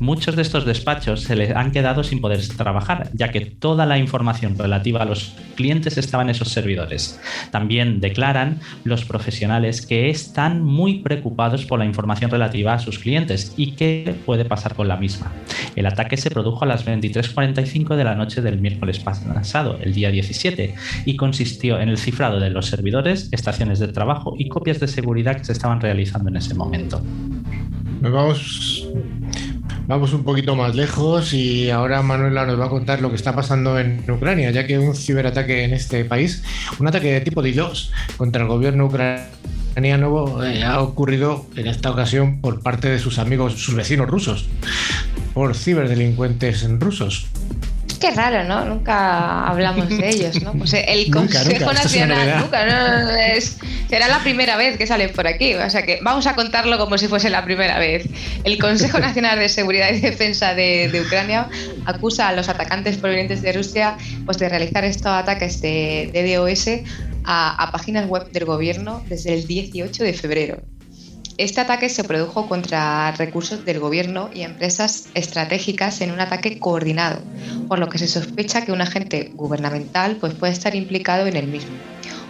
muchos 0.00 0.34
de 0.34 0.42
estos 0.42 0.64
despachos 0.64 1.20
se 1.20 1.36
les 1.36 1.54
han 1.54 1.70
quedado 1.70 2.02
sin 2.02 2.20
poder 2.20 2.40
trabajar, 2.56 3.10
ya 3.12 3.30
que 3.30 3.42
toda 3.42 3.86
la 3.86 3.98
información 3.98 4.56
relativa 4.58 5.02
a 5.02 5.04
los 5.04 5.34
clientes 5.54 5.98
estaba 5.98 6.22
en 6.22 6.30
esos 6.30 6.48
servidores. 6.48 7.20
También 7.50 8.00
declaran 8.00 8.58
los 8.84 9.04
profesionales 9.04 9.86
que 9.86 10.10
están 10.10 10.64
muy 10.64 11.00
preocupados 11.00 11.66
por 11.66 11.78
la 11.78 11.84
información 11.84 12.30
relativa 12.30 12.74
a 12.74 12.78
sus 12.78 12.98
clientes 12.98 13.54
y 13.56 13.72
qué 13.72 14.16
puede 14.24 14.44
pasar 14.44 14.74
con 14.74 14.88
la 14.88 14.96
misma. 14.96 15.32
El 15.76 15.86
ataque 15.86 16.16
se 16.16 16.30
produjo 16.30 16.64
a 16.64 16.68
las 16.68 16.86
23.45 16.86 17.94
de 17.94 18.04
la 18.04 18.14
noche 18.14 18.40
del 18.40 18.60
miércoles 18.60 18.98
pasado, 18.98 19.78
el 19.80 19.92
día 19.92 20.10
17, 20.10 20.74
y 21.04 21.16
consistió 21.16 21.78
en 21.78 21.90
el 21.90 21.98
cifrado 21.98 22.40
de 22.40 22.50
los 22.50 22.66
servidores, 22.66 23.28
estaciones 23.32 23.78
de 23.78 23.88
trabajo 23.88 24.34
y 24.38 24.48
copias 24.48 24.80
de 24.80 24.88
seguridad 24.88 25.36
que 25.36 25.44
se 25.44 25.52
estaban 25.52 25.80
realizando 25.80 26.30
en 26.30 26.36
ese 26.36 26.54
momento. 26.54 27.02
Nos 28.00 28.12
vamos 28.12 28.88
Vamos 29.90 30.12
un 30.12 30.22
poquito 30.22 30.54
más 30.54 30.76
lejos 30.76 31.34
y 31.34 31.68
ahora 31.68 32.00
Manuela 32.00 32.46
nos 32.46 32.60
va 32.60 32.66
a 32.66 32.68
contar 32.68 33.00
lo 33.00 33.10
que 33.10 33.16
está 33.16 33.34
pasando 33.34 33.76
en 33.76 34.08
Ucrania, 34.08 34.52
ya 34.52 34.64
que 34.64 34.78
un 34.78 34.94
ciberataque 34.94 35.64
en 35.64 35.72
este 35.72 36.04
país, 36.04 36.44
un 36.78 36.86
ataque 36.86 37.12
de 37.12 37.20
tipo 37.22 37.42
DDoS 37.42 37.90
contra 38.16 38.42
el 38.42 38.46
gobierno 38.46 38.86
ucraniano 38.86 40.44
eh, 40.44 40.62
ha 40.62 40.80
ocurrido 40.80 41.44
en 41.56 41.66
esta 41.66 41.90
ocasión 41.90 42.40
por 42.40 42.62
parte 42.62 42.88
de 42.88 43.00
sus 43.00 43.18
amigos, 43.18 43.54
sus 43.54 43.74
vecinos 43.74 44.08
rusos, 44.08 44.48
por 45.34 45.56
ciberdelincuentes 45.56 46.70
rusos. 46.78 47.26
Qué 48.00 48.10
raro, 48.12 48.44
¿no? 48.44 48.64
Nunca 48.64 49.46
hablamos 49.46 49.86
de 49.90 50.08
ellos, 50.08 50.40
¿no? 50.42 50.54
Pues 50.54 50.72
el 50.72 51.10
Consejo 51.10 51.70
Nacional, 51.70 52.40
nunca, 52.40 52.64
¿no? 52.64 53.10
será 53.90 54.08
la 54.08 54.20
primera 54.20 54.56
vez 54.56 54.78
que 54.78 54.86
salen 54.86 55.12
por 55.12 55.26
aquí, 55.26 55.54
o 55.54 55.68
sea 55.68 55.82
que 55.82 55.98
vamos 56.00 56.26
a 56.26 56.34
contarlo 56.34 56.78
como 56.78 56.96
si 56.96 57.08
fuese 57.08 57.28
la 57.28 57.44
primera 57.44 57.78
vez. 57.78 58.08
El 58.44 58.58
Consejo 58.58 58.98
Nacional 59.00 59.38
de 59.38 59.50
Seguridad 59.50 59.92
y 59.92 60.00
Defensa 60.00 60.54
de, 60.54 61.02
Ucrania 61.04 61.48
acusa 61.84 62.28
a 62.28 62.32
los 62.32 62.48
atacantes 62.48 62.96
provenientes 62.96 63.42
de 63.42 63.52
Rusia 63.52 63.98
pues, 64.24 64.38
de 64.38 64.48
realizar 64.48 64.82
estos 64.84 65.12
ataques 65.12 65.60
de, 65.60 66.10
DDoS 66.14 66.88
a, 67.24 67.62
a 67.62 67.70
páginas 67.70 68.08
web 68.08 68.30
del 68.30 68.46
gobierno 68.46 69.02
desde 69.10 69.34
el 69.34 69.46
18 69.46 70.04
de 70.04 70.12
febrero. 70.14 70.62
Este 71.40 71.62
ataque 71.62 71.88
se 71.88 72.04
produjo 72.04 72.46
contra 72.46 73.12
recursos 73.12 73.64
del 73.64 73.80
gobierno 73.80 74.28
y 74.34 74.42
empresas 74.42 75.08
estratégicas 75.14 76.02
en 76.02 76.10
un 76.10 76.20
ataque 76.20 76.58
coordinado, 76.58 77.22
por 77.66 77.78
lo 77.78 77.88
que 77.88 77.96
se 77.96 78.08
sospecha 78.08 78.66
que 78.66 78.72
un 78.72 78.82
agente 78.82 79.30
gubernamental 79.32 80.16
pues, 80.16 80.34
puede 80.34 80.52
estar 80.52 80.74
implicado 80.74 81.26
en 81.26 81.36
el 81.36 81.46
mismo. 81.46 81.70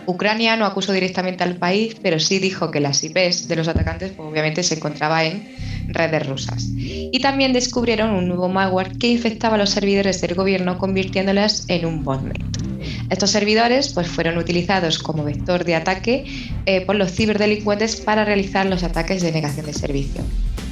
Ucrania 0.07 0.55
no 0.55 0.65
acusó 0.65 0.93
directamente 0.93 1.43
al 1.43 1.57
país, 1.57 1.97
pero 2.01 2.21
sí 2.21 2.39
dijo 2.39 2.71
que 2.71 2.79
las 2.79 3.03
IPs 3.03 3.49
de 3.49 3.57
los 3.57 3.67
atacantes 3.67 4.13
pues, 4.13 4.29
obviamente 4.31 4.63
se 4.63 4.77
encontraban 4.77 5.27
en 5.27 5.49
redes 5.89 6.29
rusas. 6.29 6.69
Y 6.77 7.19
también 7.19 7.53
descubrieron 7.53 8.11
un 8.11 8.29
nuevo 8.29 8.49
malware 8.49 8.97
que 8.97 9.09
infectaba 9.09 9.59
los 9.59 9.71
servidores 9.71 10.21
del 10.21 10.37
gobierno 10.37 10.79
convirtiéndolas 10.79 11.65
en 11.67 11.85
un 11.85 12.05
botnet. 12.05 12.70
Estos 13.11 13.31
servidores 13.31 13.89
pues, 13.89 14.09
fueron 14.09 14.39
utilizados 14.39 14.99
como 14.99 15.25
vector 15.25 15.65
de 15.65 15.75
ataque 15.75 16.25
eh, 16.67 16.81
por 16.83 16.95
los 16.97 17.13
ciberdelincuentes 17.13 17.97
para 17.97 18.25
realizar 18.25 18.67
los 18.67 18.85
ataques 18.85 19.21
de 19.21 19.33
negación 19.33 19.67
de 19.67 19.73
servicio. 19.73 20.23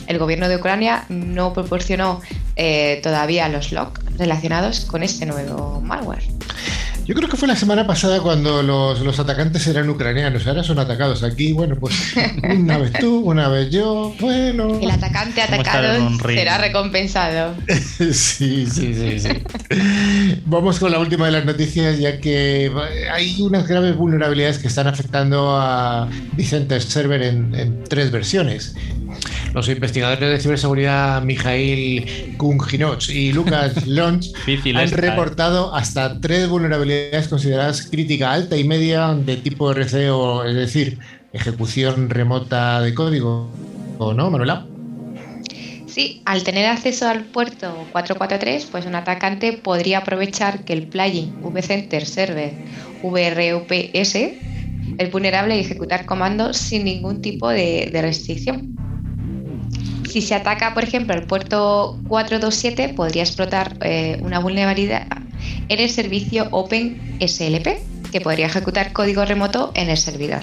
El 0.07 0.18
gobierno 0.18 0.48
de 0.48 0.57
Ucrania 0.57 1.05
no 1.09 1.53
proporcionó 1.53 2.20
eh, 2.57 3.01
todavía 3.03 3.48
los 3.48 3.72
logs 3.72 4.01
relacionados 4.16 4.87
con 4.87 5.03
este 5.03 5.27
nuevo 5.27 5.81
malware. 5.83 6.22
Yo 7.09 7.14
creo 7.14 7.27
que 7.27 7.38
fue 7.38 7.49
la 7.49 7.57
semana 7.57 7.87
pasada 7.87 8.21
cuando 8.21 8.62
los, 8.62 9.18
atacantes 9.18 9.66
eran 9.66 9.88
ucranianos, 9.88 10.47
ahora 10.47 10.62
son 10.62 10.79
atacados 10.79 11.23
aquí. 11.23 11.55
Bueno, 11.55 11.75
pues 11.81 11.94
una 12.42 12.77
vez 12.77 12.92
tú, 13.01 13.21
una 13.21 13.49
vez 13.49 13.71
yo, 13.71 14.14
bueno. 14.21 14.79
El 14.79 14.90
atacante 14.90 15.40
atacado 15.40 16.11
será 16.23 16.59
recompensado. 16.59 17.55
sí, 18.12 18.66
sí, 18.66 18.66
sí, 18.66 19.21
sí. 19.21 19.29
Vamos 20.44 20.79
con 20.79 20.92
la 20.92 20.99
última 20.99 21.25
de 21.25 21.33
las 21.33 21.47
noticias, 21.47 21.99
ya 21.99 22.21
que 22.21 22.71
hay 23.11 23.40
unas 23.40 23.66
graves 23.66 23.97
vulnerabilidades 23.97 24.59
que 24.59 24.68
están 24.68 24.87
afectando 24.87 25.57
a 25.59 26.11
Vicente 26.35 26.79
Server 26.79 27.23
en 27.23 27.85
tres 27.88 28.11
versiones. 28.11 28.75
Los 29.59 29.68
investigadores 29.68 30.21
de 30.21 30.38
ciberseguridad 30.38 31.21
Mijail 31.23 32.37
Kunginoch 32.37 33.09
y 33.09 33.33
Lucas 33.33 33.85
Lonch 33.88 34.27
han 34.73 34.90
reportado 34.92 35.75
hasta 35.75 36.21
tres 36.21 36.49
vulnerabilidades 36.49 37.27
consideradas 37.27 37.83
crítica 37.90 38.31
alta 38.31 38.57
y 38.57 38.62
media 38.62 39.14
de 39.14 39.37
tipo 39.37 39.73
RC 39.73 40.11
o 40.11 40.44
es 40.44 40.55
decir, 40.55 41.01
ejecución 41.33 42.09
remota 42.09 42.81
de 42.83 42.94
código. 42.94 43.51
¿O 43.99 44.14
no, 44.14 44.31
Manuela? 44.31 44.64
Sí, 45.87 46.23
al 46.25 46.44
tener 46.44 46.66
acceso 46.66 47.09
al 47.09 47.25
puerto 47.25 47.75
443, 47.90 48.66
pues 48.66 48.87
un 48.87 48.94
atacante 48.94 49.55
podría 49.55 49.99
aprovechar 49.99 50.64
que 50.64 50.73
el 50.73 50.87
plugin 50.87 51.35
vCenter 51.42 52.07
Server 52.07 52.53
VRUPS 53.03 54.14
es 54.14 55.11
vulnerable 55.11 55.57
y 55.57 55.61
ejecutar 55.62 56.07
comandos 56.07 56.57
sin 56.57 56.85
ningún 56.85 57.21
tipo 57.21 57.49
de 57.49 57.90
restricción. 58.01 58.79
Si 60.09 60.23
se 60.23 60.35
ataca, 60.35 60.75
por 60.75 60.85
ejemplo, 60.85 61.14
el 61.14 61.25
puerto 61.25 61.99
427, 62.09 62.94
podría 62.94 63.23
explotar 63.23 63.77
eh, 63.83 64.18
una 64.23 64.38
vulnerabilidad 64.38 65.07
en 65.68 65.79
el 65.79 65.90
servicio 65.90 66.49
OpenSLP, 66.51 68.11
que 68.11 68.21
podría 68.21 68.47
ejecutar 68.47 68.92
código 68.92 69.25
remoto 69.25 69.71
en 69.75 69.90
el 69.90 69.99
servidor. 69.99 70.42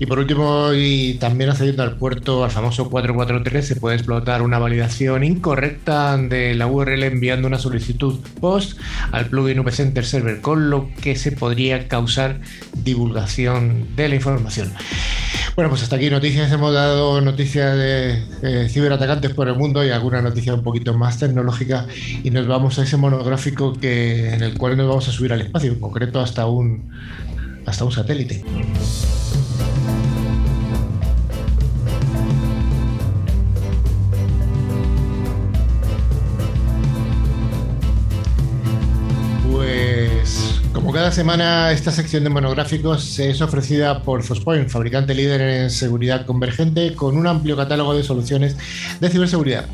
Y 0.00 0.06
por 0.06 0.18
último, 0.18 0.72
y 0.74 1.14
también 1.14 1.50
accediendo 1.50 1.82
al 1.82 1.96
puerto, 1.96 2.44
al 2.44 2.50
famoso 2.50 2.88
443, 2.88 3.66
se 3.66 3.76
puede 3.76 3.96
explotar 3.96 4.42
una 4.42 4.58
validación 4.58 5.24
incorrecta 5.24 6.16
de 6.16 6.54
la 6.54 6.68
URL 6.68 7.02
enviando 7.02 7.48
una 7.48 7.58
solicitud 7.58 8.20
post 8.40 8.78
al 9.10 9.26
plugin 9.26 9.64
VCenter 9.64 10.04
Server, 10.04 10.40
con 10.40 10.70
lo 10.70 10.88
que 11.00 11.16
se 11.16 11.32
podría 11.32 11.88
causar 11.88 12.40
divulgación 12.74 13.88
de 13.96 14.08
la 14.08 14.14
información. 14.14 14.72
Bueno, 15.56 15.70
pues 15.70 15.82
hasta 15.82 15.96
aquí 15.96 16.08
noticias. 16.08 16.52
Hemos 16.52 16.72
dado 16.72 17.20
noticias 17.20 17.76
de 17.76 18.68
ciberatacantes 18.68 19.34
por 19.34 19.48
el 19.48 19.56
mundo 19.56 19.84
y 19.84 19.90
alguna 19.90 20.22
noticia 20.22 20.54
un 20.54 20.62
poquito 20.62 20.94
más 20.94 21.18
tecnológica. 21.18 21.88
Y 22.22 22.30
nos 22.30 22.46
vamos 22.46 22.78
a 22.78 22.84
ese 22.84 22.96
monográfico 22.96 23.72
que, 23.72 24.32
en 24.32 24.44
el 24.44 24.56
cual 24.56 24.76
nos 24.76 24.86
vamos 24.86 25.08
a 25.08 25.10
subir 25.10 25.32
al 25.32 25.40
espacio, 25.40 25.72
en 25.72 25.80
concreto 25.80 26.20
hasta 26.20 26.46
un, 26.46 26.88
hasta 27.66 27.84
un 27.84 27.90
satélite. 27.90 28.44
Cada 40.92 41.12
semana, 41.12 41.72
esta 41.72 41.92
sección 41.92 42.24
de 42.24 42.30
monográficos 42.30 43.18
es 43.18 43.40
ofrecida 43.42 44.02
por 44.02 44.22
Fospoint, 44.22 44.68
fabricante 44.68 45.14
líder 45.14 45.40
en 45.40 45.70
seguridad 45.70 46.24
convergente, 46.24 46.94
con 46.94 47.16
un 47.16 47.26
amplio 47.26 47.56
catálogo 47.56 47.94
de 47.94 48.02
soluciones 48.02 48.56
de 49.00 49.08
ciberseguridad. 49.08 49.66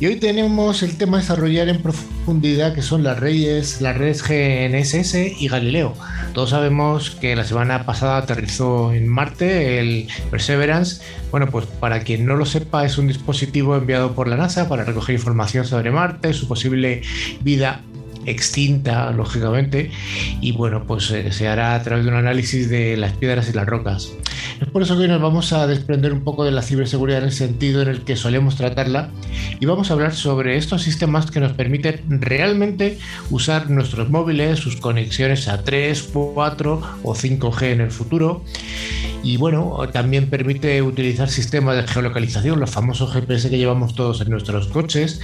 Y 0.00 0.06
hoy 0.06 0.16
tenemos 0.16 0.82
el 0.82 0.96
tema 0.96 1.18
a 1.18 1.20
desarrollar 1.20 1.68
en 1.68 1.80
profundidad, 1.80 2.74
que 2.74 2.82
son 2.82 3.02
las 3.02 3.18
redes, 3.18 3.80
las 3.80 3.96
redes 3.96 4.22
GNSS 4.22 5.40
y 5.40 5.48
Galileo. 5.48 5.94
Todos 6.34 6.50
sabemos 6.50 7.10
que 7.10 7.34
la 7.34 7.44
semana 7.44 7.84
pasada 7.84 8.18
aterrizó 8.18 8.92
en 8.92 9.08
Marte 9.08 9.80
el 9.80 10.08
Perseverance. 10.30 11.02
Bueno, 11.30 11.48
pues 11.50 11.66
para 11.66 12.00
quien 12.00 12.26
no 12.26 12.36
lo 12.36 12.46
sepa, 12.46 12.84
es 12.84 12.98
un 12.98 13.08
dispositivo 13.08 13.76
enviado 13.76 14.14
por 14.14 14.28
la 14.28 14.36
NASA 14.36 14.68
para 14.68 14.84
recoger 14.84 15.16
información 15.16 15.66
sobre 15.66 15.90
Marte, 15.90 16.32
su 16.32 16.48
posible 16.48 17.02
vida 17.40 17.82
extinta, 18.30 19.10
lógicamente, 19.12 19.90
y 20.40 20.52
bueno, 20.52 20.84
pues 20.86 21.10
eh, 21.10 21.32
se 21.32 21.48
hará 21.48 21.74
a 21.74 21.82
través 21.82 22.04
de 22.04 22.10
un 22.10 22.16
análisis 22.16 22.68
de 22.68 22.96
las 22.96 23.12
piedras 23.12 23.48
y 23.48 23.52
las 23.52 23.66
rocas. 23.66 24.12
Es 24.60 24.68
por 24.68 24.82
eso 24.82 24.96
que 24.96 25.02
hoy 25.02 25.08
nos 25.08 25.22
vamos 25.22 25.52
a 25.52 25.66
desprender 25.66 26.12
un 26.12 26.24
poco 26.24 26.44
de 26.44 26.50
la 26.50 26.62
ciberseguridad 26.62 27.20
en 27.20 27.26
el 27.26 27.32
sentido 27.32 27.82
en 27.82 27.88
el 27.88 28.02
que 28.02 28.16
solemos 28.16 28.56
tratarla 28.56 29.10
y 29.60 29.66
vamos 29.66 29.90
a 29.90 29.94
hablar 29.94 30.14
sobre 30.14 30.56
estos 30.56 30.82
sistemas 30.82 31.30
que 31.30 31.40
nos 31.40 31.52
permiten 31.52 32.02
realmente 32.20 32.98
usar 33.30 33.70
nuestros 33.70 34.10
móviles, 34.10 34.58
sus 34.58 34.76
conexiones 34.76 35.48
a 35.48 35.62
3, 35.62 36.10
4 36.12 36.82
o 37.02 37.14
5G 37.14 37.62
en 37.72 37.80
el 37.80 37.90
futuro. 37.90 38.42
Y 39.22 39.36
bueno, 39.36 39.76
también 39.92 40.30
permite 40.30 40.80
utilizar 40.82 41.28
sistemas 41.28 41.76
de 41.76 41.86
geolocalización, 41.86 42.60
los 42.60 42.70
famosos 42.70 43.12
GPS 43.12 43.50
que 43.50 43.58
llevamos 43.58 43.94
todos 43.94 44.20
en 44.20 44.30
nuestros 44.30 44.68
coches 44.68 45.20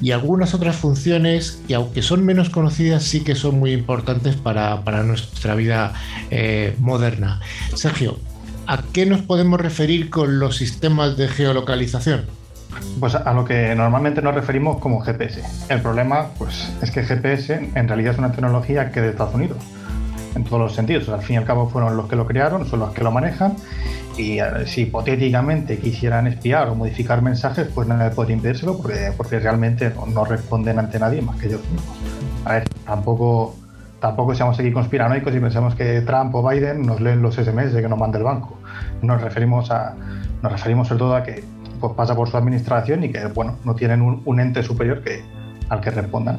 y 0.00 0.12
algunas 0.12 0.54
otras 0.54 0.76
funciones 0.76 1.60
que 1.66 1.74
aunque 1.74 2.02
son 2.02 2.24
menos 2.24 2.50
conocidas 2.50 3.02
sí 3.02 3.22
que 3.22 3.34
son 3.34 3.58
muy 3.58 3.72
importantes 3.72 4.36
para, 4.36 5.02
nuestra 5.02 5.54
vida 5.54 5.92
eh, 6.30 6.76
moderna. 6.78 7.40
Sergio, 7.74 8.18
¿a 8.66 8.82
qué 8.92 9.06
nos 9.06 9.22
podemos 9.22 9.60
referir 9.60 10.10
con 10.10 10.38
los 10.38 10.56
sistemas 10.56 11.16
de 11.16 11.28
geolocalización? 11.28 12.24
Pues 12.98 13.14
a 13.14 13.32
lo 13.32 13.44
que 13.44 13.74
normalmente 13.74 14.22
nos 14.22 14.34
referimos 14.34 14.78
como 14.78 15.00
GPS. 15.00 15.42
El 15.68 15.80
problema 15.80 16.28
pues, 16.38 16.72
es 16.82 16.90
que 16.90 17.02
GPS 17.02 17.70
en 17.74 17.88
realidad 17.88 18.12
es 18.12 18.18
una 18.18 18.32
tecnología 18.32 18.90
que 18.90 19.00
de 19.00 19.10
Estados 19.10 19.34
Unidos, 19.34 19.58
en 20.34 20.44
todos 20.44 20.60
los 20.60 20.74
sentidos. 20.74 21.08
Al 21.08 21.22
fin 21.22 21.34
y 21.34 21.36
al 21.38 21.44
cabo 21.44 21.68
fueron 21.68 21.96
los 21.96 22.08
que 22.08 22.16
lo 22.16 22.26
crearon, 22.26 22.66
son 22.66 22.80
los 22.80 22.92
que 22.92 23.02
lo 23.02 23.10
manejan 23.10 23.56
y 24.16 24.38
si 24.66 24.82
hipotéticamente 24.82 25.78
quisieran 25.78 26.26
espiar 26.26 26.68
o 26.68 26.74
modificar 26.74 27.20
mensajes, 27.22 27.68
pues 27.74 27.88
nadie 27.88 28.10
podría 28.10 28.36
impedírselo 28.36 28.76
porque, 28.76 29.12
porque 29.16 29.40
realmente 29.40 29.92
no, 30.12 30.24
responden 30.24 30.78
ante 30.78 30.98
nadie 30.98 31.20
más 31.20 31.36
que 31.36 31.48
ellos 31.48 31.60
mismos. 31.70 31.96
A 32.44 32.52
ver, 32.52 32.68
tampoco, 32.86 33.56
tampoco 34.00 34.34
seamos 34.34 34.58
aquí 34.58 34.70
conspiranoicos 34.70 35.34
y 35.34 35.40
pensemos 35.40 35.74
que 35.74 36.00
Trump 36.02 36.34
o 36.34 36.48
Biden 36.48 36.82
nos 36.82 37.00
leen 37.00 37.22
los 37.22 37.34
SMS 37.34 37.74
que 37.74 37.88
nos 37.88 37.98
manda 37.98 38.18
el 38.18 38.24
banco. 38.24 38.56
Nos 39.02 39.20
referimos, 39.20 39.70
a, 39.70 39.94
nos 40.42 40.52
referimos 40.52 40.88
sobre 40.88 40.98
todo 40.98 41.16
a 41.16 41.22
que 41.24 41.44
pues, 41.80 41.92
pasa 41.94 42.14
por 42.14 42.28
su 42.28 42.36
administración 42.36 43.02
y 43.04 43.10
que 43.10 43.26
bueno, 43.26 43.58
no 43.64 43.74
tienen 43.74 44.00
un, 44.00 44.40
ente 44.40 44.62
superior 44.62 45.02
al 45.70 45.80
que 45.80 45.90
respondan. 45.90 46.38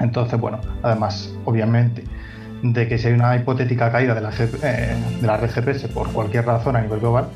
Entonces, 0.00 0.40
bueno, 0.40 0.60
además, 0.82 1.32
obviamente, 1.44 2.04
de 2.62 2.88
que 2.88 2.98
si 2.98 3.08
hay 3.08 3.14
una 3.14 3.36
hipotética 3.36 3.90
caída 3.90 4.14
de 4.14 4.20
la, 4.20 4.30
eh, 4.30 4.96
de 5.20 5.26
la 5.26 5.36
red 5.36 5.50
GPS 5.50 5.88
por 5.88 6.12
cualquier 6.12 6.46
razón 6.46 6.76
a 6.76 6.80
nivel 6.80 7.00
global, 7.00 7.28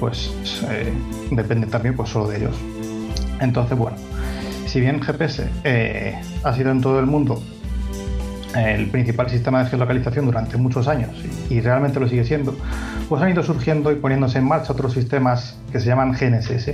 pues 0.00 0.30
eh, 0.70 0.92
depende 1.30 1.66
también 1.66 1.96
pues, 1.96 2.10
solo 2.10 2.28
de 2.28 2.38
ellos. 2.38 2.56
Entonces, 3.40 3.76
bueno, 3.76 3.96
si 4.66 4.80
bien 4.80 5.00
GPS 5.00 5.48
eh, 5.64 6.14
ha 6.42 6.52
sido 6.54 6.70
en 6.70 6.80
todo 6.80 7.00
el 7.00 7.06
mundo 7.06 7.42
el 8.54 8.88
principal 8.88 9.28
sistema 9.28 9.62
de 9.62 9.68
geolocalización 9.68 10.24
durante 10.24 10.56
muchos 10.56 10.88
años 10.88 11.10
y, 11.50 11.60
realmente 11.60 12.00
lo 12.00 12.08
sigue 12.08 12.24
siendo, 12.24 12.56
pues 13.08 13.20
han 13.20 13.30
ido 13.30 13.42
surgiendo 13.42 13.92
y 13.92 13.96
poniéndose 13.96 14.38
en 14.38 14.44
marcha 14.44 14.72
otros 14.72 14.94
sistemas 14.94 15.58
que 15.72 15.80
se 15.80 15.86
llaman 15.86 16.12
GNSS. 16.12 16.72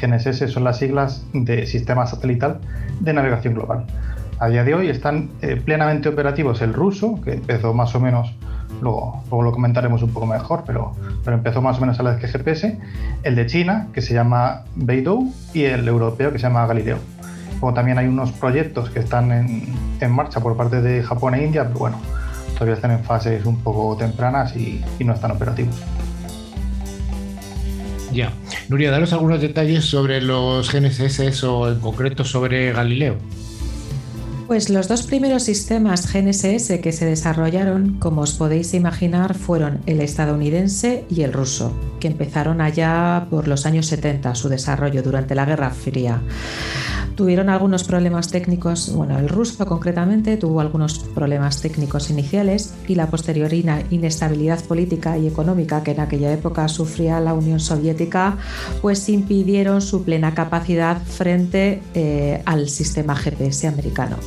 GNSS 0.00 0.52
son 0.52 0.62
las 0.62 0.78
siglas 0.78 1.24
de 1.32 1.66
Sistema 1.66 2.06
Satelital 2.06 2.60
de 3.00 3.12
Navegación 3.12 3.54
Global. 3.54 3.86
A 4.38 4.48
día 4.48 4.64
de 4.64 4.74
hoy 4.74 4.88
están 4.88 5.30
eh, 5.40 5.56
plenamente 5.56 6.10
operativos 6.10 6.60
el 6.60 6.74
ruso, 6.74 7.18
que 7.24 7.32
empezó 7.32 7.72
más 7.72 7.94
o 7.94 8.00
menos, 8.00 8.34
luego, 8.82 9.22
lo 9.30 9.50
comentaremos 9.50 10.02
un 10.02 10.12
poco 10.12 10.26
mejor, 10.26 10.64
pero, 10.66 10.92
pero 11.24 11.38
empezó 11.38 11.62
más 11.62 11.78
o 11.78 11.80
menos 11.80 11.98
a 12.00 12.02
la 12.02 12.10
vez 12.10 12.20
que 12.20 12.28
GPS, 12.28 12.78
el 13.22 13.34
de 13.34 13.46
China, 13.46 13.88
que 13.94 14.02
se 14.02 14.12
llama 14.12 14.64
Beidou, 14.74 15.32
y 15.54 15.62
el 15.62 15.88
europeo, 15.88 16.32
que 16.32 16.38
se 16.38 16.42
llama 16.48 16.66
Galileo. 16.66 16.98
Luego 17.52 17.72
también 17.72 17.96
hay 17.96 18.08
unos 18.08 18.30
proyectos 18.32 18.90
que 18.90 18.98
están 18.98 19.32
en, 19.32 19.62
en 20.00 20.12
marcha 20.12 20.40
por 20.40 20.54
parte 20.54 20.82
de 20.82 21.02
Japón 21.02 21.34
e 21.34 21.42
India, 21.42 21.64
pero 21.64 21.78
bueno, 21.78 21.98
todavía 22.54 22.74
están 22.74 22.90
en 22.90 23.04
fases 23.04 23.46
un 23.46 23.60
poco 23.60 23.96
tempranas 23.96 24.54
y, 24.54 24.84
y 24.98 25.04
no 25.04 25.14
están 25.14 25.30
operativos. 25.30 25.82
Ya. 28.12 28.32
Nuria, 28.68 28.90
daros 28.90 29.14
algunos 29.14 29.40
detalles 29.40 29.86
sobre 29.86 30.20
los 30.20 30.70
GNSS 30.70 31.44
o 31.44 31.70
en 31.70 31.80
concreto 31.80 32.24
sobre 32.24 32.72
Galileo. 32.72 33.16
Pues 34.46 34.70
los 34.70 34.86
dos 34.86 35.02
primeros 35.02 35.42
sistemas 35.42 36.12
GNSS 36.12 36.78
que 36.80 36.92
se 36.92 37.04
desarrollaron, 37.04 37.98
como 37.98 38.20
os 38.20 38.34
podéis 38.34 38.74
imaginar, 38.74 39.34
fueron 39.34 39.80
el 39.86 40.00
estadounidense 40.00 41.04
y 41.10 41.22
el 41.22 41.32
ruso, 41.32 41.72
que 41.98 42.06
empezaron 42.06 42.60
allá 42.60 43.26
por 43.28 43.48
los 43.48 43.66
años 43.66 43.86
70 43.86 44.36
su 44.36 44.48
desarrollo 44.48 45.02
durante 45.02 45.34
la 45.34 45.46
Guerra 45.46 45.70
Fría. 45.70 46.22
Tuvieron 47.16 47.48
algunos 47.48 47.84
problemas 47.84 48.30
técnicos, 48.30 48.92
bueno, 48.92 49.18
el 49.18 49.30
ruso 49.30 49.64
concretamente 49.64 50.36
tuvo 50.36 50.60
algunos 50.60 50.98
problemas 50.98 51.62
técnicos 51.62 52.10
iniciales 52.10 52.74
y 52.86 52.94
la 52.94 53.08
posterior 53.08 53.54
inestabilidad 53.54 54.62
política 54.64 55.16
y 55.16 55.26
económica 55.26 55.82
que 55.82 55.92
en 55.92 56.00
aquella 56.00 56.30
época 56.30 56.68
sufría 56.68 57.18
la 57.20 57.32
Unión 57.32 57.58
Soviética, 57.58 58.36
pues 58.82 59.08
impidieron 59.08 59.80
su 59.80 60.04
plena 60.04 60.34
capacidad 60.34 61.00
frente 61.02 61.82
eh, 61.94 62.42
al 62.44 62.68
sistema 62.68 63.16
GPS 63.16 63.66
americano. 63.66 64.18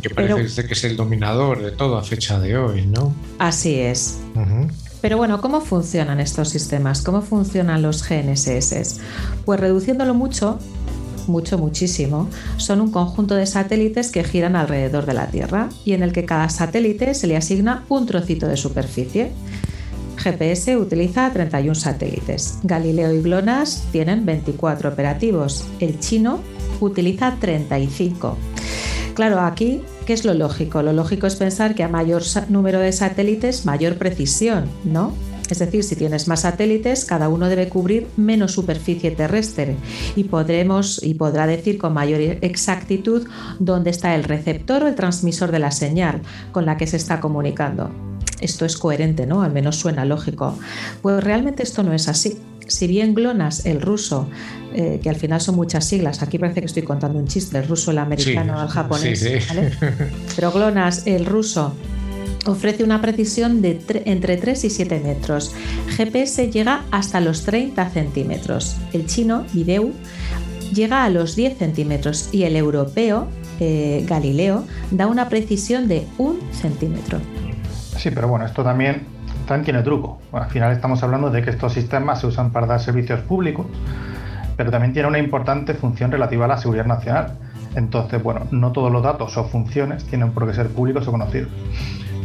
Que 0.00 0.08
parece 0.08 0.66
que 0.66 0.72
es 0.72 0.84
el 0.84 0.96
dominador 0.96 1.62
de 1.62 1.72
todo 1.72 1.98
a 1.98 2.02
fecha 2.02 2.40
de 2.40 2.56
hoy, 2.56 2.86
¿no? 2.86 3.14
Así 3.38 3.74
es. 3.74 4.18
Pero 5.02 5.18
bueno, 5.18 5.42
¿cómo 5.42 5.60
funcionan 5.60 6.20
estos 6.20 6.48
sistemas? 6.48 7.02
¿Cómo 7.02 7.20
funcionan 7.20 7.82
los 7.82 8.08
GNSS? 8.08 9.00
Pues 9.44 9.60
reduciéndolo 9.60 10.14
mucho, 10.14 10.58
mucho, 11.26 11.58
muchísimo, 11.58 12.28
son 12.56 12.80
un 12.80 12.90
conjunto 12.90 13.34
de 13.34 13.46
satélites 13.46 14.10
que 14.10 14.24
giran 14.24 14.56
alrededor 14.56 15.06
de 15.06 15.14
la 15.14 15.26
Tierra 15.28 15.68
y 15.84 15.92
en 15.92 16.02
el 16.02 16.12
que 16.12 16.24
cada 16.24 16.48
satélite 16.48 17.14
se 17.14 17.26
le 17.26 17.36
asigna 17.36 17.84
un 17.88 18.06
trocito 18.06 18.46
de 18.46 18.56
superficie. 18.56 19.32
GPS 20.16 20.76
utiliza 20.76 21.30
31 21.32 21.74
satélites. 21.74 22.58
Galileo 22.62 23.12
y 23.12 23.20
GLONASS 23.20 23.88
tienen 23.92 24.24
24 24.24 24.88
operativos. 24.88 25.64
El 25.80 26.00
chino 26.00 26.40
utiliza 26.80 27.36
35. 27.38 28.36
Claro, 29.14 29.40
aquí, 29.40 29.82
¿qué 30.06 30.12
es 30.12 30.24
lo 30.24 30.34
lógico? 30.34 30.82
Lo 30.82 30.92
lógico 30.92 31.26
es 31.26 31.36
pensar 31.36 31.74
que 31.74 31.84
a 31.84 31.88
mayor 31.88 32.22
número 32.48 32.80
de 32.80 32.92
satélites, 32.92 33.64
mayor 33.64 33.96
precisión, 33.96 34.64
¿no? 34.84 35.12
Es 35.50 35.58
decir, 35.58 35.84
si 35.84 35.94
tienes 35.94 36.26
más 36.26 36.40
satélites, 36.40 37.04
cada 37.04 37.28
uno 37.28 37.48
debe 37.48 37.68
cubrir 37.68 38.06
menos 38.16 38.52
superficie 38.52 39.10
terrestre 39.10 39.76
y 40.16 40.24
podremos 40.24 41.02
y 41.02 41.14
podrá 41.14 41.46
decir 41.46 41.78
con 41.78 41.92
mayor 41.92 42.20
exactitud 42.40 43.26
dónde 43.58 43.90
está 43.90 44.14
el 44.14 44.24
receptor 44.24 44.82
o 44.82 44.88
el 44.88 44.94
transmisor 44.94 45.52
de 45.52 45.58
la 45.58 45.70
señal 45.70 46.22
con 46.52 46.64
la 46.64 46.76
que 46.76 46.86
se 46.86 46.96
está 46.96 47.20
comunicando. 47.20 47.90
Esto 48.40 48.64
es 48.64 48.76
coherente, 48.76 49.26
¿no? 49.26 49.42
Al 49.42 49.52
menos 49.52 49.76
suena 49.76 50.04
lógico. 50.04 50.58
Pues 51.02 51.22
realmente 51.22 51.62
esto 51.62 51.82
no 51.82 51.92
es 51.92 52.08
así. 52.08 52.38
Si 52.66 52.86
bien 52.86 53.14
GLONASS, 53.14 53.66
el 53.66 53.80
ruso, 53.80 54.28
eh, 54.72 54.98
que 55.02 55.10
al 55.10 55.16
final 55.16 55.40
son 55.40 55.56
muchas 55.56 55.84
siglas, 55.84 56.22
aquí 56.22 56.38
parece 56.38 56.60
que 56.60 56.66
estoy 56.66 56.82
contando 56.82 57.18
un 57.18 57.26
chiste, 57.26 57.58
el 57.58 57.68
ruso, 57.68 57.90
el 57.90 57.98
americano, 57.98 58.60
el 58.62 58.68
japonés, 58.68 59.26
pero 60.34 60.50
GLONASS, 60.50 61.06
el 61.06 61.26
ruso, 61.26 61.74
ofrece 62.46 62.84
una 62.84 63.00
precisión 63.00 63.62
de 63.62 63.80
entre 64.04 64.36
3 64.36 64.64
y 64.64 64.70
7 64.70 65.00
metros. 65.04 65.54
GPS 65.96 66.50
llega 66.50 66.82
hasta 66.90 67.20
los 67.20 67.44
30 67.44 67.88
centímetros. 67.90 68.76
El 68.92 69.06
chino, 69.06 69.44
Videu, 69.52 69.92
llega 70.72 71.04
a 71.04 71.10
los 71.10 71.36
10 71.36 71.58
centímetros 71.58 72.28
y 72.32 72.44
el 72.44 72.56
europeo, 72.56 73.28
eh, 73.60 74.04
Galileo, 74.06 74.64
da 74.90 75.06
una 75.06 75.28
precisión 75.28 75.88
de 75.88 76.06
1 76.18 76.38
centímetro. 76.52 77.18
Sí, 77.96 78.10
pero 78.10 78.28
bueno, 78.28 78.44
esto 78.44 78.62
también, 78.62 79.02
también 79.46 79.64
tiene 79.64 79.82
truco. 79.82 80.18
al 80.32 80.50
final 80.50 80.72
estamos 80.72 81.02
hablando 81.02 81.30
de 81.30 81.42
que 81.42 81.50
estos 81.50 81.72
sistemas 81.72 82.20
se 82.20 82.26
usan 82.26 82.50
para 82.50 82.66
dar 82.66 82.80
servicios 82.80 83.20
públicos, 83.20 83.66
pero 84.56 84.70
también 84.70 84.92
tiene 84.92 85.08
una 85.08 85.18
importante 85.18 85.74
función 85.74 86.10
relativa 86.10 86.44
a 86.44 86.48
la 86.48 86.58
seguridad 86.58 86.86
nacional. 86.86 87.38
Entonces, 87.76 88.22
bueno, 88.22 88.46
no 88.52 88.70
todos 88.72 88.92
los 88.92 89.02
datos 89.02 89.36
o 89.36 89.44
funciones 89.44 90.04
tienen 90.04 90.30
por 90.30 90.46
qué 90.46 90.54
ser 90.54 90.68
públicos 90.68 91.08
o 91.08 91.10
conocidos. 91.10 91.50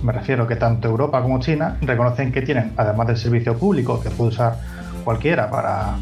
Me 0.03 0.11
refiero 0.11 0.47
que 0.47 0.55
tanto 0.55 0.87
Europa 0.87 1.21
como 1.21 1.39
China 1.39 1.77
reconocen 1.81 2.31
que 2.31 2.41
tienen, 2.41 2.73
además 2.77 3.07
del 3.07 3.17
servicio 3.17 3.57
público 3.57 4.01
que 4.01 4.09
puede 4.09 4.29
usar 4.29 4.57
cualquiera 5.03 5.49
para, 5.49 5.97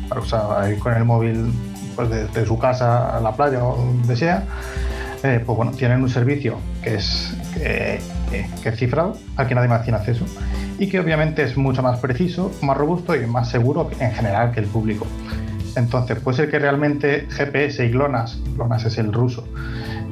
ir 0.69 0.79
con 0.79 0.93
el 0.93 1.05
móvil 1.05 1.51
pues, 1.95 2.09
de, 2.09 2.45
su 2.45 2.57
casa 2.59 3.17
a 3.17 3.19
la 3.21 3.31
playa 3.31 3.63
o 3.63 3.77
donde 3.77 4.15
sea, 4.15 4.43
eh, 5.23 5.41
pues 5.45 5.55
bueno, 5.55 5.71
tienen 5.71 6.01
un 6.01 6.09
servicio 6.09 6.57
que 6.83 6.95
es, 6.95 7.35
que, 7.53 7.99
es 8.63 8.77
cifrado, 8.77 9.17
al 9.35 9.47
que 9.47 9.55
nadie 9.55 9.67
más 9.67 9.83
tiene 9.83 9.97
acceso 9.97 10.25
y 10.77 10.87
que 10.89 10.99
obviamente 10.99 11.43
es 11.43 11.57
mucho 11.57 11.81
más 11.81 11.99
preciso, 11.99 12.51
más 12.61 12.77
robusto 12.77 13.15
y 13.15 13.25
más 13.25 13.49
seguro 13.49 13.89
en 13.99 14.11
general 14.11 14.51
que 14.51 14.59
el 14.59 14.67
público. 14.67 15.07
Entonces, 15.77 16.19
puede 16.19 16.37
ser 16.37 16.49
que 16.49 16.57
realmente 16.57 17.27
GPS 17.29 17.85
y 17.85 17.89
GLONASS, 17.89 18.41
GLONASS 18.55 18.85
es 18.85 18.97
el 18.97 19.13
ruso, 19.13 19.47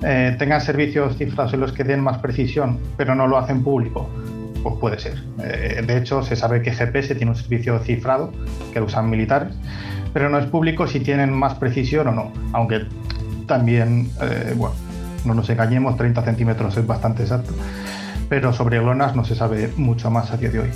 eh, 0.04 0.36
tengan 0.38 0.62
servicios 0.62 1.18
cifrados 1.18 1.54
en 1.56 1.62
los 1.62 1.72
que 1.72 1.84
den 1.84 2.02
más 2.02 2.20
precisión, 2.20 2.80
pero 2.98 3.16
no 3.16 3.26
lo 3.26 3.40
hacen 3.40 3.64
público, 3.64 4.08
pues 4.62 4.76
puede 4.76 5.00
ser. 5.00 5.24
Eh, 5.44 5.84
de 5.86 5.98
hecho, 5.98 6.22
se 6.22 6.36
sabe 6.36 6.62
que 6.62 6.72
GPS 6.72 7.16
tiene 7.16 7.32
un 7.32 7.36
servicio 7.36 7.80
cifrado 7.80 8.32
que 8.74 8.80
lo 8.80 8.86
usan 8.86 9.10
militares, 9.10 9.56
pero 10.14 10.30
no 10.30 10.38
es 10.38 10.46
público 10.46 10.86
si 10.86 11.00
tienen 11.00 11.34
más 11.34 11.56
precisión 11.56 12.10
o 12.10 12.12
no. 12.12 12.32
Aunque 12.54 12.86
también, 13.48 14.12
eh, 14.22 14.54
bueno, 14.56 14.76
no 15.26 15.34
nos 15.34 15.50
engañemos, 15.50 15.98
30 15.98 16.22
centímetros 16.22 16.78
es 16.78 16.86
bastante 16.86 17.24
exacto. 17.24 17.54
Pero 18.30 18.54
sobre 18.54 18.80
GLONASS 18.80 19.16
no 19.16 19.26
se 19.26 19.34
sabe 19.34 19.72
mucho 19.78 20.12
más 20.12 20.30
a 20.32 20.38
día 20.38 20.52
de 20.52 20.60
hoy 20.60 20.70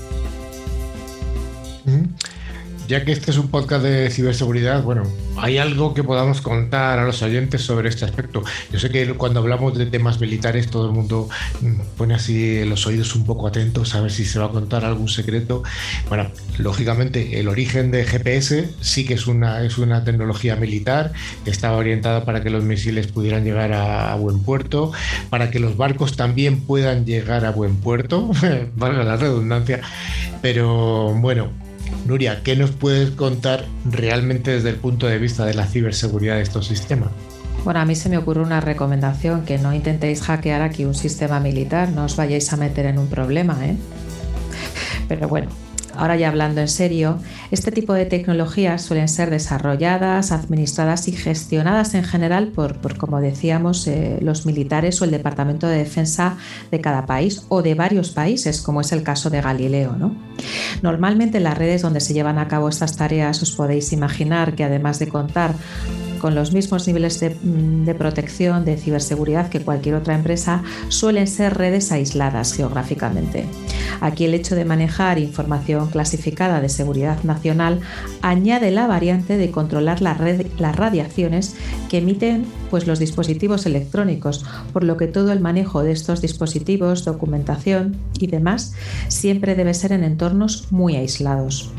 ya 2.89 3.05
que 3.05 3.11
este 3.11 3.29
es 3.29 3.37
un 3.37 3.49
podcast 3.49 3.83
de 3.83 4.09
ciberseguridad, 4.09 4.81
bueno, 4.81 5.03
¿hay 5.37 5.59
algo 5.59 5.93
que 5.93 6.03
podamos 6.03 6.41
contar 6.41 6.97
a 6.97 7.05
los 7.05 7.21
oyentes 7.21 7.61
sobre 7.61 7.87
este 7.87 8.03
aspecto? 8.03 8.43
Yo 8.71 8.79
sé 8.79 8.89
que 8.89 9.13
cuando 9.13 9.41
hablamos 9.41 9.77
de 9.77 9.85
temas 9.85 10.19
militares 10.19 10.71
todo 10.71 10.87
el 10.87 10.93
mundo 10.93 11.29
mm, 11.61 11.81
pone 11.97 12.15
así 12.15 12.65
los 12.65 12.87
oídos 12.87 13.15
un 13.15 13.27
poco 13.27 13.45
atentos 13.45 13.93
a 13.93 14.01
ver 14.01 14.09
si 14.09 14.25
se 14.25 14.39
va 14.39 14.45
a 14.45 14.49
contar 14.49 14.85
algún 14.85 15.07
secreto. 15.07 15.61
Bueno, 16.07 16.31
lógicamente 16.57 17.39
el 17.39 17.47
origen 17.47 17.91
de 17.91 18.05
GPS 18.05 18.67
sí 18.81 19.05
que 19.05 19.13
es 19.13 19.27
una, 19.27 19.63
es 19.63 19.77
una 19.77 20.03
tecnología 20.03 20.55
militar 20.55 21.13
que 21.45 21.51
estaba 21.51 21.77
orientada 21.77 22.25
para 22.25 22.41
que 22.41 22.49
los 22.49 22.63
misiles 22.63 23.05
pudieran 23.05 23.43
llegar 23.43 23.71
a, 23.71 24.11
a 24.11 24.15
buen 24.15 24.39
puerto, 24.39 24.91
para 25.29 25.51
que 25.51 25.59
los 25.59 25.77
barcos 25.77 26.15
también 26.15 26.61
puedan 26.61 27.05
llegar 27.05 27.45
a 27.45 27.51
buen 27.51 27.75
puerto, 27.75 28.31
valga 28.75 29.03
la 29.03 29.15
redundancia, 29.15 29.79
pero 30.41 31.13
bueno, 31.13 31.51
Nuria, 32.09 32.41
¿qué 32.41 32.55
nos 32.55 32.71
puedes 32.71 33.11
contar 33.11 33.65
realmente 33.85 34.49
desde 34.49 34.69
el 34.69 34.77
punto 34.77 35.05
de 35.05 35.19
vista 35.19 35.45
de 35.45 35.53
la 35.53 35.67
ciberseguridad 35.67 36.37
de 36.37 36.41
estos 36.41 36.65
sistemas? 36.65 37.11
Bueno, 37.63 37.81
a 37.81 37.85
mí 37.85 37.93
se 37.93 38.09
me 38.09 38.17
ocurre 38.17 38.41
una 38.41 38.59
recomendación, 38.59 39.45
que 39.45 39.59
no 39.59 39.75
intentéis 39.75 40.23
hackear 40.23 40.63
aquí 40.63 40.85
un 40.85 40.95
sistema 40.95 41.39
militar, 41.39 41.89
no 41.89 42.05
os 42.05 42.15
vayáis 42.15 42.51
a 42.51 42.57
meter 42.57 42.87
en 42.87 42.97
un 42.97 43.09
problema, 43.09 43.63
¿eh? 43.63 43.77
Pero 45.07 45.27
bueno, 45.27 45.49
Ahora 45.99 46.15
ya 46.15 46.29
hablando 46.29 46.61
en 46.61 46.69
serio, 46.69 47.19
este 47.51 47.73
tipo 47.73 47.93
de 47.93 48.05
tecnologías 48.05 48.83
suelen 48.83 49.09
ser 49.09 49.29
desarrolladas, 49.29 50.31
administradas 50.31 51.09
y 51.09 51.11
gestionadas 51.11 51.93
en 51.93 52.05
general 52.05 52.53
por, 52.53 52.79
como 52.97 53.19
decíamos, 53.19 53.85
eh, 53.85 54.17
los 54.21 54.45
militares 54.45 55.01
o 55.01 55.03
el 55.03 55.11
Departamento 55.11 55.67
de 55.67 55.79
Defensa 55.79 56.37
de 56.71 56.79
cada 56.79 57.05
país 57.05 57.43
o 57.49 57.61
de 57.61 57.75
varios 57.75 58.11
países, 58.11 58.61
como 58.61 58.79
es 58.79 58.93
el 58.93 59.03
caso 59.03 59.29
de 59.29 59.41
Galileo. 59.41 59.97
¿no? 59.97 60.15
Normalmente 60.81 61.39
en 61.39 61.43
las 61.43 61.57
redes 61.57 61.81
donde 61.81 61.99
se 61.99 62.13
llevan 62.13 62.37
a 62.37 62.47
cabo 62.47 62.69
estas 62.69 62.95
tareas 62.95 63.43
os 63.43 63.51
podéis 63.51 63.91
imaginar 63.91 64.55
que 64.55 64.63
además 64.63 64.99
de 64.99 65.09
contar 65.09 65.53
con 66.19 66.35
los 66.35 66.53
mismos 66.53 66.85
niveles 66.87 67.21
mm, 67.21 67.85
de, 67.85 67.95
protección, 67.95 68.65
de 68.65 68.77
ciberseguridad 68.77 69.49
que 69.49 69.61
cualquier 69.61 69.95
otra 69.95 70.15
empresa, 70.15 70.63
suelen 70.89 71.27
ser 71.27 71.57
redes 71.57 71.91
aisladas 71.91 72.53
geográficamente. 72.53 73.45
Aquí 74.01 74.25
el 74.25 74.33
hecho 74.33 74.55
de 74.55 74.65
manejar 74.65 75.19
información 75.19 75.89
clasificada 75.89 76.61
de 76.61 76.69
seguridad 76.69 77.23
nacional 77.23 77.79
añade 78.21 78.71
la 78.71 78.87
variante 78.87 79.37
de 79.37 79.51
controlar 79.51 80.01
las 80.01 80.75
radiaciones 80.75 81.55
que 81.89 81.97
emiten 81.97 82.45
pues, 82.69 82.87
los 82.87 82.99
dispositivos 82.99 83.65
electrónicos, 83.65 84.45
por 84.73 84.83
lo 84.83 84.97
que 84.97 85.07
todo 85.07 85.31
el 85.31 85.39
manejo 85.39 85.83
de 85.83 85.91
estos 85.91 86.21
dispositivos, 86.21 87.05
documentación 87.05 87.97
y 88.19 88.27
demás 88.27 88.73
siempre 89.07 89.55
debe 89.55 89.73
ser 89.73 89.91
en 89.91 90.03
entornos 90.03 90.71
muy 90.71 90.95
aislados. 90.95 91.71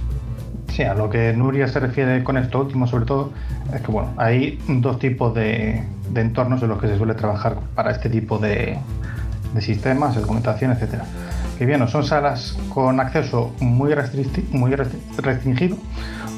Sí, 0.71 0.83
a 0.85 0.95
lo 0.95 1.11
que 1.11 1.33
Nuria 1.33 1.67
se 1.67 1.81
refiere 1.81 2.23
con 2.23 2.37
esto 2.37 2.61
último, 2.61 2.87
sobre 2.87 3.05
todo, 3.05 3.33
es 3.75 3.81
que 3.81 3.91
bueno, 3.91 4.11
hay 4.17 4.59
dos 4.69 4.99
tipos 4.99 5.35
de, 5.35 5.85
entornos 6.15 6.63
en 6.63 6.69
los 6.69 6.81
que 6.81 6.87
se 6.87 6.97
suele 6.97 7.15
trabajar 7.15 7.59
para 7.75 7.91
este 7.91 8.09
tipo 8.09 8.39
de, 8.39 8.79
sistemas, 9.59 10.15
de 10.15 10.21
documentación, 10.21 10.71
etcétera. 10.73 11.05
Que 11.59 11.67
bien, 11.67 11.87
son 11.89 12.05
salas 12.05 12.57
con 12.73 13.01
acceso 13.01 13.53
muy, 13.61 13.95
restringido 13.95 15.77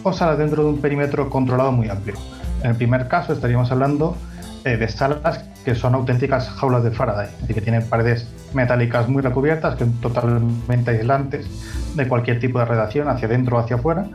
o 0.03 0.13
salas 0.13 0.39
dentro 0.39 0.65
de 0.65 0.71
un 0.71 0.81
perímetro 0.81 1.29
controlado 1.29 1.71
muy 1.71 1.89
amplio. 1.89 2.17
En 2.63 2.71
el 2.71 2.77
primer 2.77 3.09
caso 3.09 3.33
estaríamos 3.35 3.71
hablando 3.71 4.17
de 4.65 4.89
salas 4.89 5.45
que 5.65 5.75
son 5.75 5.95
auténticas 5.95 6.49
jaulas 6.49 6.83
de 6.83 6.91
Faraday, 6.91 7.29
y 7.49 7.55
que 7.55 7.61
tienen 7.61 7.89
paredes 7.89 8.27
metálicas 8.53 9.09
muy 9.09 9.23
recubiertas, 9.23 9.77
que 9.77 9.85
son 9.85 9.93
totalmente 10.01 10.91
aislantes 10.91 11.47
de 11.95 12.09
cualquier 12.09 12.41
tipo 12.41 12.59
de 12.59 12.65
redacción 12.65 13.09
hacia 13.09 13.29
adentro 13.29 13.57
o 13.57 13.61
hacia 13.61 13.77
afuera, 13.77 14.07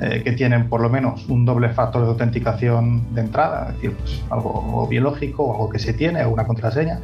eh, 0.00 0.22
que 0.24 0.32
tienen 0.32 0.68
por 0.68 0.80
lo 0.80 0.88
menos 0.88 1.26
un 1.28 1.44
doble 1.44 1.70
factor 1.70 2.02
de 2.02 2.08
autenticación 2.08 3.14
de 3.14 3.22
entrada, 3.22 3.68
es 3.68 3.74
decir, 3.76 3.92
pues, 3.96 4.22
algo 4.30 4.86
biológico 4.88 5.44
o 5.44 5.52
algo 5.52 5.70
que 5.70 5.78
se 5.78 5.92
tiene, 5.92 6.24
o 6.24 6.30
una 6.30 6.46
contraseña, 6.46 7.00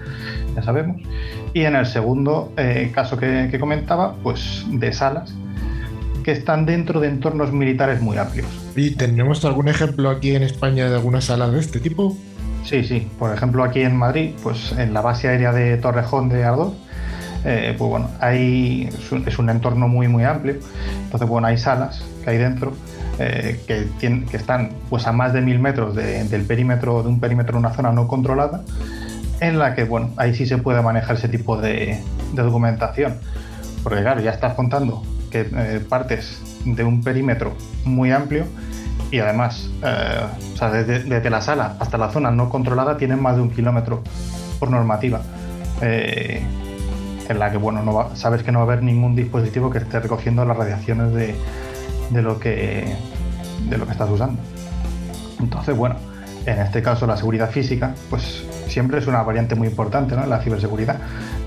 ya 0.54 0.62
sabemos. 0.62 1.00
Y 1.54 1.62
en 1.62 1.76
el 1.76 1.86
segundo 1.86 2.52
eh, 2.56 2.90
caso 2.94 3.16
que, 3.16 3.48
que 3.50 3.58
comentaba, 3.58 4.14
pues 4.22 4.64
de 4.70 4.92
salas 4.92 5.34
que 6.24 6.32
están 6.32 6.66
dentro 6.66 7.00
de 7.00 7.08
entornos 7.08 7.52
militares 7.52 8.02
muy 8.02 8.18
amplios. 8.18 8.48
¿Y 8.76 8.90
tenemos 8.90 9.44
algún 9.46 9.68
ejemplo 9.68 10.10
aquí 10.10 10.34
en 10.34 10.42
España 10.42 10.90
de 10.90 10.96
alguna 10.96 11.22
sala 11.22 11.48
de 11.48 11.58
este 11.58 11.80
tipo? 11.80 12.16
Sí, 12.64 12.84
sí. 12.84 13.08
Por 13.18 13.34
ejemplo, 13.34 13.64
aquí 13.64 13.80
en 13.80 13.96
Madrid, 13.96 14.34
pues 14.42 14.72
en 14.72 14.92
la 14.92 15.00
base 15.00 15.28
aérea 15.28 15.52
de 15.52 15.76
Torrejón 15.78 16.28
de 16.28 16.44
Ardoz, 16.44 16.74
eh, 17.44 17.74
pues 17.78 17.88
bueno, 17.88 18.10
hay, 18.20 18.90
es 19.26 19.38
un, 19.38 19.50
entorno 19.50 19.88
muy 19.88 20.08
muy 20.08 20.24
amplio. 20.24 20.56
Entonces, 21.04 21.28
bueno, 21.28 21.46
hay 21.46 21.56
salas 21.56 22.04
que 22.22 22.30
hay 22.30 22.38
dentro 22.38 22.72
eh, 23.18 23.60
que, 23.66 23.86
tienen, 23.98 24.26
que 24.26 24.36
están 24.36 24.70
pues 24.90 25.06
a 25.06 25.12
más 25.12 25.32
de 25.32 25.40
mil 25.40 25.58
metros 25.58 25.94
del 25.94 26.42
perímetro, 26.42 27.02
de 27.02 27.08
un 27.08 27.20
perímetro 27.20 27.54
de 27.54 27.58
una 27.58 27.74
zona 27.74 27.92
no 27.92 28.08
controlada, 28.08 28.62
en 29.40 29.58
la 29.58 29.74
que, 29.74 29.84
bueno, 29.84 30.10
ahí 30.16 30.34
sí 30.34 30.46
se 30.46 30.58
puede 30.58 30.82
manejar 30.82 31.16
ese 31.16 31.28
tipo 31.28 31.60
de, 31.60 32.00
documentación. 32.34 33.16
Porque 33.82 34.02
claro, 34.02 34.20
ya 34.20 34.32
estás 34.32 34.54
contando 34.54 35.02
que 35.30 35.48
eh, 35.50 35.80
partes 35.88 36.42
de 36.64 36.84
un 36.84 37.02
perímetro 37.02 37.54
muy 37.84 38.10
amplio 38.10 38.44
y 39.10 39.20
además, 39.20 39.70
eh, 39.82 40.26
desde, 40.84 41.30
la 41.30 41.40
sala 41.40 41.76
hasta 41.80 41.96
la 41.96 42.10
zona 42.10 42.30
no 42.30 42.50
controlada 42.50 42.96
tienen 42.96 43.22
más 43.22 43.36
de 43.36 43.42
un 43.42 43.50
kilómetro 43.50 44.02
por 44.58 44.70
normativa. 44.70 45.20
Eh, 45.80 46.42
en 47.28 47.38
la 47.38 47.50
que, 47.50 47.58
bueno, 47.58 47.82
no 47.82 48.16
sabes 48.16 48.42
que 48.42 48.52
no 48.52 48.58
va 48.58 48.64
a 48.64 48.68
haber 48.72 48.82
ningún 48.82 49.14
dispositivo 49.14 49.70
que 49.70 49.78
esté 49.78 50.00
recogiendo 50.00 50.44
las 50.44 50.56
radiaciones 50.56 51.12
de, 51.12 52.22
lo, 52.22 52.38
que, 52.38 52.96
de 53.68 53.78
lo 53.78 53.84
que 53.84 53.92
estás 53.92 54.10
usando. 54.10 54.40
Entonces, 55.38 55.76
bueno, 55.76 55.96
en 56.46 56.58
este 56.58 56.82
caso 56.82 57.06
la 57.06 57.16
seguridad 57.16 57.50
física, 57.50 57.94
pues 58.08 58.46
siempre 58.66 58.98
es 58.98 59.06
una 59.06 59.22
variante 59.22 59.54
muy 59.54 59.68
importante, 59.68 60.16
¿no? 60.16 60.24
La 60.26 60.40
ciberseguridad, 60.40 60.96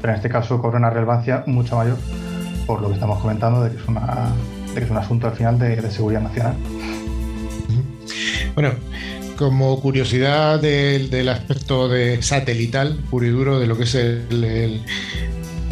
pero 0.02 0.13
en 0.13 0.17
este 0.17 0.30
caso 0.30 0.62
cobra 0.62 0.78
una 0.78 0.91
relevancia 0.91 1.43
mucho 1.47 1.78
mayor 1.78 1.97
por 2.67 2.82
lo 2.82 2.89
que 2.89 2.93
estamos 2.93 3.19
comentando 3.19 3.63
de 3.63 3.71
que 3.71 4.84
es 4.84 4.89
un 4.89 4.97
asunto 4.97 5.28
al 5.28 5.34
final 5.34 5.58
de 5.58 5.91
seguridad 5.91 6.21
nacional. 6.21 6.56
Bueno, 8.54 8.74
como 9.38 9.80
curiosidad 9.80 10.60
del, 10.60 11.30
aspecto 11.30 11.88
de 11.88 12.22
satelital, 12.22 12.98
puro 13.10 13.26
y 13.26 13.30
duro, 13.30 13.60
de 13.60 13.68
lo 13.68 13.78
que 13.78 13.84
es 13.84 13.96
el, 13.96 14.82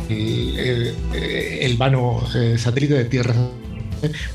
el, 0.10 1.78
vano 1.78 2.24
eh, 2.36 2.58
satélite 2.58 2.96
de 2.96 3.06
tierra. 3.06 3.36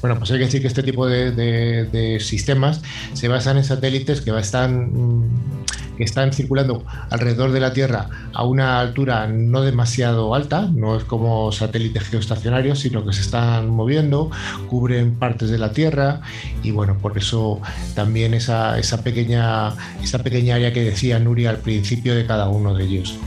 Bueno, 0.03 0.19
pues 0.19 0.31
hay 0.31 0.39
que 0.39 0.45
decir 0.45 0.61
que 0.61 0.69
este 0.69 0.83
tipo 0.83 1.07
de, 1.07 2.19
sistemas 2.21 2.83
se 3.15 3.29
basan 3.29 3.57
en 3.57 3.65
satélites 3.65 4.21
que 4.21 4.31
están, 4.39 4.93
mm, 4.93 5.64
que 5.97 6.05
están 6.05 6.33
circulando 6.33 6.85
alrededor 7.11 7.53
de 7.53 7.61
la 7.61 7.73
Tierra 7.73 8.09
a 8.33 8.45
una 8.45 8.81
altura 8.81 9.27
no 9.27 9.63
demasiado 9.63 10.35
alta, 10.35 10.69
no 10.73 10.97
es 10.97 11.05
como 11.05 11.53
satélites 11.53 12.05
geoestacionarios, 12.05 12.81
sino 12.81 13.05
que 13.05 13.13
se 13.13 13.21
están 13.21 13.71
moviendo, 13.71 14.31
cubren 14.69 15.15
partes 15.15 15.51
de 15.51 15.59
la 15.59 15.73
Tierra 15.73 16.21
y 16.63 16.71
bueno, 16.71 16.99
por 16.99 17.17
eso 17.19 17.61
también 17.95 18.35
esa, 18.35 18.79
esa, 18.79 19.03
pequeña, 19.03 19.73
esa 20.03 20.19
pequeña 20.23 20.57
área 20.57 20.73
que 20.73 20.85
decía 20.85 21.19
Nuria 21.19 21.51
al 21.51 21.59
principio 21.59 22.15
de 22.15 22.27
cada 22.27 22.49
uno 22.49 22.75
de 22.75 22.85
ellos. 22.85 23.19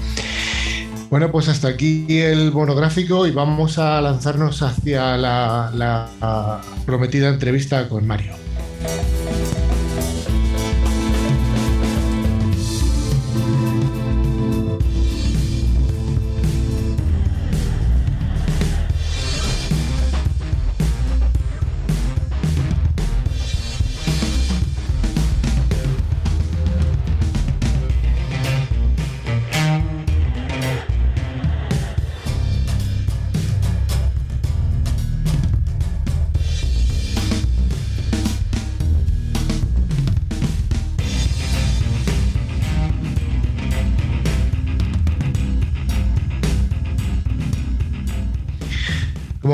Bueno, 1.09 1.31
pues 1.31 1.47
hasta 1.47 1.69
aquí 1.69 2.05
el 2.09 2.51
monográfico 2.51 3.27
y 3.27 3.31
vamos 3.31 3.77
a 3.77 4.01
lanzarnos 4.01 4.61
hacia 4.61 5.15
la, 5.15 6.09
prometida 6.85 7.29
entrevista 7.29 7.87
con 7.87 8.05
Mario. 8.05 8.46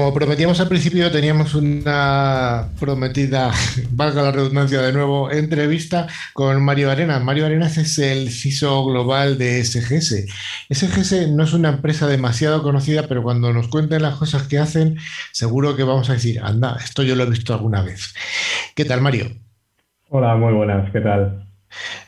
Como 0.03 0.15
prometíamos 0.15 0.59
al 0.59 0.67
principio, 0.67 1.09
teníamos 1.13 1.55
una 1.55 2.67
prometida, 2.77 3.53
valga 3.91 4.21
la 4.21 4.33
redundancia 4.33 4.81
de 4.81 4.91
nuevo, 4.91 5.31
entrevista 5.31 6.07
con 6.33 6.61
Mario 6.61 6.91
Arenas. 6.91 7.23
Mario 7.23 7.45
Arenas 7.45 7.77
es 7.77 7.97
el 7.99 8.29
CISO 8.29 8.83
global 8.83 9.37
de 9.37 9.63
SGS. 9.63 10.25
SGS 10.69 11.29
no 11.29 11.45
es 11.45 11.53
una 11.53 11.69
empresa 11.69 12.05
demasiado 12.05 12.63
conocida, 12.63 13.07
pero 13.07 13.23
cuando 13.23 13.53
nos 13.53 13.69
cuenten 13.69 14.01
las 14.01 14.15
cosas 14.15 14.45
que 14.45 14.59
hacen, 14.59 14.97
seguro 15.31 15.77
que 15.77 15.83
vamos 15.83 16.09
a 16.09 16.13
decir, 16.15 16.41
anda, 16.43 16.75
esto 16.83 17.03
yo 17.03 17.15
lo 17.15 17.23
he 17.23 17.29
visto 17.29 17.53
alguna 17.53 17.81
vez. 17.81 18.13
¿Qué 18.75 18.83
tal, 18.83 18.99
Mario? 18.99 19.27
Hola, 20.09 20.35
muy 20.35 20.51
buenas, 20.51 20.91
¿qué 20.91 20.99
tal? 20.99 21.47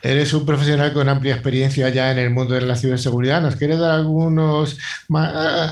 Eres 0.02 0.32
un 0.34 0.46
profesional 0.46 0.92
con 0.92 1.08
amplia 1.08 1.34
experiencia 1.34 1.88
ya 1.88 2.12
en 2.12 2.18
el 2.18 2.30
mundo 2.30 2.54
de 2.54 2.62
la 2.62 2.76
ciberseguridad. 2.76 3.40
¿Nos 3.40 3.56
quieres 3.56 3.78
dar 3.78 3.92
algunos, 3.92 4.78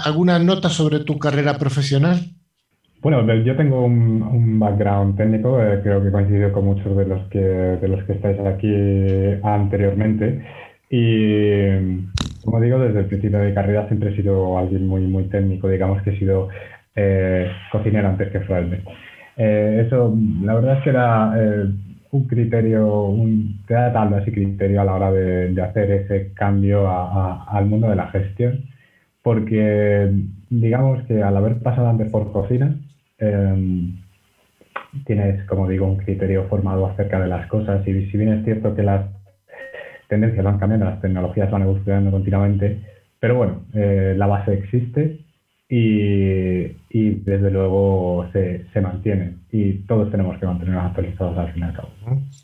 algunas 0.05 0.43
notas 0.43 0.73
sobre 0.73 1.01
tu 1.01 1.19
carrera 1.19 1.59
profesional? 1.59 2.21
Bueno, 3.05 3.23
yo 3.45 3.55
tengo 3.55 3.85
un, 3.85 4.59
background 4.59 5.19
técnico, 5.19 5.61
eh, 5.63 5.81
creo 5.83 6.03
que 6.03 6.11
coincido 6.11 6.51
con 6.53 6.65
muchos 6.65 6.97
de 6.97 7.05
los 7.05 7.23
que, 7.29 7.39
de 7.39 7.87
los 7.87 8.03
que 8.05 8.15
estáis 8.15 8.39
aquí 8.41 8.75
anteriormente. 9.43 10.43
Y 10.89 12.07
como 12.45 12.61
digo, 12.61 12.79
desde 12.79 13.01
el 13.01 13.07
principio 13.07 13.39
de 13.39 13.49
mi 13.49 13.55
carrera 13.55 13.87
siempre 13.89 14.11
he 14.11 14.17
sido 14.17 14.59
alguien 14.59 14.87
muy, 14.87 15.03
muy 15.03 15.25
técnico, 15.25 15.69
digamos 15.69 16.03
que 16.03 16.11
he 16.11 16.19
sido 16.19 16.49
eh, 16.97 17.51
cocinero 17.73 18.09
antes 18.09 18.31
que 18.31 18.41
fraude. 18.41 18.81
Eh, 19.37 19.85
eso, 19.87 20.17
la 20.43 20.55
verdad 20.55 20.79
es 20.79 20.85
que 20.85 20.91
era 20.91 21.35
un 22.15 22.29
criterio, 22.29 23.07
un, 23.07 23.61
te 23.67 23.75
da 23.75 24.23
criterio 24.25 24.81
a 24.81 24.85
la 24.85 24.95
hora 24.95 25.11
de, 25.11 25.61
hacer 25.61 25.91
ese 25.91 26.33
cambio 26.33 26.89
al 26.89 27.67
mundo 27.67 27.89
de 27.89 27.97
la 27.97 28.07
gestión, 28.09 28.67
porque 29.21 30.13
digamos 30.49 31.03
que 31.07 31.23
al 31.25 31.37
haber 31.37 31.59
pasado 31.59 31.89
antes 31.89 32.09
por 32.11 32.31
cocina, 32.31 32.77
em, 33.19 33.97
tienes, 35.07 35.45
como 35.47 35.69
digo, 35.69 35.87
un 35.87 35.97
criterio 35.97 36.45
formado 36.45 36.87
acerca 36.87 37.19
de 37.21 37.27
las 37.27 37.49
cosas. 37.49 37.87
Y 37.89 38.07
si 38.11 38.17
bien 38.17 38.33
es 38.33 38.45
cierto 38.45 38.77
que 38.77 38.85
las 38.85 39.07
tendencias 40.09 40.45
van 40.45 40.59
cambiando, 40.59 40.87
las 40.87 41.01
tecnologías 41.01 41.51
van 41.51 41.63
evolucionando 41.63 42.13
continuamente, 42.13 42.81
pero 43.19 43.37
bueno, 43.37 43.65
eh, 43.75 44.15
la 44.17 44.27
base 44.29 44.55
existe 44.55 45.24
y, 45.69 47.11
desde 47.25 47.51
luego 47.51 48.29
se, 48.33 48.67
se, 48.73 48.81
mantiene 48.81 49.35
y 49.51 49.73
todos 49.87 50.11
tenemos 50.11 50.39
que 50.39 50.47
mantenernos 50.47 50.85
actualizados 50.85 51.39
al 51.39 51.53
fin 51.53 51.63
y 51.63 51.67
al 51.67 51.75
cabo. 51.75 51.89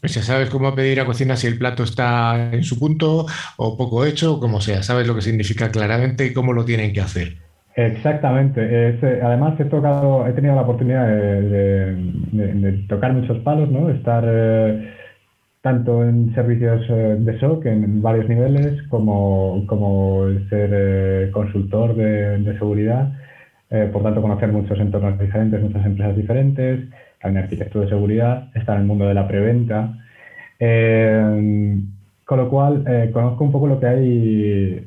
Pues 0.00 0.14
ya 0.14 0.22
sabes 0.22 0.50
cómo 0.50 0.74
pedir 0.74 1.00
a 1.00 1.04
cocina 1.04 1.36
si 1.36 1.46
el 1.46 1.58
plato 1.58 1.82
está 1.82 2.50
en 2.52 2.64
su 2.64 2.78
punto 2.78 3.26
o 3.56 3.76
poco 3.76 4.04
hecho 4.06 4.34
o 4.34 4.40
como 4.40 4.60
sea, 4.60 4.82
sabes 4.82 5.06
lo 5.06 5.14
que 5.14 5.22
significa 5.22 5.70
claramente 5.70 6.26
y 6.26 6.32
cómo 6.32 6.52
lo 6.52 6.64
tienen 6.64 6.92
que 6.92 7.00
hacer. 7.00 7.36
Exactamente. 7.76 8.60
Eh, 8.62 9.20
además 9.22 9.58
he 9.60 9.64
tocado, 9.64 10.26
he 10.26 10.32
tenido 10.32 10.54
la 10.54 10.62
oportunidad 10.62 11.06
de, 11.06 12.84
tocar 12.88 13.12
muchos 13.12 13.38
palos, 13.38 13.70
¿no? 13.70 13.90
Estar 13.90 14.24
eh, 14.26 14.92
tanto 15.62 16.02
en 16.04 16.34
servicios 16.34 16.86
eh, 16.88 17.16
de 17.18 17.38
SOC 17.38 17.66
en 17.66 18.00
varios 18.00 18.28
niveles 18.28 18.82
como, 18.88 19.64
como 19.66 20.26
ser 20.48 20.70
eh, 20.72 21.30
consultor 21.32 21.94
de, 21.94 22.56
seguridad. 22.58 23.12
Eh, 23.70 23.88
por 23.92 24.02
tanto, 24.02 24.22
conocer 24.22 24.50
muchos 24.50 24.78
entornos 24.80 25.18
diferentes, 25.18 25.60
muchas 25.60 25.84
empresas 25.86 26.16
diferentes, 26.16 26.88
en 27.22 27.36
arquitectura 27.36 27.84
de 27.84 27.90
seguridad, 27.90 28.48
estar 28.54 28.76
en 28.76 28.82
el 28.82 28.86
mundo 28.88 29.06
de 29.06 29.14
la 29.14 29.28
preventa. 29.28 29.94
con 32.24 32.38
lo 32.38 32.48
cual, 32.48 32.84
conozco 33.12 33.44
un 33.44 33.52
poco 33.52 33.66
lo 33.66 33.80
que 33.80 33.86
hay 33.86 34.84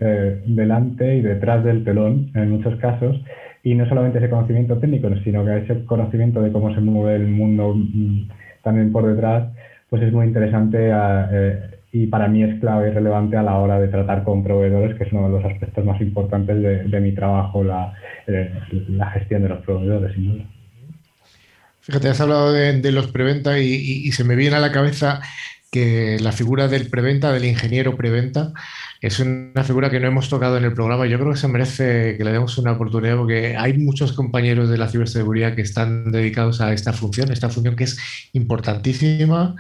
delante 0.48 1.18
y 1.18 1.22
detrás 1.22 1.64
del 1.64 1.84
telón 1.84 2.32
en 2.36 2.50
muchos 2.50 2.76
casos. 2.78 3.22
Y 3.64 3.76
no 3.76 3.88
solamente 3.88 4.18
ese 4.18 4.30
conocimiento 4.30 4.78
técnico, 4.80 5.10
sino 5.24 5.46
que 5.46 5.58
ese 5.60 5.86
conocimiento 5.86 6.42
de 6.42 6.52
cómo 6.52 6.74
se 6.74 6.82
mueve 6.82 7.16
el 7.16 7.28
mundo 7.28 7.76
mm, 7.76 8.30
también 8.64 8.92
por 8.92 9.06
detrás 9.06 9.54
pues 9.94 10.02
es 10.02 10.12
muy 10.12 10.26
interesante 10.26 10.90
eh, 10.92 11.70
y 11.92 12.08
para 12.08 12.28
mí 12.28 12.42
es 12.42 12.60
clave 12.60 12.90
y 12.90 12.94
relevante 12.94 13.38
a 13.38 13.44
la 13.44 13.60
hora 13.60 13.80
de 13.80 13.90
tratar 13.90 14.24
con 14.24 14.44
proveedores, 14.44 14.98
que 14.98 15.04
es 15.04 15.14
uno 15.14 15.30
de 15.30 15.40
los 15.40 15.46
aspectos 15.46 15.86
más 15.86 16.02
importantes 16.02 16.90
de, 16.90 17.00
mi 17.00 17.12
trabajo, 17.12 17.64
la, 17.64 17.94
eh, 18.26 18.52
la, 18.90 19.12
gestión 19.12 19.44
de 19.44 19.50
los 19.50 19.64
proveedores. 19.64 20.16
Fíjate, 21.82 22.10
has 22.10 22.20
hablado 22.22 22.52
de, 22.52 22.92
los 22.92 23.12
preventa 23.12 23.60
y, 23.60 24.12
se 24.14 24.24
me 24.24 24.36
viene 24.36 24.56
a 24.56 24.60
la 24.60 24.72
cabeza 24.72 25.22
que 25.72 26.18
la 26.20 26.32
figura 26.32 26.68
del 26.68 26.90
preventa, 26.90 27.32
del 27.32 27.46
ingeniero 27.46 27.96
preventa, 27.96 28.52
es 29.04 29.20
una 29.20 29.66
figura 29.66 29.90
que 29.90 30.00
no 30.00 30.08
hemos 30.08 30.30
tocado 30.30 30.58
en 30.58 30.64
el 30.64 30.72
programa. 30.74 31.06
Yo 31.06 31.20
creo 31.20 31.34
que 31.34 31.38
se 31.38 31.50
merece 31.50 32.16
que 32.18 32.24
le 32.24 32.32
demos 32.32 32.58
una 32.58 32.72
oportunidad 32.72 33.18
porque 33.18 33.58
hay 33.58 33.78
muchos 33.78 34.14
compañeros 34.14 34.70
de 34.70 34.78
la 34.78 34.88
ciberseguridad 34.88 35.56
que 35.56 35.62
están 35.62 36.10
dedicados 36.14 36.62
a 36.62 36.72
esta 36.72 36.94
función, 36.94 37.30
esta 37.30 37.50
función 37.50 37.76
que 37.76 37.84
es 37.84 38.00
importantísima 38.32 39.56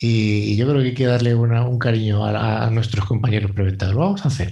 y 0.00 0.56
yo 0.56 0.66
creo 0.66 0.80
que 0.80 0.88
hay 0.88 0.94
que 0.94 1.04
darle 1.04 1.34
un 1.34 1.78
cariño 1.78 2.24
a, 2.24 2.70
nuestros 2.70 3.04
compañeros 3.04 3.50
preventados. 3.50 3.94
Vamos 3.94 4.24
a 4.24 4.28
hacer. 4.28 4.50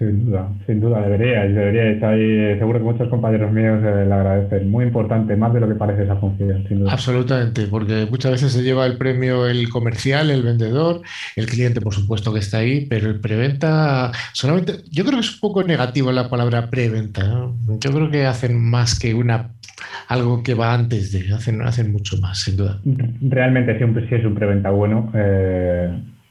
Sin 0.00 0.24
duda, 0.24 0.48
sin 0.66 0.80
duda, 0.80 1.02
deberíais, 1.02 1.54
deberíais. 1.54 2.02
Hay, 2.02 2.58
seguro 2.58 2.78
que 2.78 2.84
muchos 2.86 3.08
compañeros 3.10 3.52
míos 3.52 3.80
eh, 3.84 4.06
le 4.08 4.14
agradecen. 4.14 4.70
Muy 4.70 4.86
importante, 4.86 5.36
más 5.36 5.52
de 5.52 5.60
lo 5.60 5.68
que 5.68 5.74
parece 5.74 6.04
esa 6.04 6.16
función, 6.16 6.64
sin 6.66 6.78
duda. 6.78 6.92
Absolutamente, 6.92 7.66
porque 7.66 8.06
muchas 8.10 8.32
veces 8.32 8.52
se 8.52 8.62
lleva 8.62 8.86
el 8.86 8.96
premio 8.96 9.46
el 9.46 9.68
comercial, 9.68 10.30
el 10.30 10.42
vendedor, 10.42 11.02
el 11.36 11.44
cliente, 11.44 11.82
por 11.82 11.92
supuesto, 11.92 12.32
que 12.32 12.38
está 12.38 12.56
ahí, 12.56 12.86
pero 12.86 13.10
el 13.10 13.20
preventa, 13.20 14.10
solamente, 14.32 14.76
yo 14.90 15.04
creo 15.04 15.20
que 15.20 15.26
es 15.26 15.34
un 15.34 15.40
poco 15.40 15.64
negativo 15.64 16.10
la 16.12 16.30
palabra 16.30 16.70
preventa. 16.70 17.50
Yo 17.80 17.92
creo 17.92 18.10
que 18.10 18.24
hacen 18.24 18.58
más 18.58 18.98
que 18.98 19.12
una 19.12 19.50
algo 20.08 20.42
que 20.42 20.54
va 20.54 20.72
antes 20.72 21.12
de, 21.12 21.34
hacen, 21.34 21.60
hacen 21.60 21.92
mucho 21.92 22.16
más, 22.22 22.38
sin 22.40 22.56
duda. 22.56 22.80
Realmente, 23.20 23.76
siempre 23.76 24.08
si 24.08 24.14
es 24.14 24.24
un 24.24 24.34
preventa 24.34 24.70
bueno, 24.70 25.12
eh, 25.14 25.90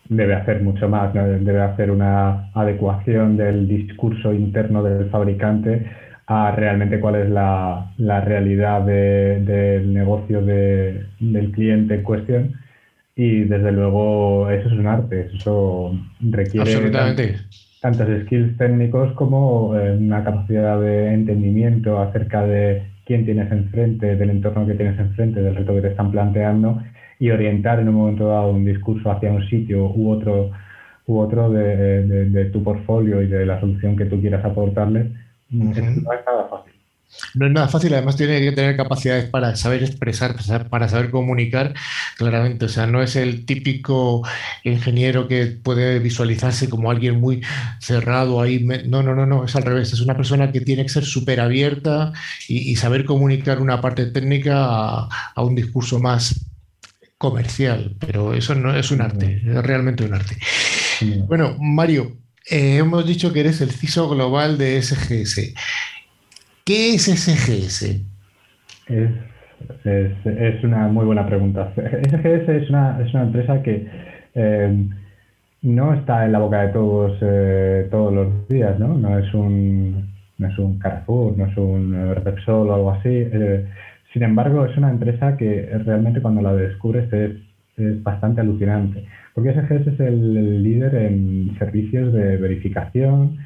debe 0.10 0.34
hacer 0.34 0.62
mucho 0.62 0.90
más, 0.90 1.14
debe 1.14 1.62
hacer 1.62 1.92
una 1.92 2.50
adecuación 2.54 3.38
del 3.38 3.68
discurso 3.68 4.34
interno 4.34 4.84
del 4.84 5.10
fabricante 5.10 5.86
a 6.26 6.52
realmente 6.52 7.00
cuál 7.00 7.16
es 7.16 7.30
la, 7.30 7.92
realidad 7.98 8.82
del 8.82 9.94
negocio 9.94 10.42
del 10.42 11.52
cliente 11.54 11.96
en 11.96 12.04
cuestión. 12.04 12.54
Y 13.16 13.42
desde 13.42 13.72
luego 13.72 14.50
eso 14.50 14.68
es 14.68 14.74
un 14.74 14.88
arte, 14.88 15.30
eso 15.34 15.98
requiere 16.22 16.92
tantos 17.82 18.08
skills 18.24 18.58
técnicos 18.58 19.14
como 19.14 19.76
eh, 19.78 19.96
una 19.98 20.24
capacidad 20.24 20.80
de 20.80 21.14
entendimiento 21.14 22.00
acerca 22.00 22.46
de 22.46 22.84
quién 23.06 23.26
tienes 23.26 23.52
enfrente, 23.52 24.16
del 24.16 24.30
entorno 24.30 24.66
que 24.68 24.74
tienes 24.74 25.00
enfrente, 25.00 25.42
del 25.42 25.56
reto 25.56 25.76
que 25.76 25.82
te 25.82 25.88
están 25.90 26.12
planteando 26.12 26.82
y 27.20 27.30
orientar 27.30 27.80
en 27.80 27.90
un 27.90 27.96
momento 27.96 28.28
dado 28.28 28.52
un 28.52 28.66
discurso 28.66 29.12
hacia 29.12 29.32
un 29.32 29.48
sitio 29.50 29.92
u 29.94 30.12
otro 30.12 30.52
u 31.06 31.20
otro 31.20 31.50
de, 31.50 32.50
tu 32.54 32.64
portfolio 32.64 33.22
y 33.22 33.28
de 33.28 33.46
la 33.46 33.60
solución 33.60 33.98
que 33.98 34.06
tú 34.06 34.22
quieras 34.22 34.46
aportarles, 34.46 35.08
no 35.50 35.72
es 35.72 35.78
nada 36.26 36.48
fácil. 36.50 36.74
No 37.34 37.48
es 37.48 37.52
nada 37.52 37.68
fácil, 37.68 37.92
además 37.96 38.16
tiene 38.16 38.40
que 38.40 38.52
tener 38.52 38.78
capacidades 38.78 39.26
para 39.26 39.56
saber 39.56 39.82
expresar, 39.82 40.36
para 40.70 40.88
saber 40.88 41.10
comunicar 41.10 41.74
claramente. 42.18 42.66
O 42.66 42.70
sea, 42.70 42.86
no 42.86 43.02
es 43.02 43.16
el 43.16 43.48
típico 43.48 44.22
ingeniero 44.64 45.28
que 45.28 45.48
puede 45.48 45.98
visualizarse 45.98 46.70
como 46.70 46.92
alguien 46.92 47.20
muy 47.20 47.42
cerrado 47.80 48.42
ahí. 48.42 48.64
No, 48.64 49.02
no, 49.02 49.16
no, 49.16 49.26
no, 49.26 49.46
es 49.46 49.56
al 49.56 49.64
revés. 49.64 49.92
Es 49.92 50.02
una 50.02 50.16
persona 50.16 50.52
que 50.52 50.62
tiene 50.62 50.84
que 50.84 50.90
ser 50.90 51.04
súper 51.04 51.40
abierta 51.40 52.14
y, 52.48 52.76
saber 52.76 53.06
comunicar 53.06 53.60
una 53.60 53.82
parte 53.82 54.06
técnica 54.06 55.08
a 55.08 55.44
un 55.44 55.56
discurso 55.56 56.00
más 56.00 56.46
comercial, 57.20 57.96
pero 58.00 58.34
eso 58.34 58.56
no 58.56 58.74
es 58.74 58.90
un 58.92 59.02
arte, 59.02 59.42
es 59.46 59.64
realmente 59.64 60.06
un 60.06 60.14
arte. 60.14 60.38
Bueno, 61.28 61.56
Mario, 61.60 62.14
eh, 62.50 62.78
hemos 62.78 63.06
dicho 63.06 63.32
que 63.34 63.42
eres 63.42 63.60
el 63.60 63.72
CISO 63.72 64.10
global 64.10 64.58
de 64.58 64.82
SGS. 64.82 65.54
¿Qué 66.64 66.94
es 66.96 67.04
SGS? 67.04 68.02
Es, 68.88 70.64
una 70.64 70.88
muy 70.88 71.06
buena 71.06 71.28
pregunta. 71.28 71.74
SGS 71.76 72.50
es 72.50 72.70
una, 72.70 73.02
es 73.06 73.14
una 73.14 73.24
empresa 73.24 73.62
que 73.64 73.86
eh, 74.36 74.88
no 75.64 75.94
está 75.94 76.26
en 76.26 76.32
la 76.32 76.40
boca 76.40 76.62
de 76.62 76.70
todos 76.70 77.18
eh, 77.22 77.88
todos 77.92 78.14
los 78.14 78.48
días, 78.48 78.80
¿no? 78.80 78.94
No 78.94 79.20
es 79.20 79.34
un, 79.34 80.10
no 80.38 80.48
es 80.48 80.58
un 80.58 80.80
Carrefour, 80.80 81.38
no 81.38 81.48
es 81.48 81.58
un 81.58 82.16
Repsol 82.24 82.70
o 82.70 82.76
algo 82.76 82.92
así. 82.92 83.28
Sin 84.14 84.24
embargo, 84.24 84.66
es 84.66 84.76
una 84.78 84.90
empresa 84.90 85.38
que 85.38 85.70
realmente 85.86 86.22
cuando 86.22 86.42
la 86.42 86.54
descubres 86.54 87.12
es, 87.14 87.38
bastante 88.04 88.42
alucinante, 88.42 89.06
porque 89.34 89.54
SGS 89.54 89.88
es 89.88 90.00
el, 90.02 90.62
líder 90.62 90.96
en 90.96 91.56
servicios 91.58 92.12
de 92.12 92.36
verificación 92.36 93.38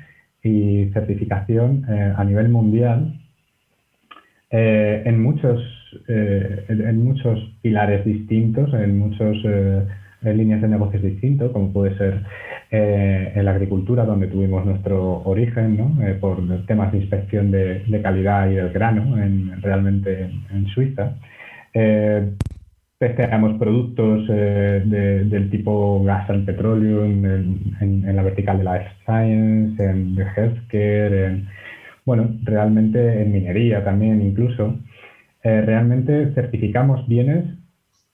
y 0.42 0.86
certificación 0.92 1.86
eh, 1.88 2.14
a 2.18 2.24
nivel 2.24 2.50
mundial 2.50 3.14
eh, 4.50 5.04
en, 5.06 5.22
muchos, 5.22 5.62
eh, 6.08 6.66
en 6.68 7.04
muchos 7.04 7.40
pilares 7.62 8.04
distintos, 8.06 8.74
en 8.74 8.98
muchos 8.98 9.38
líneas 10.24 10.62
de 10.62 10.68
negocios 10.68 11.02
distintos, 11.02 11.52
como 11.52 11.72
puede 11.74 11.98
ser 11.98 12.24
eh, 12.72 13.32
en 13.36 13.46
la 13.46 13.52
agricultura, 13.52 14.04
donde 14.04 14.28
tuvimos 14.28 14.66
nuestro 14.66 15.22
origen, 15.26 15.78
¿no? 15.78 16.04
eh, 16.04 16.16
por 16.20 16.40
temas 16.66 16.92
de 16.92 17.00
inspección 17.00 17.52
de, 17.52 17.84
calidad 18.02 18.50
y 18.50 18.56
del 18.56 18.72
grano, 18.72 19.22
en, 19.22 19.62
realmente 19.62 20.30
en, 20.52 20.66
Suiza. 20.68 21.16
Eh, 21.74 22.32
testeamos 22.98 23.60
productos 23.60 24.28
eh, 24.30 24.82
del 24.86 25.50
tipo 25.50 26.04
gas 26.04 26.30
al 26.30 26.46
petróleo 26.46 27.06
en, 27.06 27.76
en, 27.80 28.16
la 28.16 28.24
vertical 28.24 28.58
de 28.58 28.64
Life 28.64 28.90
Science, 29.06 29.84
en 29.84 30.18
Healthcare, 30.18 31.26
en, 31.28 31.48
bueno, 32.06 32.38
realmente 32.44 33.22
en 33.22 33.34
minería 33.34 33.84
también 33.84 34.22
incluso. 34.22 34.80
realmente 35.44 36.32
certificamos 36.34 37.08
bienes 37.08 37.46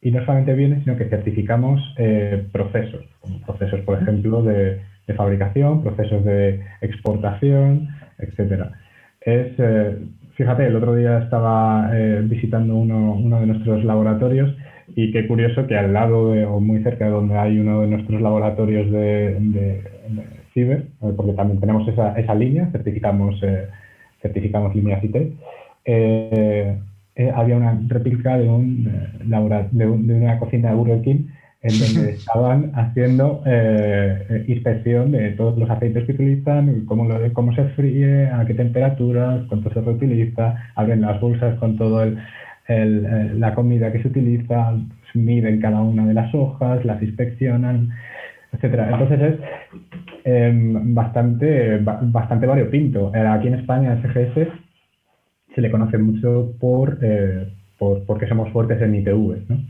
y 0.02 0.12
no 0.12 0.20
solamente 0.22 0.54
bienes, 0.54 0.84
sino 0.84 0.98
que 0.98 1.06
certificamos 1.06 1.82
eh, 1.98 2.46
procesos, 2.52 3.06
como 3.20 3.40
procesos, 3.42 3.82
por 3.82 4.02
ejemplo, 4.02 4.44
de, 4.44 4.82
fabricación, 5.18 5.82
procesos 5.82 6.24
de 6.24 6.62
exportación, 6.82 7.90
etcétera. 8.20 8.74
Es, 9.22 9.48
eh, 9.58 9.98
fíjate, 10.36 10.68
el 10.68 10.76
otro 10.76 10.94
día 10.94 11.18
estaba 11.18 11.90
eh, 11.94 12.22
visitando 12.24 12.76
uno, 12.76 13.14
uno, 13.14 13.40
de 13.40 13.48
nuestros 13.48 13.84
laboratorios 13.84 14.56
y 14.96 15.12
qué 15.12 15.26
curioso 15.26 15.66
que 15.66 15.76
al 15.76 15.94
lado 15.94 16.32
o 16.54 16.60
muy 16.60 16.84
cerca 16.84 17.06
de 17.06 17.12
donde 17.12 17.36
hay 17.36 17.58
uno 17.60 17.82
de 17.82 17.88
nuestros 17.88 18.22
laboratorios 18.22 18.92
de, 18.92 19.82
ciber, 20.54 20.86
porque 21.00 21.34
también 21.34 21.60
tenemos 21.60 21.88
esa, 21.88 22.14
esa 22.20 22.36
línea, 22.36 22.70
certificamos, 22.72 23.42
certificamos 24.22 24.76
líneas 24.76 25.04
IT, 25.04 25.16
eh, 25.86 26.78
había 27.36 27.58
una 27.58 27.80
réplica 27.88 28.38
de, 28.38 28.48
un, 28.48 28.88
eh, 28.88 29.68
de, 29.72 29.88
una 29.88 30.40
cocina 30.40 30.70
de 30.70 30.76
Burger 30.76 31.02
King 31.02 31.26
en 31.62 31.80
donde 31.96 32.12
estaban 32.12 32.72
haciendo 32.76 33.44
eh, 33.46 34.46
inspección 34.48 35.12
de 35.12 35.32
todos 35.32 35.58
los 35.58 35.70
aceites 35.70 36.06
que 36.06 36.14
utilizan, 36.14 36.86
cómo, 36.86 37.08
cómo 37.34 37.54
se 37.54 37.66
fríe, 37.70 38.28
a 38.28 38.46
qué 38.46 38.54
temperaturas, 38.54 39.46
cuánto 39.50 39.70
se 39.74 39.82
reutiliza, 39.82 40.56
abren 40.76 41.02
las 41.02 41.20
bolsas 41.20 41.60
con 41.60 41.78
toda 41.78 42.08
el, 42.68 43.40
la 43.40 43.54
comida 43.54 43.92
que 43.92 44.02
se 44.02 44.08
utiliza, 44.08 44.78
miden 45.14 45.60
cada 45.60 45.82
una 45.82 46.06
de 46.06 46.14
las 46.14 46.34
hojas, 46.34 46.86
las 46.86 47.02
inspeccionan, 47.02 47.90
etcétera. 48.54 48.92
Entonces 48.92 49.22
es 49.22 49.40
em, 50.24 50.94
bastante, 50.94 51.80
bastante 51.80 52.46
variopinto. 52.46 53.12
Aquí 53.14 53.48
en 53.48 53.56
España, 53.56 54.02
SGS 54.02 54.69
se 55.60 55.64
le 55.64 55.72
conoce 55.72 55.98
mucho 55.98 56.54
por, 56.58 57.00
eh, 57.02 57.52
por 57.78 58.04
porque 58.06 58.28
somos 58.28 58.50
fuertes 58.54 58.82
en 58.82 58.96
ITV, 58.96 59.50
¿no? 59.50 59.62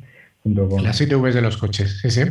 las 0.81 1.01
ITVs 1.01 1.35
de 1.35 1.41
los 1.41 1.57
coches, 1.57 1.99
sí, 1.99 2.09
sí. 2.09 2.21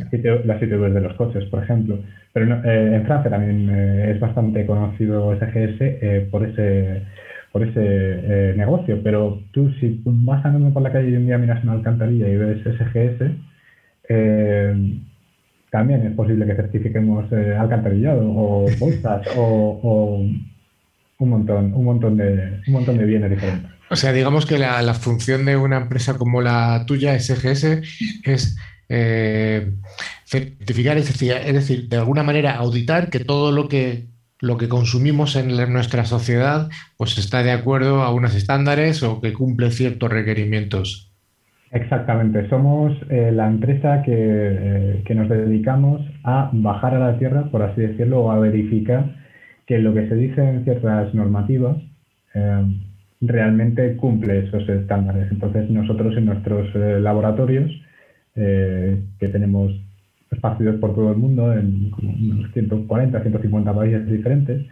Las 0.44 0.62
ITVs 0.62 0.94
de 0.94 1.00
los 1.00 1.14
coches, 1.14 1.44
por 1.50 1.62
ejemplo. 1.62 1.98
Pero 2.32 2.54
eh, 2.64 2.96
en 2.96 3.04
Francia 3.04 3.30
también 3.30 3.68
eh, 3.68 4.12
es 4.12 4.18
bastante 4.18 4.64
conocido 4.64 5.36
SGS 5.36 6.30
por 6.30 6.44
ese 6.44 7.02
por 7.52 7.62
ese 7.62 8.54
negocio. 8.56 9.00
Pero 9.02 9.42
tú, 9.52 9.70
si 9.78 10.00
vas 10.04 10.44
andando 10.44 10.72
por 10.72 10.82
la 10.82 10.92
calle 10.92 11.10
y 11.10 11.16
un 11.16 11.26
día 11.26 11.38
miras 11.38 11.62
una 11.62 11.72
alcantarilla 11.72 12.28
y 12.28 12.36
ves 12.36 12.62
SGS, 12.62 13.30
también 15.70 16.06
es 16.06 16.14
posible 16.14 16.46
que 16.46 16.54
certifiquemos 16.54 17.30
alcantarillado 17.32 18.22
o 18.24 18.66
bolsas 18.80 19.26
o 19.36 20.24
un 21.18 21.30
montón, 21.30 21.74
un 21.74 21.84
montón 21.84 22.16
de, 22.16 22.60
un 22.66 22.72
montón 22.72 22.98
de 22.98 23.04
bienes 23.04 23.30
diferentes. 23.30 23.70
O 23.90 23.96
sea, 23.96 24.12
digamos 24.12 24.46
que 24.46 24.58
la, 24.58 24.94
función 24.94 25.44
de 25.44 25.56
una 25.56 25.78
empresa 25.78 26.16
como 26.16 26.40
la 26.40 26.84
tuya, 26.86 27.18
SGS, 27.18 27.64
es 28.22 28.56
eh, 28.88 29.72
certificar, 30.24 30.96
es 30.98 31.08
decir, 31.08 31.32
es 31.32 31.54
decir, 31.54 31.88
de 31.88 31.96
alguna 31.96 32.22
manera 32.22 32.56
auditar 32.56 33.10
que 33.10 33.20
todo 33.20 33.52
lo 33.52 33.68
que 33.68 34.06
lo 34.40 34.56
que 34.56 34.68
consumimos 34.68 35.34
en 35.34 35.48
nuestra 35.72 36.04
sociedad 36.04 36.68
pues 36.96 37.18
está 37.18 37.42
de 37.42 37.50
acuerdo 37.50 38.02
a 38.02 38.12
unos 38.12 38.36
estándares 38.36 39.02
o 39.02 39.20
que 39.20 39.32
cumple 39.32 39.72
ciertos 39.72 40.08
requerimientos. 40.10 41.12
Exactamente, 41.72 42.48
somos 42.48 42.96
eh, 43.10 43.32
la 43.32 43.48
empresa 43.48 44.02
que, 44.02 45.02
que, 45.04 45.14
nos 45.16 45.28
dedicamos 45.28 46.00
a 46.22 46.50
bajar 46.52 46.94
a 46.94 46.98
la 47.00 47.18
tierra, 47.18 47.50
por 47.50 47.62
así 47.62 47.80
decirlo, 47.80 48.20
o 48.20 48.30
a 48.30 48.38
verificar 48.38 49.17
que 49.68 49.78
lo 49.78 49.94
que 49.94 50.08
se 50.08 50.16
dice 50.16 50.42
en 50.42 50.64
ciertas 50.64 51.14
normativas 51.14 51.76
realmente 53.20 53.96
cumple 53.96 54.46
esos 54.46 54.68
estándares. 54.68 55.30
Entonces 55.30 55.68
nosotros 55.70 56.16
en 56.16 56.24
nuestros 56.24 56.74
laboratorios, 56.74 57.70
que 58.34 59.28
tenemos 59.30 59.72
esparcidos 60.30 60.76
por 60.76 60.94
todo 60.94 61.12
el 61.12 61.18
mundo, 61.18 61.52
en 61.52 61.92
unos 62.02 62.52
140, 62.52 63.20
150 63.20 63.74
países 63.74 64.06
diferentes, 64.10 64.66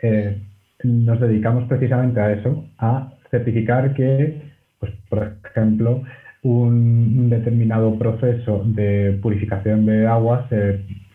eh, 0.00 0.38
nos 0.84 1.20
dedicamos 1.20 1.64
precisamente 1.68 2.20
a 2.20 2.32
eso, 2.32 2.64
a 2.78 3.12
certificar 3.30 3.94
que, 3.94 4.42
pues, 4.80 4.92
por 5.08 5.36
ejemplo, 5.44 6.02
un, 6.42 7.30
determinado 7.30 7.96
proceso 7.98 8.64
de 8.66 9.18
purificación 9.22 9.86
de 9.86 10.06
aguas 10.06 10.50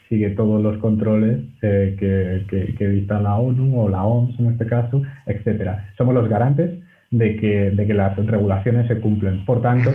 sigue 0.09 0.29
todos 0.31 0.61
los 0.61 0.77
controles 0.77 1.39
eh, 1.61 1.95
que, 1.99 2.75
que, 2.77 2.87
dicta 2.87 3.19
la 3.19 3.35
ONU 3.35 3.81
o 3.81 3.89
la 3.89 4.03
OMS 4.03 4.39
en 4.39 4.51
este 4.51 4.65
caso, 4.65 5.01
etcétera. 5.25 5.91
Somos 5.97 6.13
los 6.13 6.29
garantes 6.29 6.79
de 7.11 7.35
que, 7.37 7.71
de 7.71 7.87
que 7.87 7.93
las 7.93 8.15
regulaciones 8.15 8.87
se 8.87 8.99
cumplen. 8.99 9.45
Por 9.45 9.61
tanto, 9.61 9.91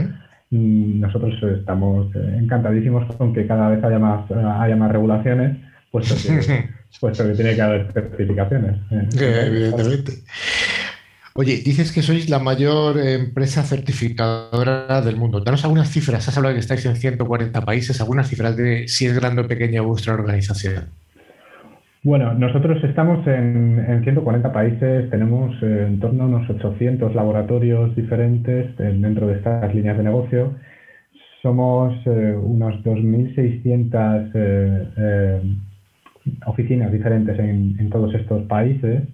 nosotros 0.50 1.34
estamos 1.58 2.14
eh, 2.14 2.38
encantadísimos 2.38 3.14
con 3.16 3.32
que 3.32 3.46
cada 3.46 3.70
vez 3.70 3.82
haya 3.82 3.98
más, 3.98 4.30
haya 4.30 4.76
más 4.76 4.92
regulaciones, 4.92 5.56
puesto 5.90 6.14
que, 6.14 6.68
puesto 7.00 7.26
que 7.26 7.34
tiene 7.34 7.54
que 7.54 7.62
haber 7.62 7.92
certificaciones. 7.92 8.76
Eh, 8.90 9.46
evidentemente. 9.46 10.12
Oye, 11.34 11.62
dices 11.64 11.92
que 11.92 12.02
sois 12.02 12.28
la 12.28 12.38
mayor 12.38 12.98
empresa 12.98 13.62
certificadora 13.62 15.00
del 15.00 15.16
mundo. 15.16 15.40
Danos 15.40 15.64
algunas 15.64 15.90
cifras. 15.90 16.28
Has 16.28 16.36
hablado 16.36 16.52
de 16.52 16.56
que 16.56 16.60
estáis 16.60 16.84
en 16.84 16.96
140 16.96 17.62
países. 17.62 18.02
¿Algunas 18.02 18.28
cifras 18.28 18.54
de 18.56 18.86
si 18.86 19.06
es 19.06 19.18
grande 19.18 19.40
o 19.40 19.48
pequeña 19.48 19.80
vuestra 19.80 20.12
organización? 20.12 20.90
Bueno, 22.04 22.34
nosotros 22.34 22.84
estamos 22.84 23.26
en, 23.28 24.02
140 24.02 24.52
países, 24.52 25.08
tenemos 25.08 25.54
eh, 25.62 25.84
en 25.86 26.00
torno 26.00 26.24
a 26.24 26.26
unos 26.26 26.50
800 26.50 27.14
laboratorios 27.14 27.94
diferentes 27.94 28.66
eh, 28.80 28.92
dentro 28.98 29.28
de 29.28 29.36
estas 29.36 29.72
líneas 29.72 29.96
de 29.96 30.02
negocio. 30.02 30.52
Somos 31.40 31.94
eh, 32.06 32.34
unas 32.36 32.74
2.600 32.82 35.56
oficinas 36.46 36.90
diferentes 36.92 37.38
en, 37.38 37.88
todos 37.88 38.12
estos 38.14 38.42
países. 38.48 39.04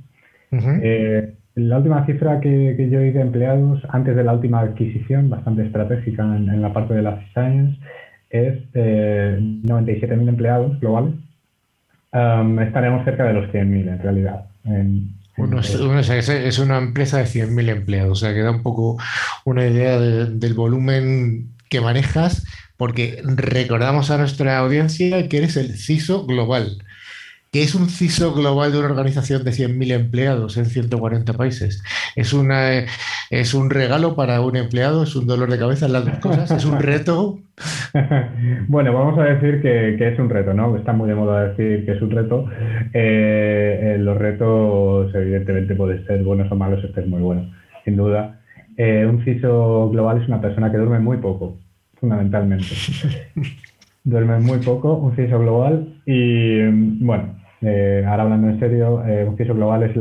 La 1.59 1.79
última 1.79 2.07
cifra 2.07 2.41
que, 2.41 2.89
yo 2.91 3.01
he 3.01 3.13
de 3.13 3.21
empleados 3.21 3.83
antes 3.91 4.17
de 4.17 4.25
la 4.25 4.33
última 4.33 4.61
adquisición, 4.61 5.31
bastante 5.31 5.67
estratégica 5.67 6.23
en, 6.23 6.49
en 6.49 6.63
la 6.63 6.73
parte 6.73 6.95
de 6.95 7.03
la 7.03 7.21
Science, 7.33 7.79
es 8.31 8.55
97.000 8.73 10.29
empleados 10.29 10.79
globales 10.81 11.15
estaremos 12.13 13.05
cerca 13.05 13.25
de 13.25 13.35
los 13.35 13.51
100.000 13.51 13.89
en 13.89 13.99
realidad. 13.99 14.45
es 15.37 16.59
una 16.59 16.79
empresa 16.79 17.19
de 17.19 17.25
100.000 17.25 17.69
empleados, 17.69 18.13
o 18.13 18.15
sea 18.15 18.35
que 18.35 18.41
da 18.41 18.51
un 18.51 18.63
poco 18.63 18.97
una 19.45 19.67
idea 19.67 19.99
del 19.99 20.55
volumen 20.55 21.51
que 21.69 21.81
manejas, 21.81 22.47
porque 22.77 23.23
recordamos 23.25 24.11
a 24.11 24.19
nuestra 24.19 24.59
audiencia 24.59 25.29
que 25.29 25.39
eres 25.39 25.57
el 25.57 25.77
CISO 25.77 26.27
global 26.27 26.79
que 27.59 27.65
es 27.65 27.75
un 27.75 27.89
CISO 27.89 28.35
global 28.35 28.71
de 28.71 28.79
una 28.79 28.87
organización 28.87 29.43
de 29.43 29.51
100.000 29.51 29.91
empleados 29.91 30.57
en 30.59 30.67
140 30.67 31.33
países. 31.33 31.83
Es, 32.15 32.33
una, 32.33 32.85
es 33.31 33.53
un 33.53 33.69
regalo 33.69 34.15
para 34.15 34.41
un 34.43 34.55
empleado, 34.55 35.03
es 35.03 35.17
un 35.17 35.27
dolor 35.27 35.51
de 35.51 35.59
cabeza 35.59 35.89
las 35.89 36.05
dos 36.05 36.19
cosas, 36.21 36.49
es 36.53 36.65
un 36.65 36.79
reto. 36.79 37.41
bueno, 38.69 38.93
vamos 38.93 39.19
a 39.19 39.25
decir 39.25 39.61
que, 39.61 40.09
es 40.09 40.17
un 40.21 40.31
reto, 40.31 40.55
¿no? 40.55 40.77
Está 40.77 40.93
muy 40.93 41.09
de 41.09 41.17
moda 41.17 41.49
decir 41.49 41.85
que 41.85 41.97
es 41.97 42.01
un 42.01 42.13
reto. 42.13 42.49
Eh, 42.95 43.81
eh, 43.83 43.99
los 43.99 44.17
retos, 44.17 45.13
evidentemente, 45.13 45.75
pueden 45.75 46.07
ser 46.07 46.23
buenos 46.23 46.53
o 46.53 46.55
malos, 46.55 46.85
este 46.85 47.01
es 47.01 47.09
muy 47.09 47.23
bueno, 47.23 47.53
sin 47.85 47.97
duda. 47.97 48.39
Eh, 48.77 49.05
un 49.05 49.25
CISO 49.25 49.91
global 49.91 50.23
es 50.23 50.29
una 50.29 50.41
persona 50.41 50.71
que 50.71 50.77
duerme 50.77 51.01
muy 51.01 51.17
poco, 51.17 51.59
fundamentalmente. 51.97 52.67
duerme 54.05 54.39
muy 54.39 54.59
poco, 54.59 54.95
un 54.95 55.17
CISO 55.17 55.41
global, 55.41 56.01
y 56.07 56.63
bueno, 57.05 57.38
eh, 57.61 58.05
ahora 58.07 58.23
hablando 58.25 58.49
en 58.49 58.61
serio, 58.61 59.05
eh, 59.05 59.25
un 59.25 59.37
CISO 59.37 59.55
global 59.55 59.83
es 59.83 59.97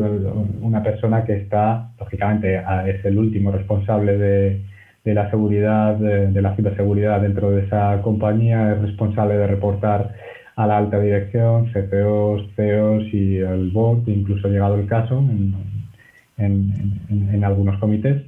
una 0.62 0.84
persona 0.84 1.24
que 1.26 1.38
está, 1.38 1.92
lógicamente, 2.00 2.62
es 2.86 3.04
el 3.06 3.18
último 3.18 3.52
responsable 3.52 4.18
de, 4.18 4.62
la 5.06 5.30
seguridad, 5.30 5.96
de, 5.96 6.42
la 6.42 6.56
ciberseguridad 6.56 7.22
dentro 7.22 7.52
de 7.52 7.66
esa 7.66 8.00
compañía, 8.02 8.74
es 8.74 8.82
responsable 8.82 9.38
de 9.38 9.48
reportar 9.48 10.14
a 10.56 10.68
la 10.68 10.78
alta 10.78 11.00
dirección, 11.00 11.72
CPOs, 11.72 12.50
CEOs 12.56 13.14
y 13.14 13.38
el 13.38 13.72
board, 13.72 14.08
incluso 14.08 14.50
llegado 14.50 14.76
el 14.76 14.88
caso 14.88 15.24
en, 16.38 17.44
algunos 17.44 17.80
comités. 17.80 18.24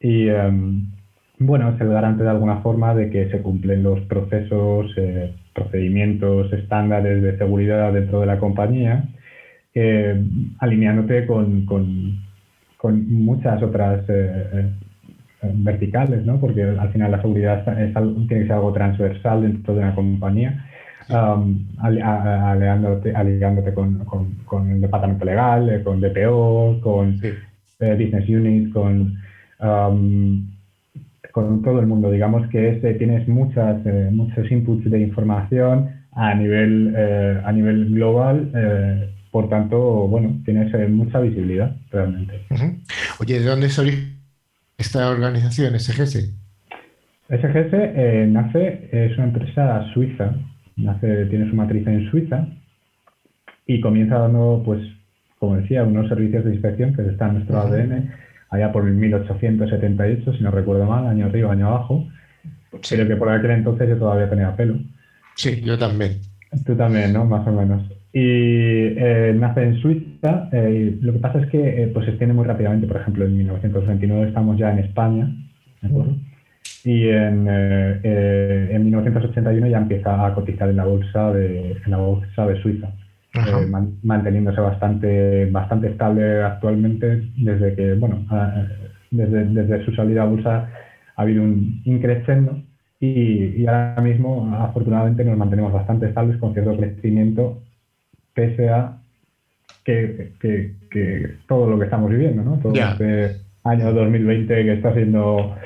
Y 0.00 0.28
em, 0.28 0.86
bueno, 1.38 1.70
es 1.70 1.80
el 1.80 1.88
garante 1.88 2.22
de 2.22 2.30
alguna 2.30 2.58
forma 2.58 2.94
de 2.94 3.10
que 3.10 3.30
se 3.30 3.40
cumplen 3.42 3.82
los 3.82 4.00
procesos 4.02 4.92
eh, 4.96 5.34
procedimientos 5.54 6.52
estándares 6.52 7.22
de 7.22 7.36
seguridad 7.38 7.92
dentro 7.92 8.20
de 8.20 8.26
la 8.26 8.38
compañía, 8.38 9.04
eh, 9.74 10.22
alineándote 10.58 11.26
con, 11.26 11.66
muchas 12.82 13.62
otras 13.62 14.04
eh, 14.08 14.70
verticales, 15.54 16.24
¿no? 16.24 16.38
porque 16.40 16.62
al 16.62 16.90
final 16.92 17.12
la 17.12 17.20
seguridad 17.20 17.64
tiene 17.64 18.26
que 18.28 18.42
ser 18.42 18.52
algo 18.52 18.72
transversal 18.72 19.42
dentro 19.42 19.74
de 19.74 19.80
una 19.80 19.94
compañía. 19.94 20.66
Um, 21.08 21.66
aliándote, 21.80 23.12
con, 23.74 24.70
el 24.70 24.80
departamento 24.80 25.24
legal, 25.24 25.82
con 25.82 26.00
DPO, 26.00 26.80
con 26.80 27.20
business 27.80 28.28
unit, 28.28 28.72
con 28.72 29.16
um, 29.60 30.52
con 31.32 31.62
todo 31.62 31.80
el 31.80 31.86
mundo. 31.86 32.10
Digamos 32.10 32.48
que 32.50 32.72
tienes 32.98 33.26
muchas, 33.26 33.84
eh, 33.86 34.10
muchos 34.12 34.50
inputs 34.50 34.88
de 34.90 35.00
información 35.00 35.90
a 36.12 36.34
nivel, 36.34 36.94
eh, 36.96 37.40
a 37.44 37.52
nivel 37.52 37.94
global. 37.94 38.50
Eh, 38.54 39.08
por 39.30 39.48
tanto, 39.48 40.06
bueno, 40.08 40.40
tienes 40.44 40.70
mucha 40.90 41.20
visibilidad 41.20 41.74
realmente. 41.90 42.42
Oye, 43.18 43.40
¿de 43.40 43.46
dónde 43.46 43.66
es 43.68 43.82
esta 44.76 45.08
organización, 45.08 45.78
SGS? 45.78 46.34
SGS 47.30 48.28
nace, 48.28 48.90
es 48.92 49.16
una 49.16 49.28
empresa 49.28 49.86
suiza, 49.94 50.34
nace, 50.76 51.24
tiene 51.26 51.48
su 51.48 51.56
matriz 51.56 51.86
en 51.86 52.10
Suiza 52.10 52.46
y 53.66 53.80
comienza 53.80 54.18
dando, 54.18 54.60
pues, 54.66 54.82
como 55.38 55.56
decía, 55.56 55.82
unos 55.82 56.10
servicios 56.10 56.44
de 56.44 56.52
inspección 56.52 56.94
que 56.94 57.00
están 57.02 57.30
en 57.30 57.34
nuestro 57.36 57.58
ADN 57.58 58.12
allá 58.52 58.70
por 58.70 58.86
el 58.86 58.94
1878, 58.94 60.34
si 60.34 60.42
no 60.44 60.50
recuerdo 60.50 60.84
mal, 60.84 61.06
año 61.06 61.26
arriba, 61.26 61.52
año 61.52 61.68
abajo. 61.68 62.06
Pero 62.88 63.08
que 63.08 63.16
por 63.16 63.28
aquel 63.28 63.50
entonces 63.50 63.88
yo 63.88 63.96
todavía 63.96 64.30
tenía 64.30 64.54
pelo. 64.54 64.78
Sí, 65.34 65.60
yo 65.62 65.78
también. 65.78 66.18
Tú 66.64 66.76
también, 66.76 67.12
¿no? 67.12 67.24
Más 67.24 67.46
o 67.46 67.52
menos. 67.52 67.82
Y 68.12 68.20
eh, 68.20 69.34
nace 69.34 69.62
en 69.62 69.80
Suiza. 69.80 70.50
Eh, 70.52 70.98
lo 71.00 71.14
que 71.14 71.18
pasa 71.18 71.40
es 71.40 71.50
que 71.50 71.82
eh, 71.82 71.86
pues 71.88 72.04
se 72.04 72.10
extiende 72.10 72.34
muy 72.34 72.44
rápidamente. 72.44 72.86
Por 72.86 72.98
ejemplo, 72.98 73.24
en 73.24 73.36
1929 73.38 74.28
estamos 74.28 74.58
ya 74.58 74.70
en 74.70 74.80
España. 74.80 75.34
¿de 75.80 75.88
acuerdo? 75.88 76.14
Y 76.84 77.08
en, 77.08 77.48
en 77.48 78.84
1981 78.84 79.66
ya 79.68 79.78
empieza 79.78 80.26
a 80.26 80.34
cotizar 80.34 80.68
en 80.68 80.76
la 80.76 80.84
bolsa 80.84 81.32
de, 81.32 81.72
en 81.72 81.90
la 81.90 81.96
bolsa 81.96 82.46
de 82.46 82.60
Suiza. 82.60 82.92
Eh, 83.34 83.66
manteniéndose 84.02 84.60
bastante, 84.60 85.46
bastante 85.46 85.88
estable 85.88 86.42
actualmente 86.42 87.30
desde 87.38 87.74
que, 87.74 87.94
bueno, 87.94 88.26
desde, 89.10 89.46
desde, 89.46 89.84
su 89.86 89.94
salida 89.94 90.22
a 90.22 90.26
bolsa 90.26 90.68
ha 91.16 91.22
habido 91.22 91.42
un 91.42 91.80
increciendo 91.86 92.62
y, 93.00 93.62
y, 93.62 93.66
ahora 93.66 94.02
mismo 94.02 94.54
afortunadamente 94.54 95.24
nos 95.24 95.38
mantenemos 95.38 95.72
bastante 95.72 96.08
estables 96.08 96.36
con 96.36 96.52
cierto 96.52 96.76
crecimiento 96.76 97.62
pese 98.34 98.68
a 98.68 98.98
que, 99.84 100.32
que, 100.38 101.36
todo 101.48 101.70
lo 101.70 101.78
que 101.78 101.86
estamos 101.86 102.10
viviendo, 102.10 102.42
¿no? 102.42 102.58
Todo 102.58 102.74
este 102.74 103.36
año 103.64 103.92
2020 103.94 104.62
que 104.62 104.72
está 104.74 104.92
siendo 104.92 105.56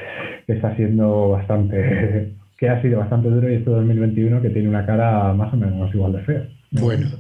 que 0.47 0.53
está 0.53 0.77
siendo 0.77 1.31
bastante 1.31 2.33
que 2.59 2.69
ha 2.69 2.81
sido 2.81 3.01
bastante 3.01 3.29
duro 3.29 3.51
y 3.51 3.57
este 3.57 3.71
2021 3.71 4.41
que 4.41 4.51
tiene 4.51 4.69
una 4.69 4.87
cara 4.87 5.33
más 5.35 5.53
o 5.53 5.57
menos 5.57 5.93
igual 5.93 6.13
de 6.13 6.23
fea. 6.23 6.49
Bueno, 6.81 7.19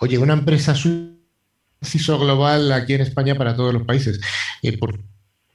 oye, 0.00 0.18
una 0.18 0.34
empresa 0.34 0.74
CISO 0.74 2.18
global 2.18 2.72
aquí 2.72 2.94
en 2.94 3.00
España 3.00 3.34
para 3.34 3.56
todos 3.56 3.72
los 3.72 3.84
países. 3.84 4.20
Eh, 4.62 4.76
¿Por 4.78 5.00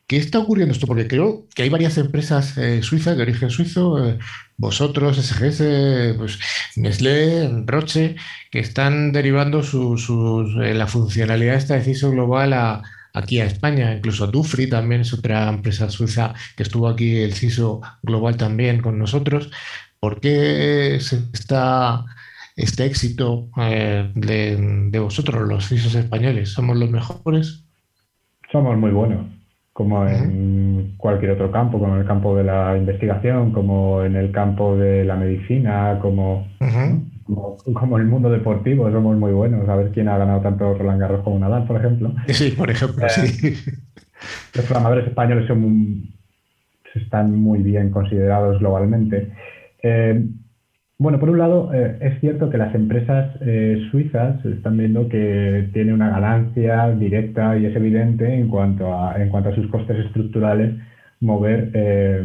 qué 0.07 0.17
está 0.17 0.39
ocurriendo 0.39 0.73
esto? 0.73 0.87
Porque 0.87 1.07
creo 1.07 1.47
que 1.53 1.63
hay 1.63 1.69
varias 1.69 1.97
empresas 1.97 2.57
eh, 2.57 2.81
suizas 2.81 3.15
de 3.15 3.23
origen 3.23 3.49
suizo, 3.49 4.03
eh, 4.03 4.17
vosotros, 4.57 5.17
SGS, 5.17 6.15
pues, 6.17 6.39
Nestlé, 6.75 7.49
Roche, 7.65 8.15
que 8.51 8.59
están 8.59 9.11
derivando 9.11 9.63
su, 9.63 10.45
la 10.57 10.87
funcionalidad 10.87 11.55
esta 11.55 11.75
de 11.75 11.83
CISO 11.83 12.11
global 12.11 12.53
a, 12.53 12.81
aquí 13.13 13.39
a 13.39 13.45
España, 13.45 13.93
incluso 13.93 14.27
Dufry 14.27 14.67
también 14.67 15.01
es 15.01 15.13
otra 15.13 15.49
empresa 15.49 15.89
suiza 15.89 16.33
que 16.55 16.63
estuvo 16.63 16.87
aquí, 16.87 17.17
el 17.17 17.33
CISO 17.33 17.81
Global 18.03 18.37
también 18.37 18.81
con 18.81 18.97
nosotros. 18.99 19.51
¿Por 19.99 20.19
qué 20.19 20.95
está 20.95 22.05
este 22.55 22.85
éxito 22.85 23.49
eh, 23.57 24.11
de, 24.15 24.99
vosotros, 24.99 25.47
los 25.47 25.67
CISOs 25.67 25.95
españoles? 25.95 26.49
¿Somos 26.49 26.77
los 26.77 26.89
mejores? 26.89 27.65
Somos 28.51 28.77
muy 28.77 28.91
buenos, 28.91 29.25
como 29.73 30.07
en 30.07 30.93
cualquier 30.97 31.31
otro 31.31 31.51
campo, 31.51 31.79
como 31.79 31.95
en 31.95 32.01
el 32.01 32.07
campo 32.07 32.35
de 32.37 32.45
la 32.45 32.77
investigación, 32.77 33.51
como 33.51 34.03
en 34.03 34.15
el 34.15 34.31
campo 34.31 34.77
de 34.77 35.03
la 35.03 35.15
medicina, 35.15 35.99
como, 36.01 36.47
como, 37.73 37.97
en 37.97 38.03
el 38.03 38.09
mundo 38.09 38.29
deportivo, 38.29 38.89
somos 38.91 39.17
muy 39.17 39.33
buenos. 39.33 39.67
A 39.67 39.75
ver 39.75 39.91
quién 39.91 40.07
ha 40.07 40.17
ganado 40.17 40.41
tanto 40.41 40.75
Roland 40.75 41.01
Garros 41.01 41.23
como 41.23 41.39
Nadal, 41.39 41.65
por 41.65 41.77
ejemplo. 41.77 42.13
Sí, 42.29 42.51
por 42.51 42.69
ejemplo, 42.69 43.07
sí. 43.09 43.47
Eh, 43.47 43.55
los 44.55 44.65
programadores 44.65 45.07
españoles 45.07 45.47
son, 45.47 46.09
están 46.93 47.37
muy 47.37 47.59
bien 47.61 47.89
considerados 47.89 48.59
globalmente. 48.59 49.31
Eh, 49.83 50.25
bueno, 50.97 51.19
por 51.19 51.29
un 51.29 51.37
lado, 51.37 51.73
eh, 51.73 51.97
es 51.99 52.19
cierto 52.21 52.49
que 52.49 52.57
las 52.57 52.73
empresas 52.73 53.35
eh, 53.41 53.85
suizas 53.91 54.43
están 54.45 54.77
viendo 54.77 55.09
que 55.09 55.69
tiene 55.73 55.93
una 55.93 56.09
ganancia 56.09 56.89
directa 56.91 57.57
y 57.57 57.65
es 57.65 57.75
evidente 57.75 58.33
en 58.33 58.47
cuanto 58.47 58.93
a, 58.93 59.21
en 59.21 59.29
cuanto 59.29 59.49
a 59.49 59.55
sus 59.55 59.67
costes 59.67 60.05
estructurales 60.05 60.73
mover, 61.19 62.23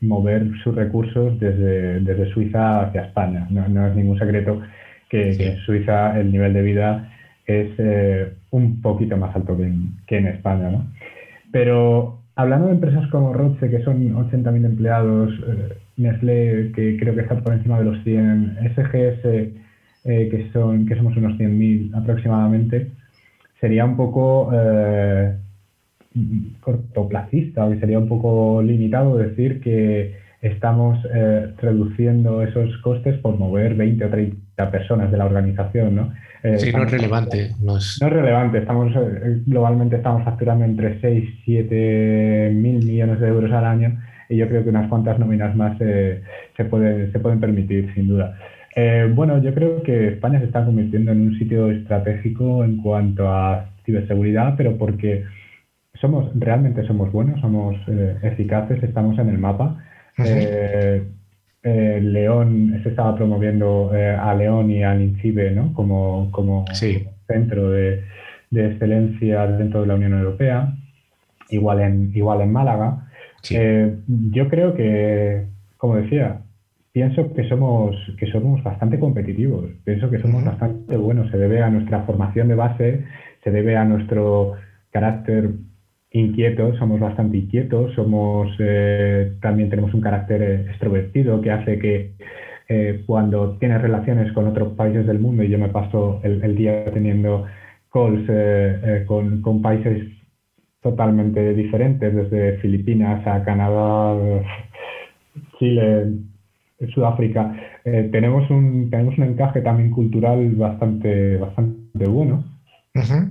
mover 0.00 0.50
sus 0.62 0.74
recursos 0.74 1.38
desde, 1.40 2.00
desde, 2.00 2.32
Suiza 2.32 2.82
hacia 2.82 3.06
España. 3.06 3.46
No, 3.50 3.86
es 3.86 3.96
ningún 3.96 4.18
secreto 4.18 4.60
que, 5.08 5.30
en 5.30 5.56
Suiza 5.58 6.18
el 6.18 6.30
nivel 6.30 6.52
de 6.52 6.62
vida 6.62 7.12
es 7.46 7.70
un 8.50 8.82
poquito 8.82 9.16
más 9.16 9.34
alto 9.34 9.56
que 9.56 9.64
en, 9.64 9.96
que 10.06 10.18
en 10.18 10.26
España. 10.26 10.70
¿no? 10.70 10.86
Pero 11.50 12.18
hablando 12.36 12.68
de 12.68 12.74
empresas 12.74 13.08
como 13.10 13.32
Roche, 13.32 13.68
que 13.70 13.82
son 13.82 14.14
80.000 14.14 14.64
empleados, 14.64 15.32
Nestlé, 15.96 16.72
que 16.74 16.96
creo 16.98 17.14
que 17.14 17.22
está 17.22 17.38
por 17.40 17.52
encima 17.52 17.78
de 17.78 17.84
los 17.84 18.02
100, 18.02 18.58
SGS, 18.74 19.24
eh, 19.24 20.28
que, 20.30 20.50
son, 20.52 20.86
que 20.86 20.96
somos 20.96 21.16
unos 21.16 21.38
100.000 21.38 21.94
aproximadamente, 21.94 22.90
sería 23.60 23.84
un 23.84 23.96
poco 23.96 24.50
eh, 24.52 25.36
cortoplacista, 26.60 27.68
que 27.68 27.78
sería 27.78 27.98
un 27.98 28.08
poco 28.08 28.62
limitado 28.62 29.16
decir 29.16 29.60
que 29.60 30.16
estamos 30.40 30.98
eh, 31.14 31.52
reduciendo 31.58 32.42
esos 32.42 32.76
costes 32.78 33.16
por 33.18 33.38
mover 33.38 33.74
20 33.74 34.04
o 34.04 34.10
30 34.10 34.70
personas 34.72 35.12
de 35.12 35.16
la 35.18 35.26
organización, 35.26 35.94
¿no? 35.94 36.12
sí, 36.56 36.72
no 36.72 36.82
es 36.82 36.90
relevante. 36.90 37.52
No 37.60 37.76
es... 37.76 37.98
no 38.00 38.08
es 38.08 38.12
relevante. 38.12 38.58
Estamos, 38.58 38.92
globalmente 39.46 39.96
estamos 39.96 40.24
facturando 40.24 40.64
entre 40.64 41.00
6 41.00 41.24
y 41.24 41.42
7 41.44 42.50
mil 42.52 42.84
millones 42.84 43.20
de 43.20 43.28
euros 43.28 43.52
al 43.52 43.64
año 43.64 44.00
y 44.32 44.38
yo 44.38 44.48
creo 44.48 44.64
que 44.64 44.70
unas 44.70 44.88
cuantas 44.88 45.18
nóminas 45.18 45.54
más 45.54 45.76
eh, 45.80 46.22
se, 46.56 46.64
puede, 46.64 47.12
se 47.12 47.20
pueden 47.20 47.38
permitir, 47.38 47.92
sin 47.94 48.08
duda. 48.08 48.38
Eh, 48.74 49.06
bueno, 49.14 49.42
yo 49.42 49.52
creo 49.52 49.82
que 49.82 50.08
España 50.08 50.38
se 50.38 50.46
está 50.46 50.64
convirtiendo 50.64 51.12
en 51.12 51.20
un 51.20 51.38
sitio 51.38 51.70
estratégico 51.70 52.64
en 52.64 52.78
cuanto 52.78 53.28
a 53.28 53.66
ciberseguridad, 53.84 54.54
pero 54.56 54.78
porque 54.78 55.24
somos 56.00 56.30
realmente 56.34 56.86
somos 56.86 57.12
buenos, 57.12 57.42
somos 57.42 57.76
eh, 57.88 58.16
eficaces, 58.22 58.82
estamos 58.82 59.18
en 59.18 59.28
el 59.28 59.36
mapa. 59.36 59.84
León 61.62 62.80
se 62.82 62.88
estaba 62.88 63.14
promoviendo 63.14 63.92
a 63.92 64.34
León 64.34 64.70
y 64.70 64.82
al 64.82 65.02
INCIBE 65.02 65.50
¿no? 65.50 65.74
como, 65.74 66.30
como 66.32 66.64
centro 67.28 67.70
de, 67.70 68.02
de, 68.50 68.66
excelencia 68.66 69.46
dentro 69.46 69.82
de 69.82 69.86
la 69.88 69.94
Unión 69.94 70.14
Europea, 70.14 70.74
igual 71.50 71.80
en, 71.80 72.10
igual 72.14 72.40
en 72.40 72.50
Málaga. 72.50 73.11
Eh, 73.50 73.96
yo 74.06 74.48
creo 74.48 74.74
que, 74.74 75.46
como 75.76 75.96
decía, 75.96 76.42
pienso 76.92 77.32
que 77.34 77.48
somos, 77.48 77.96
que 78.18 78.30
somos 78.30 78.62
bastante 78.62 78.98
competitivos, 78.98 79.70
pienso 79.84 80.10
que 80.10 80.20
somos 80.20 80.44
bastante 80.44 80.96
buenos, 80.96 81.30
se 81.30 81.38
debe 81.38 81.62
a 81.62 81.70
nuestra 81.70 82.02
formación 82.04 82.48
de 82.48 82.54
base, 82.54 83.04
se 83.42 83.50
debe 83.50 83.76
a 83.76 83.84
nuestro 83.84 84.54
carácter 84.90 85.50
inquieto, 86.10 86.76
somos 86.76 87.00
bastante 87.00 87.38
inquietos, 87.38 87.94
somos, 87.94 88.54
eh, 88.58 89.32
también 89.40 89.70
tenemos 89.70 89.92
un 89.94 90.02
carácter 90.02 90.42
eh, 90.42 90.60
extrovertido 90.68 91.40
que 91.40 91.50
hace 91.50 91.78
que 91.78 92.12
cuando 93.04 93.58
tienes 93.58 93.82
relaciones 93.82 94.32
con 94.32 94.46
otros 94.46 94.72
países 94.72 95.06
del 95.06 95.18
mundo, 95.18 95.42
y 95.42 95.50
yo 95.50 95.58
me 95.58 95.68
paso 95.68 96.22
el, 96.22 96.56
día 96.56 96.86
teniendo 96.86 97.44
calls 97.92 98.26
con, 99.06 99.42
con 99.42 99.60
países 99.60 100.21
totalmente 100.82 101.54
diferentes, 101.54 102.14
desde 102.14 102.58
Filipinas 102.58 103.26
a 103.26 103.44
Canadá, 103.44 104.14
Chile, 105.58 106.12
Sudáfrica. 106.92 107.54
Eh, 107.84 108.08
tenemos, 108.10 108.50
un, 108.50 108.90
tenemos 108.90 109.16
un 109.16 109.24
encaje 109.24 109.60
también 109.60 109.90
cultural 109.90 110.50
bastante, 110.56 111.36
bastante 111.36 112.06
bueno. 112.08 112.44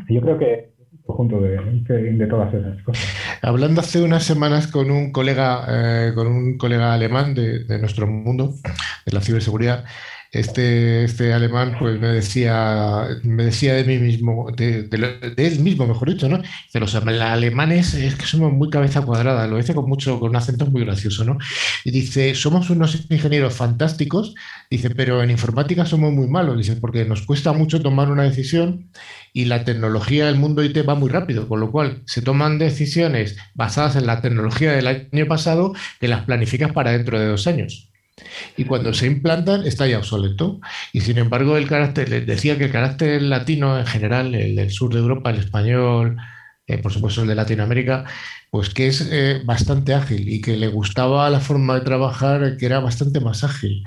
Yo 0.09 0.21
creo 0.21 0.37
que 0.39 0.71
conjunto 1.05 1.41
de, 1.41 1.57
de, 2.13 2.27
todas 2.27 2.53
esas 2.53 2.81
cosas. 2.83 3.05
Hablando 3.41 3.81
hace 3.81 4.01
unas 4.01 4.23
semanas 4.23 4.67
con 4.67 4.89
un 4.91 5.11
colega, 5.11 5.65
eh, 5.67 6.13
con 6.15 6.27
un 6.27 6.57
colega 6.57 6.93
alemán 6.93 7.33
de, 7.33 7.65
de 7.65 7.79
nuestro 7.79 8.07
mundo, 8.07 8.53
de 9.05 9.11
la 9.11 9.19
ciberseguridad, 9.19 9.83
este, 10.31 11.03
este 11.03 11.33
alemán 11.33 11.75
pues 11.77 11.99
me 11.99 12.07
decía, 12.07 13.05
me 13.23 13.45
decía 13.45 13.73
de 13.73 13.83
mí 13.83 13.97
mismo, 13.97 14.49
de, 14.55 14.87
él 15.37 15.59
mismo, 15.59 15.85
mejor 15.85 16.09
dicho, 16.09 16.29
¿no? 16.29 16.41
De 16.73 16.79
los 16.79 16.95
alemanes 16.95 17.93
es 17.95 18.15
que 18.15 18.25
somos 18.25 18.53
muy 18.53 18.69
cabeza 18.69 19.01
cuadrada, 19.01 19.45
lo 19.47 19.57
dice 19.57 19.75
con 19.75 19.89
mucho, 19.89 20.19
con 20.19 20.29
un 20.29 20.37
acento 20.37 20.65
muy 20.67 20.85
gracioso, 20.85 21.25
¿no? 21.25 21.37
Y 21.83 21.91
dice, 21.91 22.33
somos 22.33 22.69
unos 22.69 23.05
ingenieros 23.09 23.55
fantásticos, 23.55 24.33
dice, 24.69 24.89
pero 24.91 25.21
en 25.21 25.31
informática 25.31 25.85
somos 25.85 26.13
muy 26.13 26.27
malos, 26.27 26.57
dice, 26.57 26.77
porque 26.77 27.03
nos 27.03 27.23
cuesta 27.23 27.51
mucho 27.51 27.81
tomar 27.81 28.09
una 28.09 28.23
decisión 28.23 28.89
y 29.33 29.45
la 29.45 29.65
tecnología 29.65 30.27
del 30.27 30.35
mundo 30.37 30.63
IT 30.63 30.77
va 30.87 30.95
muy 30.95 31.09
rápido, 31.09 31.49
con 31.49 31.59
lo 31.59 31.71
cual 31.71 32.03
se 32.05 32.21
toman 32.21 32.57
decisiones 32.57 33.35
basadas 33.53 33.97
en 33.97 34.05
la 34.05 34.21
tecnología 34.21 34.71
del 34.71 34.87
año 34.87 35.25
pasado 35.27 35.73
que 35.99 36.07
las 36.07 36.23
planificas 36.23 36.71
para 36.71 36.91
dentro 36.91 37.19
de 37.19 37.27
dos 37.27 37.47
años 37.47 37.90
y 38.57 38.65
cuando 38.65 38.93
se 38.93 39.07
implantan 39.07 39.65
está 39.65 39.87
ya 39.87 39.99
obsoleto. 39.99 40.59
Y 40.93 41.01
sin 41.01 41.17
embargo, 41.17 41.57
el 41.57 41.67
carácter, 41.67 42.25
decía 42.25 42.57
que 42.57 42.65
el 42.65 42.71
carácter 42.71 43.21
latino 43.21 43.77
en 43.77 43.85
general, 43.85 44.35
el 44.35 44.55
del 44.55 44.69
sur 44.71 44.93
de 44.93 44.99
Europa, 44.99 45.29
el 45.29 45.39
español, 45.39 46.17
eh, 46.67 46.77
por 46.77 46.91
supuesto 46.91 47.21
el 47.21 47.27
de 47.27 47.35
Latinoamérica, 47.35 48.05
pues 48.49 48.73
que 48.73 48.87
es 48.87 49.09
eh, 49.11 49.41
bastante 49.43 49.93
ágil 49.93 50.29
y 50.29 50.41
que 50.41 50.55
le 50.55 50.67
gustaba 50.67 51.29
la 51.29 51.39
forma 51.39 51.75
de 51.75 51.81
trabajar 51.81 52.57
que 52.57 52.65
era 52.65 52.79
bastante 52.79 53.19
más 53.19 53.43
ágil. 53.43 53.83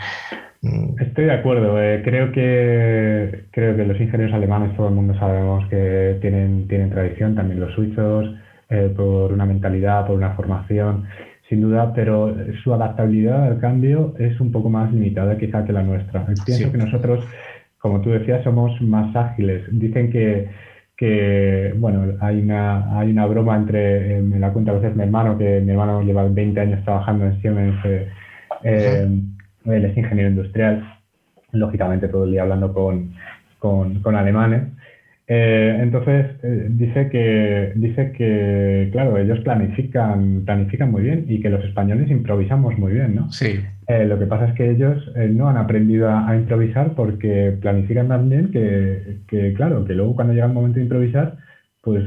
Mm. 0.60 1.00
Estoy 1.00 1.24
de 1.24 1.32
acuerdo. 1.32 1.80
Eh, 1.82 2.02
creo 2.04 2.32
que 2.32 3.46
creo 3.52 3.76
que 3.76 3.84
los 3.84 4.00
ingenieros 4.00 4.34
alemanes, 4.34 4.76
todo 4.76 4.88
el 4.88 4.94
mundo 4.94 5.18
sabemos 5.18 5.68
que 5.68 6.18
tienen, 6.20 6.68
tienen 6.68 6.90
tradición, 6.90 7.34
también 7.34 7.60
los 7.60 7.74
suizos, 7.74 8.34
por 8.96 9.32
una 9.32 9.46
mentalidad, 9.46 10.04
por 10.04 10.16
una 10.16 10.34
formación 10.34 11.06
sin 11.54 11.62
duda, 11.62 11.92
pero 11.94 12.34
su 12.64 12.74
adaptabilidad 12.74 13.44
al 13.44 13.60
cambio 13.60 14.14
es 14.18 14.40
un 14.40 14.50
poco 14.50 14.68
más 14.68 14.92
limitada 14.92 15.38
quizá 15.38 15.64
que 15.64 15.72
la 15.72 15.84
nuestra. 15.84 16.26
Pienso 16.44 16.72
que 16.72 16.78
nosotros, 16.78 17.24
como 17.78 18.00
tú 18.00 18.10
decías, 18.10 18.42
somos 18.42 18.80
más 18.82 19.14
ágiles. 19.14 19.62
Dicen 19.70 20.10
que, 20.10 20.48
que 20.96 21.72
bueno, 21.76 22.16
hay 22.20 22.40
una, 22.40 22.98
hay 22.98 23.12
una 23.12 23.26
broma 23.26 23.56
entre, 23.56 24.20
me 24.20 24.40
la 24.40 24.52
cuenta 24.52 24.72
a 24.72 24.74
veces 24.74 24.96
mi 24.96 25.04
hermano, 25.04 25.38
que 25.38 25.60
mi 25.60 25.70
hermano 25.70 26.02
lleva 26.02 26.26
20 26.26 26.60
años 26.60 26.84
trabajando 26.84 27.26
en 27.26 27.40
Siemens, 27.40 27.76
eh, 27.84 28.08
eh, 28.64 29.08
él 29.66 29.84
es 29.84 29.96
ingeniero 29.96 30.30
industrial, 30.30 30.84
lógicamente 31.52 32.08
todo 32.08 32.24
el 32.24 32.32
día 32.32 32.42
hablando 32.42 32.74
con, 32.74 33.14
con, 33.60 34.00
con 34.00 34.16
alemanes. 34.16 34.64
Eh, 35.26 35.78
entonces, 35.80 36.26
eh, 36.42 36.66
dice, 36.70 37.08
que, 37.08 37.72
dice 37.76 38.12
que, 38.12 38.90
claro, 38.92 39.16
ellos 39.16 39.40
planifican, 39.40 40.44
planifican 40.44 40.90
muy 40.90 41.02
bien 41.02 41.24
y 41.28 41.40
que 41.40 41.48
los 41.48 41.64
españoles 41.64 42.10
improvisamos 42.10 42.78
muy 42.78 42.92
bien, 42.92 43.14
¿no? 43.14 43.32
Sí. 43.32 43.60
Eh, 43.86 44.04
lo 44.04 44.18
que 44.18 44.26
pasa 44.26 44.48
es 44.48 44.54
que 44.54 44.70
ellos 44.70 45.10
no 45.30 45.48
han 45.48 45.56
aprendido 45.56 46.10
a, 46.10 46.36
improvisar 46.36 46.94
porque 46.94 47.56
planifican 47.60 48.08
tan 48.08 48.28
bien 48.28 48.50
que, 48.50 49.18
que, 49.26 49.54
claro, 49.54 49.84
que 49.86 49.94
luego 49.94 50.14
cuando 50.14 50.34
llega 50.34 50.46
el 50.46 50.52
momento 50.52 50.76
de 50.76 50.84
improvisar, 50.84 51.36
pues... 51.80 52.04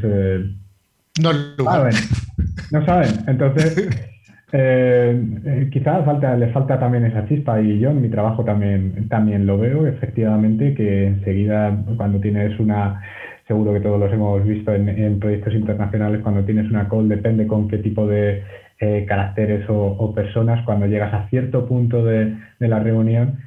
no 1.21 1.33
saben. 1.63 1.93
No 2.71 2.85
saben. 2.85 3.11
Entonces... 3.27 4.13
Eh, 4.51 5.39
eh, 5.45 5.69
quizás 5.71 6.05
falta, 6.05 6.35
le 6.37 6.53
falta 6.53 6.79
también 6.79 7.03
esa 7.05 7.27
chispa 7.27 7.59
y 7.61 7.79
yo 7.79 7.89
en 7.89 8.01
mi 8.01 8.09
trabajo 8.09 8.45
también, 8.45 9.09
también 9.09 9.45
lo 9.45 9.57
veo, 9.57 9.85
efectivamente, 9.85 10.73
que 10.73 11.07
enseguida 11.07 11.77
cuando 11.97 12.19
tienes 12.21 12.57
una, 12.57 13.01
seguro 13.45 13.73
que 13.73 13.81
todos 13.81 13.99
los 13.99 14.11
hemos 14.13 14.45
visto 14.45 14.73
en, 14.73 15.19
proyectos 15.19 15.53
internacionales, 15.53 16.21
cuando 16.23 16.45
tienes 16.45 16.69
una 16.69 16.87
call, 16.87 17.09
depende 17.09 17.45
con 17.45 17.67
qué 17.67 17.79
tipo 17.79 18.07
de 18.07 18.43
eh, 18.79 19.05
caracteres 19.07 19.65
o, 19.69 20.13
personas, 20.15 20.63
cuando 20.65 20.85
llegas 20.85 21.13
a 21.13 21.27
cierto 21.29 21.65
punto 21.67 22.05
de, 22.05 22.37
la 22.59 22.79
reunión, 22.79 23.39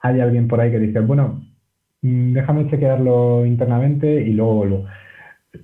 hay 0.00 0.20
alguien 0.20 0.48
por 0.48 0.60
ahí 0.60 0.70
que 0.70 0.78
dice, 0.78 1.00
bueno, 1.00 1.42
mm, 2.02 2.32
déjame 2.34 2.68
chequearlo 2.70 3.46
internamente 3.46 4.20
y 4.22 4.32
luego 4.34 4.54
vuelvo. 4.56 4.86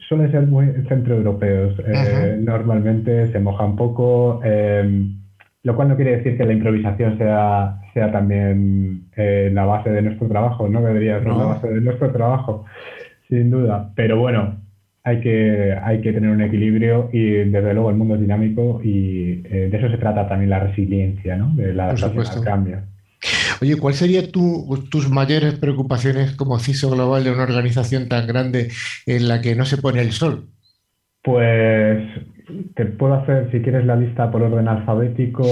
Suelen 0.09 0.31
ser 0.31 0.47
muy 0.47 0.67
centroeuropeos. 0.89 1.79
Eh, 1.87 2.39
normalmente 2.41 3.31
se 3.33 3.41
mojan 3.41 3.77
poco, 3.77 4.41
em, 4.45 5.19
lo 5.63 5.77
cual 5.77 5.89
no 5.89 5.97
quiere 5.97 6.19
decir 6.19 6.37
que 6.37 6.45
la 6.45 6.53
improvisación 6.53 7.19
sea, 7.19 7.81
sea 7.95 8.13
también 8.13 9.09
eh, 9.17 9.51
la 9.53 9.65
base 9.65 9.91
de 9.91 10.03
nuestro 10.03 10.29
trabajo, 10.29 10.69
no 10.69 10.81
debería 10.83 11.19
ser 11.19 11.29
la 11.29 11.45
base 11.45 11.69
de 11.69 11.81
nuestro 11.81 12.13
trabajo, 12.13 12.65
sin 13.29 13.51
duda. 13.51 13.93
Pero 13.95 14.19
bueno, 14.19 14.57
hay 15.05 15.21
que, 15.21 15.77
hay 15.83 16.01
que 16.01 16.13
tener 16.13 16.31
un 16.31 16.43
equilibrio 16.43 17.09
y 17.13 17.31
desde 17.51 17.73
luego 17.73 17.91
el 17.91 17.97
mundo 17.97 18.15
es 18.15 18.21
dinámico 18.21 18.81
y 18.83 19.43
eh, 19.45 19.69
de 19.71 19.77
eso 19.77 19.89
se 19.89 19.99
trata 19.99 20.29
también 20.29 20.51
la 20.51 20.61
resiliencia, 20.61 21.37
¿no? 21.37 21.55
de 21.55 21.73
la 21.73 21.87
adaptación 21.87 22.27
al 22.27 22.45
cambio. 22.45 22.79
Oye, 23.61 23.77
¿cuál 23.77 23.95
sería 23.95 24.31
tus 24.31 25.09
mayores 25.11 25.55
preocupaciones 25.55 26.33
como 26.33 26.59
CISO 26.59 26.91
global 26.91 27.25
de 27.25 27.33
una 27.33 27.43
organización 27.43 28.09
tan 28.09 28.27
grande 28.27 28.69
en 29.07 29.29
la 29.29 29.41
que 29.41 29.57
no 29.57 29.65
se 29.65 29.79
pone 29.79 30.01
el 30.01 30.13
sol? 30.13 30.49
Pues 31.23 31.99
te 32.75 32.87
puedo 32.87 33.15
hacer, 33.15 33.51
si 33.51 33.61
quieres, 33.61 33.85
la 33.85 33.97
lista 33.97 34.31
por 34.31 34.43
orden 34.43 34.69
alfabético 34.69 35.43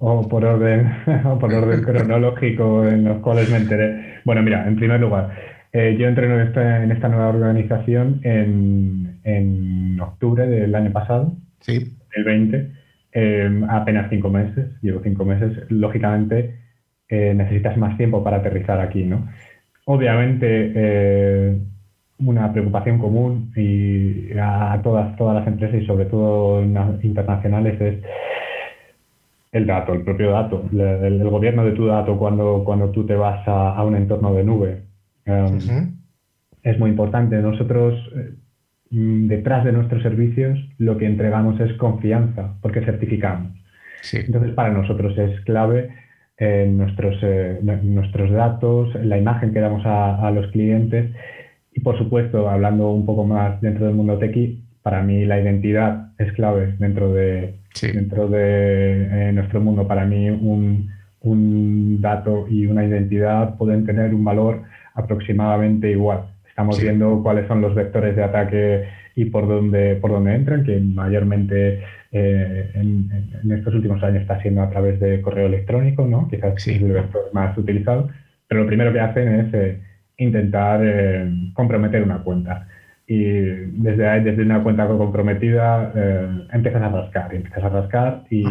o, 0.00 0.28
por 0.28 0.44
orden 0.44 0.90
o 1.24 1.38
por 1.38 1.52
orden 1.52 1.82
cronológico 1.82 2.86
en 2.86 3.04
los 3.04 3.18
cuales 3.18 3.50
me 3.50 3.58
enteré. 3.58 4.20
Bueno, 4.24 4.42
mira, 4.42 4.66
en 4.66 4.76
primer 4.76 5.00
lugar, 5.00 5.34
eh, 5.72 5.96
yo 5.98 6.06
entré 6.06 6.26
en 6.26 6.40
esta, 6.40 6.82
en 6.82 6.92
esta, 6.92 7.08
nueva 7.08 7.28
organización 7.28 8.20
en, 8.22 9.20
en, 9.24 10.00
octubre 10.00 10.46
del 10.46 10.74
año 10.74 10.92
pasado, 10.92 11.36
sí. 11.60 11.96
el 12.14 12.24
20, 12.24 12.72
eh, 13.12 13.62
apenas 13.68 14.08
cinco 14.10 14.30
meses, 14.30 14.66
llevo 14.80 15.00
cinco 15.02 15.24
meses. 15.24 15.58
Lógicamente, 15.68 16.58
eh, 17.08 17.32
necesitas 17.34 17.76
más 17.76 17.96
tiempo 17.96 18.22
para 18.22 18.38
aterrizar 18.38 18.80
aquí, 18.80 19.04
¿no? 19.04 19.28
Obviamente, 19.86 20.72
eh, 20.74 21.58
una 22.18 22.52
preocupación 22.52 22.98
común 22.98 23.52
y 23.56 24.32
a 24.38 24.78
todas, 24.82 25.16
todas 25.16 25.36
las 25.36 25.46
empresas 25.46 25.80
y 25.80 25.86
sobre 25.86 26.06
todo 26.06 26.62
internacionales 27.02 27.80
es 27.80 28.04
el 29.52 29.66
dato, 29.66 29.94
el 29.94 30.02
propio 30.02 30.32
dato, 30.32 30.64
el, 30.72 31.28
gobierno 31.30 31.64
de 31.64 31.72
tu 31.72 31.86
dato 31.86 32.18
cuando, 32.18 32.62
cuando 32.64 32.90
tú 32.90 33.06
te 33.06 33.14
vas 33.14 33.46
a, 33.46 33.82
un 33.82 33.96
entorno 33.96 34.34
de 34.34 34.44
nube. 34.44 34.82
Um, 35.26 35.96
es 36.62 36.78
muy 36.78 36.90
importante. 36.90 37.36
Nosotros, 37.38 37.94
eh, 38.14 38.34
detrás 38.90 39.64
de 39.64 39.72
nuestros 39.72 40.02
servicios, 40.02 40.58
lo 40.76 40.98
que 40.98 41.06
entregamos 41.06 41.58
es 41.60 41.72
confianza, 41.74 42.56
porque 42.60 42.84
certificamos. 42.84 43.52
Entonces, 44.12 44.52
para 44.52 44.70
nosotros 44.70 45.16
es 45.16 45.40
clave 45.42 45.90
nuestros, 46.40 47.18
eh, 47.22 47.58
nuestros 47.82 48.30
datos, 48.30 48.94
la 49.02 49.18
imagen 49.18 49.52
que 49.52 49.60
damos 49.60 49.82
a, 49.84 50.30
los 50.30 50.46
clientes 50.52 51.10
y, 51.74 51.80
por 51.80 51.98
supuesto, 51.98 52.48
hablando 52.48 52.90
un 52.90 53.04
poco 53.04 53.24
más 53.24 53.60
dentro 53.60 53.86
del 53.86 53.94
mundo 53.94 54.18
tequi, 54.18 54.62
para 54.82 55.02
mí 55.02 55.24
la 55.24 55.40
identidad 55.40 56.12
es 56.18 56.32
clave 56.32 56.74
dentro 56.78 57.12
de, 57.12 57.54
dentro 57.92 58.28
de 58.28 59.28
eh, 59.28 59.32
nuestro 59.32 59.60
mundo. 59.60 59.86
Para 59.86 60.04
mí 60.04 60.30
un, 60.30 60.90
un, 61.22 62.00
dato 62.00 62.46
y 62.48 62.66
una 62.66 62.84
identidad 62.84 63.56
pueden 63.56 63.84
tener 63.84 64.14
un 64.14 64.24
valor 64.24 64.62
aproximadamente 64.94 65.90
igual. 65.90 66.22
Estamos 66.48 66.80
viendo 66.80 67.22
cuáles 67.22 67.46
son 67.48 67.60
los 67.60 67.74
vectores 67.74 68.16
de 68.16 68.24
ataque 68.24 68.84
y 69.14 69.26
por 69.26 69.48
dónde, 69.48 69.96
por 69.96 70.12
dónde 70.12 70.34
entran, 70.34 70.64
que 70.64 70.78
mayormente 70.78 71.82
eh, 72.10 72.70
en, 72.74 73.50
estos 73.50 73.74
últimos 73.74 74.02
años 74.02 74.22
está 74.22 74.40
siendo 74.40 74.62
a 74.62 74.70
través 74.70 74.98
de 74.98 75.20
correo 75.20 75.46
electrónico, 75.46 76.06
¿no? 76.06 76.26
quizás 76.28 76.54
es 76.66 76.80
el 76.80 76.92
vector 76.92 77.30
más 77.32 77.56
utilizado, 77.56 78.08
pero 78.46 78.62
lo 78.62 78.66
primero 78.66 78.92
que 78.92 79.00
hacen 79.00 79.28
es 79.28 79.54
eh, 79.54 79.80
intentar 80.16 80.80
eh, 80.82 81.30
comprometer 81.52 82.02
una 82.02 82.18
cuenta. 82.18 82.66
Y 83.06 83.24
desde 83.24 84.20
desde 84.20 84.42
una 84.42 84.62
cuenta 84.62 84.86
comprometida, 84.86 85.92
empiezas 86.52 86.82
a 86.82 86.90
rascar, 86.90 87.34
empiezas 87.34 87.64
a 87.64 87.68
rascar 87.70 88.24
y, 88.28 88.44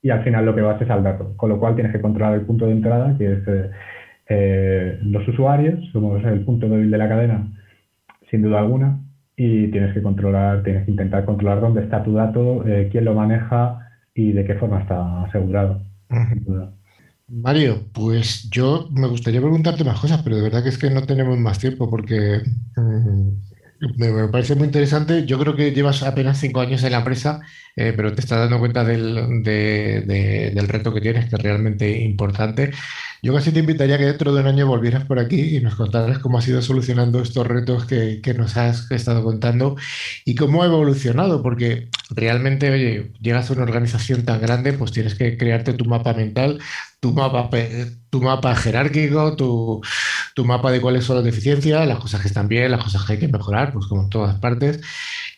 y, 0.00 0.08
al 0.08 0.24
final 0.24 0.46
lo 0.46 0.54
que 0.54 0.62
vas 0.62 0.80
es 0.80 0.88
al 0.88 1.02
dato, 1.02 1.36
con 1.36 1.50
lo 1.50 1.60
cual 1.60 1.74
tienes 1.74 1.92
que 1.92 2.00
controlar 2.00 2.32
el 2.32 2.46
punto 2.46 2.64
de 2.64 2.72
entrada, 2.72 3.14
que 3.18 3.32
es 3.34 5.02
los 5.04 5.28
usuarios, 5.28 5.84
somos 5.92 6.24
el 6.24 6.46
punto 6.46 6.66
débil 6.66 6.90
de 6.90 6.96
la 6.96 7.10
cadena, 7.10 7.46
sin 8.30 8.40
duda 8.40 8.60
alguna, 8.60 9.03
y 9.36 9.68
tienes 9.70 9.94
que 9.94 10.02
controlar, 10.02 10.62
tienes 10.62 10.84
que 10.84 10.92
intentar 10.92 11.24
controlar 11.24 11.60
dónde 11.60 11.82
está 11.82 12.02
tu 12.02 12.14
dato, 12.14 12.66
eh, 12.66 12.88
quién 12.90 13.04
lo 13.04 13.14
maneja 13.14 13.78
y 14.14 14.32
de 14.32 14.44
qué 14.44 14.54
forma 14.54 14.80
está 14.80 15.24
asegurado. 15.24 15.82
Mario, 17.26 17.88
pues 17.92 18.48
yo 18.50 18.88
me 18.92 19.08
gustaría 19.08 19.40
preguntarte 19.40 19.82
más 19.82 19.98
cosas, 19.98 20.22
pero 20.22 20.36
de 20.36 20.42
verdad 20.42 20.62
que 20.62 20.68
es 20.68 20.78
que 20.78 20.90
no 20.90 21.02
tenemos 21.02 21.38
más 21.38 21.58
tiempo 21.58 21.90
porque 21.90 22.42
mm, 22.76 23.28
me, 23.98 24.28
parece 24.28 24.54
muy 24.54 24.66
interesante. 24.66 25.24
Yo 25.26 25.38
creo 25.38 25.56
que 25.56 25.72
llevas 25.72 26.02
apenas 26.02 26.38
cinco 26.38 26.60
años 26.60 26.84
en 26.84 26.92
la 26.92 26.98
empresa, 26.98 27.40
eh, 27.76 27.92
pero 27.96 28.14
te 28.14 28.20
estás 28.20 28.38
dando 28.38 28.58
cuenta 28.58 28.84
del, 28.84 29.42
del 29.42 30.68
reto 30.68 30.92
que 30.92 31.00
tienes, 31.00 31.28
que 31.28 31.36
es 31.36 31.42
realmente 31.42 31.90
importante. 32.02 32.72
Yo 33.24 33.32
casi 33.32 33.52
te 33.52 33.60
invitaría 33.60 33.96
que 33.96 34.04
dentro 34.04 34.34
de 34.34 34.42
un 34.42 34.46
año 34.48 34.66
volvieras 34.66 35.06
por 35.06 35.18
aquí 35.18 35.56
y 35.56 35.60
nos 35.60 35.76
contaras 35.76 36.18
cómo 36.18 36.36
has 36.36 36.46
ido 36.46 36.60
solucionando 36.60 37.22
estos 37.22 37.46
retos 37.46 37.86
que, 37.86 38.20
nos 38.36 38.58
has 38.58 38.90
estado 38.90 39.24
contando 39.24 39.76
y 40.26 40.34
cómo 40.34 40.62
ha 40.62 40.66
evolucionado, 40.66 41.42
porque 41.42 41.88
realmente, 42.10 42.70
oye, 42.70 43.12
llegas 43.22 43.48
a 43.48 43.54
una 43.54 43.62
organización 43.62 44.26
tan 44.26 44.42
grande, 44.42 44.74
pues 44.74 44.92
tienes 44.92 45.14
que 45.14 45.38
crearte 45.38 45.72
tu 45.72 45.86
mapa 45.86 46.12
mental, 46.12 46.60
tu 47.00 47.14
mapa, 47.14 47.48
tu 48.10 48.20
mapa 48.20 48.54
jerárquico, 48.56 49.34
tu, 49.36 49.80
tu 50.34 50.44
mapa 50.44 50.70
de 50.70 50.82
cuáles 50.82 51.04
son 51.04 51.16
las 51.16 51.24
deficiencias, 51.24 51.88
las 51.88 52.00
cosas 52.00 52.20
que 52.20 52.28
están 52.28 52.46
bien, 52.46 52.70
las 52.72 52.84
cosas 52.84 53.04
que 53.04 53.14
hay 53.14 53.18
que 53.18 53.28
mejorar, 53.28 53.72
pues 53.72 53.86
como 53.86 54.02
en 54.02 54.10
todas 54.10 54.38
partes. 54.38 54.82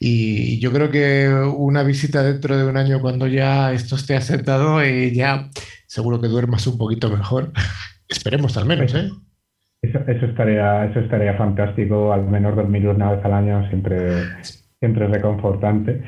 Y 0.01 0.59
yo 0.61 0.73
creo 0.73 0.91
que 0.91 1.29
una 1.57 1.83
visita 1.83 2.23
dentro 2.23 2.57
de 2.57 2.67
un 2.67 2.77
año 2.77 3.01
cuando 3.01 3.27
ya 3.27 3.73
esto 3.73 3.97
esté 3.97 4.17
asentado 4.17 4.85
y 4.85 5.15
ya 5.15 5.51
seguro 5.87 6.21
que 6.21 6.29
duermas 6.29 6.67
un 6.67 6.79
poquito 6.79 7.11
mejor. 7.11 7.53
Esperemos 8.09 8.57
al 8.57 8.67
menos, 8.67 8.95
¿eh? 8.95 9.11
Eso, 9.83 9.99
eso, 10.07 10.27
estaría, 10.27 10.87
eso 10.87 11.01
estaría 11.01 11.35
fantástico, 11.35 12.13
al 12.13 12.27
menos 12.27 12.57
dormir 12.57 12.89
una 12.89 13.13
vez 13.13 13.25
al 13.25 13.33
año 13.33 13.69
siempre, 13.69 14.09
siempre 14.81 15.05
es 15.05 15.11
reconfortante. 15.11 16.03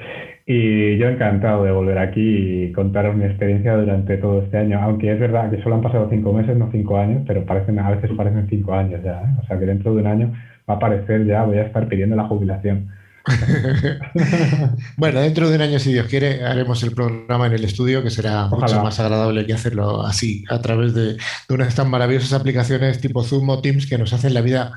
Y 0.50 0.96
yo 0.96 1.08
encantado 1.08 1.64
de 1.64 1.72
volver 1.72 1.98
aquí 1.98 2.68
y 2.68 2.72
contaros 2.72 3.14
mi 3.14 3.24
experiencia 3.26 3.76
durante 3.76 4.16
todo 4.16 4.42
este 4.42 4.56
año, 4.56 4.80
aunque 4.80 5.12
es 5.12 5.20
verdad 5.20 5.50
que 5.50 5.62
solo 5.62 5.74
han 5.74 5.82
pasado 5.82 6.08
cinco 6.08 6.32
meses, 6.32 6.56
no 6.56 6.70
cinco 6.72 6.96
años, 6.96 7.22
pero 7.26 7.44
parecen, 7.44 7.78
a 7.78 7.90
veces 7.90 8.10
parecen 8.16 8.46
cinco 8.48 8.72
años 8.72 9.02
ya. 9.04 9.20
¿eh? 9.20 9.36
O 9.42 9.46
sea 9.46 9.58
que 9.58 9.66
dentro 9.66 9.94
de 9.94 10.00
un 10.00 10.06
año 10.06 10.32
va 10.68 10.74
a 10.74 10.78
parecer 10.78 11.26
ya, 11.26 11.44
voy 11.44 11.58
a 11.58 11.66
estar 11.66 11.86
pidiendo 11.86 12.16
la 12.16 12.28
jubilación. 12.28 12.88
bueno, 14.96 15.20
dentro 15.20 15.48
de 15.48 15.56
un 15.56 15.62
año, 15.62 15.78
si 15.78 15.92
Dios 15.92 16.06
quiere, 16.06 16.44
haremos 16.44 16.82
el 16.82 16.92
programa 16.92 17.46
en 17.46 17.52
el 17.54 17.64
estudio, 17.64 18.02
que 18.02 18.10
será 18.10 18.46
mucho 18.46 18.82
más 18.82 18.98
agradable 19.00 19.46
que 19.46 19.52
hacerlo 19.52 20.04
así, 20.04 20.44
a 20.48 20.60
través 20.60 20.94
de, 20.94 21.14
de 21.14 21.54
una 21.54 21.64
de 21.64 21.70
estas 21.70 21.86
maravillosas 21.86 22.32
aplicaciones 22.32 23.00
tipo 23.00 23.22
Zoom 23.22 23.48
o 23.48 23.60
Teams 23.60 23.86
que 23.86 23.98
nos 23.98 24.12
hacen 24.12 24.34
la 24.34 24.40
vida 24.40 24.72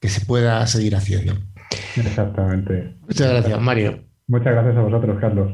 que 0.00 0.08
se 0.08 0.24
pueda 0.24 0.66
seguir 0.66 0.96
haciendo. 0.96 1.34
Exactamente. 1.96 2.96
Muchas 3.02 3.30
gracias, 3.30 3.60
Mario. 3.60 4.04
Muchas 4.26 4.52
gracias 4.52 4.76
a 4.76 4.80
vosotros, 4.80 5.18
Carlos. 5.20 5.52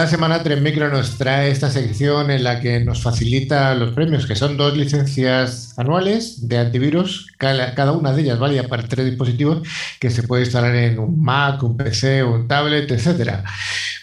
Cada 0.00 0.12
semana 0.12 0.42
Tren 0.42 0.62
Micro 0.62 0.88
nos 0.88 1.18
trae 1.18 1.50
esta 1.50 1.68
sección 1.68 2.30
en 2.30 2.42
la 2.42 2.58
que 2.58 2.80
nos 2.80 3.02
facilita 3.02 3.74
los 3.74 3.92
premios, 3.92 4.24
que 4.24 4.34
son 4.34 4.56
dos 4.56 4.74
licencias 4.74 5.74
anuales 5.76 6.48
de 6.48 6.56
antivirus. 6.56 7.30
Cada, 7.36 7.92
una 7.92 8.10
de 8.14 8.22
ellas 8.22 8.38
válida 8.38 8.66
para 8.66 8.88
tres 8.88 9.04
dispositivos 9.04 9.68
que 10.00 10.08
se 10.08 10.22
puede 10.22 10.44
instalar 10.44 10.74
en 10.74 10.98
un 10.98 11.22
Mac, 11.22 11.62
un 11.62 11.76
PC, 11.76 12.24
un 12.24 12.48
tablet, 12.48 12.90
etcétera. 12.90 13.44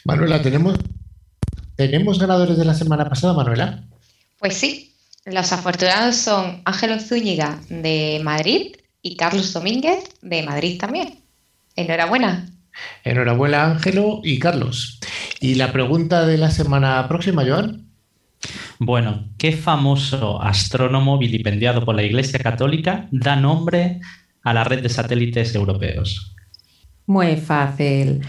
Manuela, 0.05 0.39
¿tenemos, 0.39 0.77
¿tenemos 1.75 2.19
ganadores 2.19 2.59
de 2.59 2.65
la 2.65 2.75
semana 2.75 3.09
pasada, 3.09 3.33
Manuela? 3.33 3.83
Pues 4.37 4.53
sí, 4.53 4.93
los 5.25 5.51
afortunados 5.51 6.15
son 6.15 6.61
Ángelo 6.65 6.99
Zúñiga 6.99 7.59
de 7.69 8.21
Madrid 8.23 8.75
y 9.01 9.15
Carlos 9.15 9.51
Domínguez 9.51 10.03
de 10.21 10.43
Madrid 10.43 10.79
también. 10.79 11.23
Enhorabuena. 11.75 12.51
Enhorabuena, 13.03 13.65
Ángelo 13.65 14.21
y 14.23 14.39
Carlos. 14.39 14.99
¿Y 15.39 15.55
la 15.55 15.71
pregunta 15.71 16.25
de 16.25 16.37
la 16.37 16.51
semana 16.51 17.07
próxima, 17.07 17.43
Joan? 17.45 17.87
Bueno, 18.79 19.29
¿qué 19.37 19.51
famoso 19.51 20.41
astrónomo 20.41 21.17
vilipendiado 21.17 21.83
por 21.83 21.95
la 21.95 22.03
Iglesia 22.03 22.39
Católica 22.39 23.07
da 23.11 23.35
nombre 23.35 23.99
a 24.43 24.53
la 24.53 24.63
red 24.63 24.83
de 24.83 24.89
satélites 24.89 25.55
europeos? 25.55 26.35
Muy 27.07 27.37
fácil. 27.37 28.21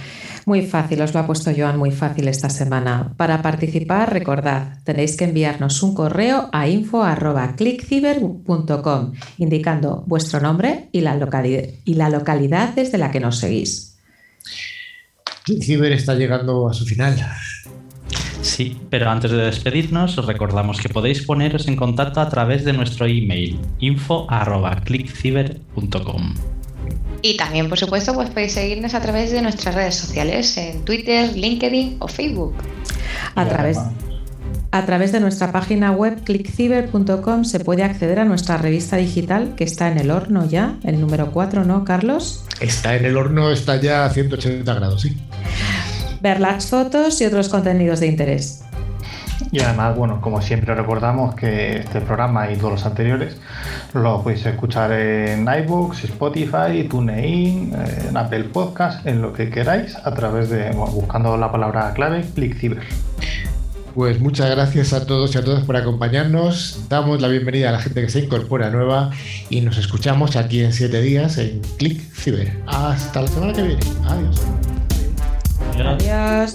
Muy 0.47 0.63
fácil, 0.63 1.03
os 1.03 1.13
lo 1.13 1.21
ha 1.21 1.27
puesto 1.27 1.51
Joan 1.55 1.79
muy 1.79 1.91
fácil 1.91 2.29
esta 2.29 2.49
semana. 2.49 3.13
Para 3.17 3.43
participar, 3.43 4.11
recordad, 4.13 4.79
tenéis 4.85 5.17
que 5.17 5.25
enviarnos 5.25 5.83
un 5.83 5.95
correo 5.95 6.49
a 6.53 6.69
info.clickciber.com 6.69 9.13
indicando 9.37 10.05
vuestro 10.07 10.41
nombre 10.41 10.89
y 10.93 11.01
la, 11.01 11.17
localidad, 11.17 11.65
y 11.85 11.95
la 11.95 12.09
localidad 12.09 12.73
desde 12.75 12.99
la 12.99 13.11
que 13.11 13.19
nos 13.21 13.39
seguís. 13.39 13.88
ClickCiber 15.45 15.93
está 15.93 16.14
llegando 16.14 16.68
a 16.68 16.74
su 16.74 16.84
final. 16.84 17.16
Sí, 18.43 18.76
pero 18.91 19.09
antes 19.11 19.30
de 19.30 19.39
despedirnos, 19.39 20.18
os 20.18 20.26
recordamos 20.26 20.80
que 20.80 20.89
podéis 20.89 21.22
poneros 21.22 21.68
en 21.68 21.76
contacto 21.76 22.20
a 22.20 22.28
través 22.28 22.64
de 22.64 22.72
nuestro 22.72 23.07
email 23.07 23.61
info.clickciber.com. 23.78 26.34
Y 27.22 27.36
también, 27.36 27.68
por 27.68 27.78
supuesto, 27.78 28.14
pues 28.14 28.30
podéis 28.30 28.53
seguirnos 28.53 28.95
a 28.95 29.01
través 29.01 29.32
de 29.32 29.43
nuestras 29.43 29.74
redes 29.74 29.97
sociales, 29.97 30.57
en 30.57 30.84
Twitter, 30.84 31.36
LinkedIn 31.36 31.97
o 31.99 32.09
Facebook. 32.09 32.55
A 33.34 33.47
través, 33.47 33.78
a 34.71 34.85
través 34.85 35.12
de 35.12 35.21
nuestra 35.21 35.53
página 35.53 35.93
web 35.93 36.23
clickciber.com 36.25 37.45
se 37.45 37.61
puede 37.61 37.85
acceder 37.85 38.21
a 38.21 38.25
nuestra 38.25 38.59
revista 38.59 38.97
digital 38.97 39.55
que 39.57 39.64
está 39.64 39.91
en 39.91 39.99
el 39.99 40.11
horno 40.11 40.47
ya, 40.47 40.77
el 40.85 41.01
número 41.01 41.31
4, 41.31 41.64
¿no, 41.64 41.85
Carlos? 41.85 42.45
Está 42.61 42.97
en 42.97 43.07
el 43.07 43.16
horno, 43.16 43.51
está 43.51 43.81
ya 43.81 44.05
a 44.05 44.11
180 44.11 44.75
grados, 44.75 45.03
sí. 45.03 45.16
Ver 46.21 46.41
las 46.41 46.66
fotos 46.66 47.21
y 47.21 47.27
otros 47.27 47.49
contenidos 47.49 48.01
de 48.01 48.09
interés. 48.09 48.64
Y 49.51 49.61
además, 49.61 49.97
bueno, 49.97 50.21
como 50.21 50.43
siempre 50.43 50.75
recordamos 50.75 51.35
que 51.35 51.79
este 51.79 52.01
programa 52.01 52.51
y 52.51 52.57
todos 52.57 52.73
los 52.73 52.87
anteriores 52.87 53.37
lo 53.95 54.23
podéis 54.23 54.45
escuchar 54.45 54.93
en 54.93 55.49
iBooks, 55.49 56.05
Spotify, 56.05 56.87
TuneIn, 56.89 57.73
en 58.09 58.16
Apple 58.16 58.45
Podcast, 58.45 59.07
en 59.07 59.23
lo 59.23 59.33
que 59.33 59.49
queráis, 59.49 59.97
a 59.97 60.12
través 60.12 60.51
de, 60.51 60.71
bueno, 60.73 60.93
buscando 60.93 61.37
la 61.39 61.51
palabra 61.51 61.93
clave, 61.95 62.27
ClickCiber. 62.35 62.83
Pues 63.95 64.20
muchas 64.20 64.51
gracias 64.51 64.93
a 64.93 65.07
todos 65.07 65.34
y 65.34 65.39
a 65.39 65.45
todas 65.45 65.64
por 65.64 65.76
acompañarnos. 65.76 66.89
Damos 66.89 67.20
la 67.20 67.28
bienvenida 67.28 67.70
a 67.70 67.72
la 67.72 67.80
gente 67.80 68.01
que 68.01 68.09
se 68.09 68.20
incorpora 68.20 68.70
nueva 68.70 69.11
y 69.51 69.61
nos 69.61 69.76
escuchamos 69.78 70.36
aquí 70.36 70.62
en 70.62 70.72
siete 70.72 71.01
días 71.01 71.39
en 71.39 71.61
Click 71.78 72.01
Ciber. 72.12 72.61
Hasta 72.66 73.22
la 73.22 73.28
semana 73.28 73.53
que 73.53 73.62
viene. 73.62 73.82
Adiós. 74.07 74.43
Adiós. 75.76 76.53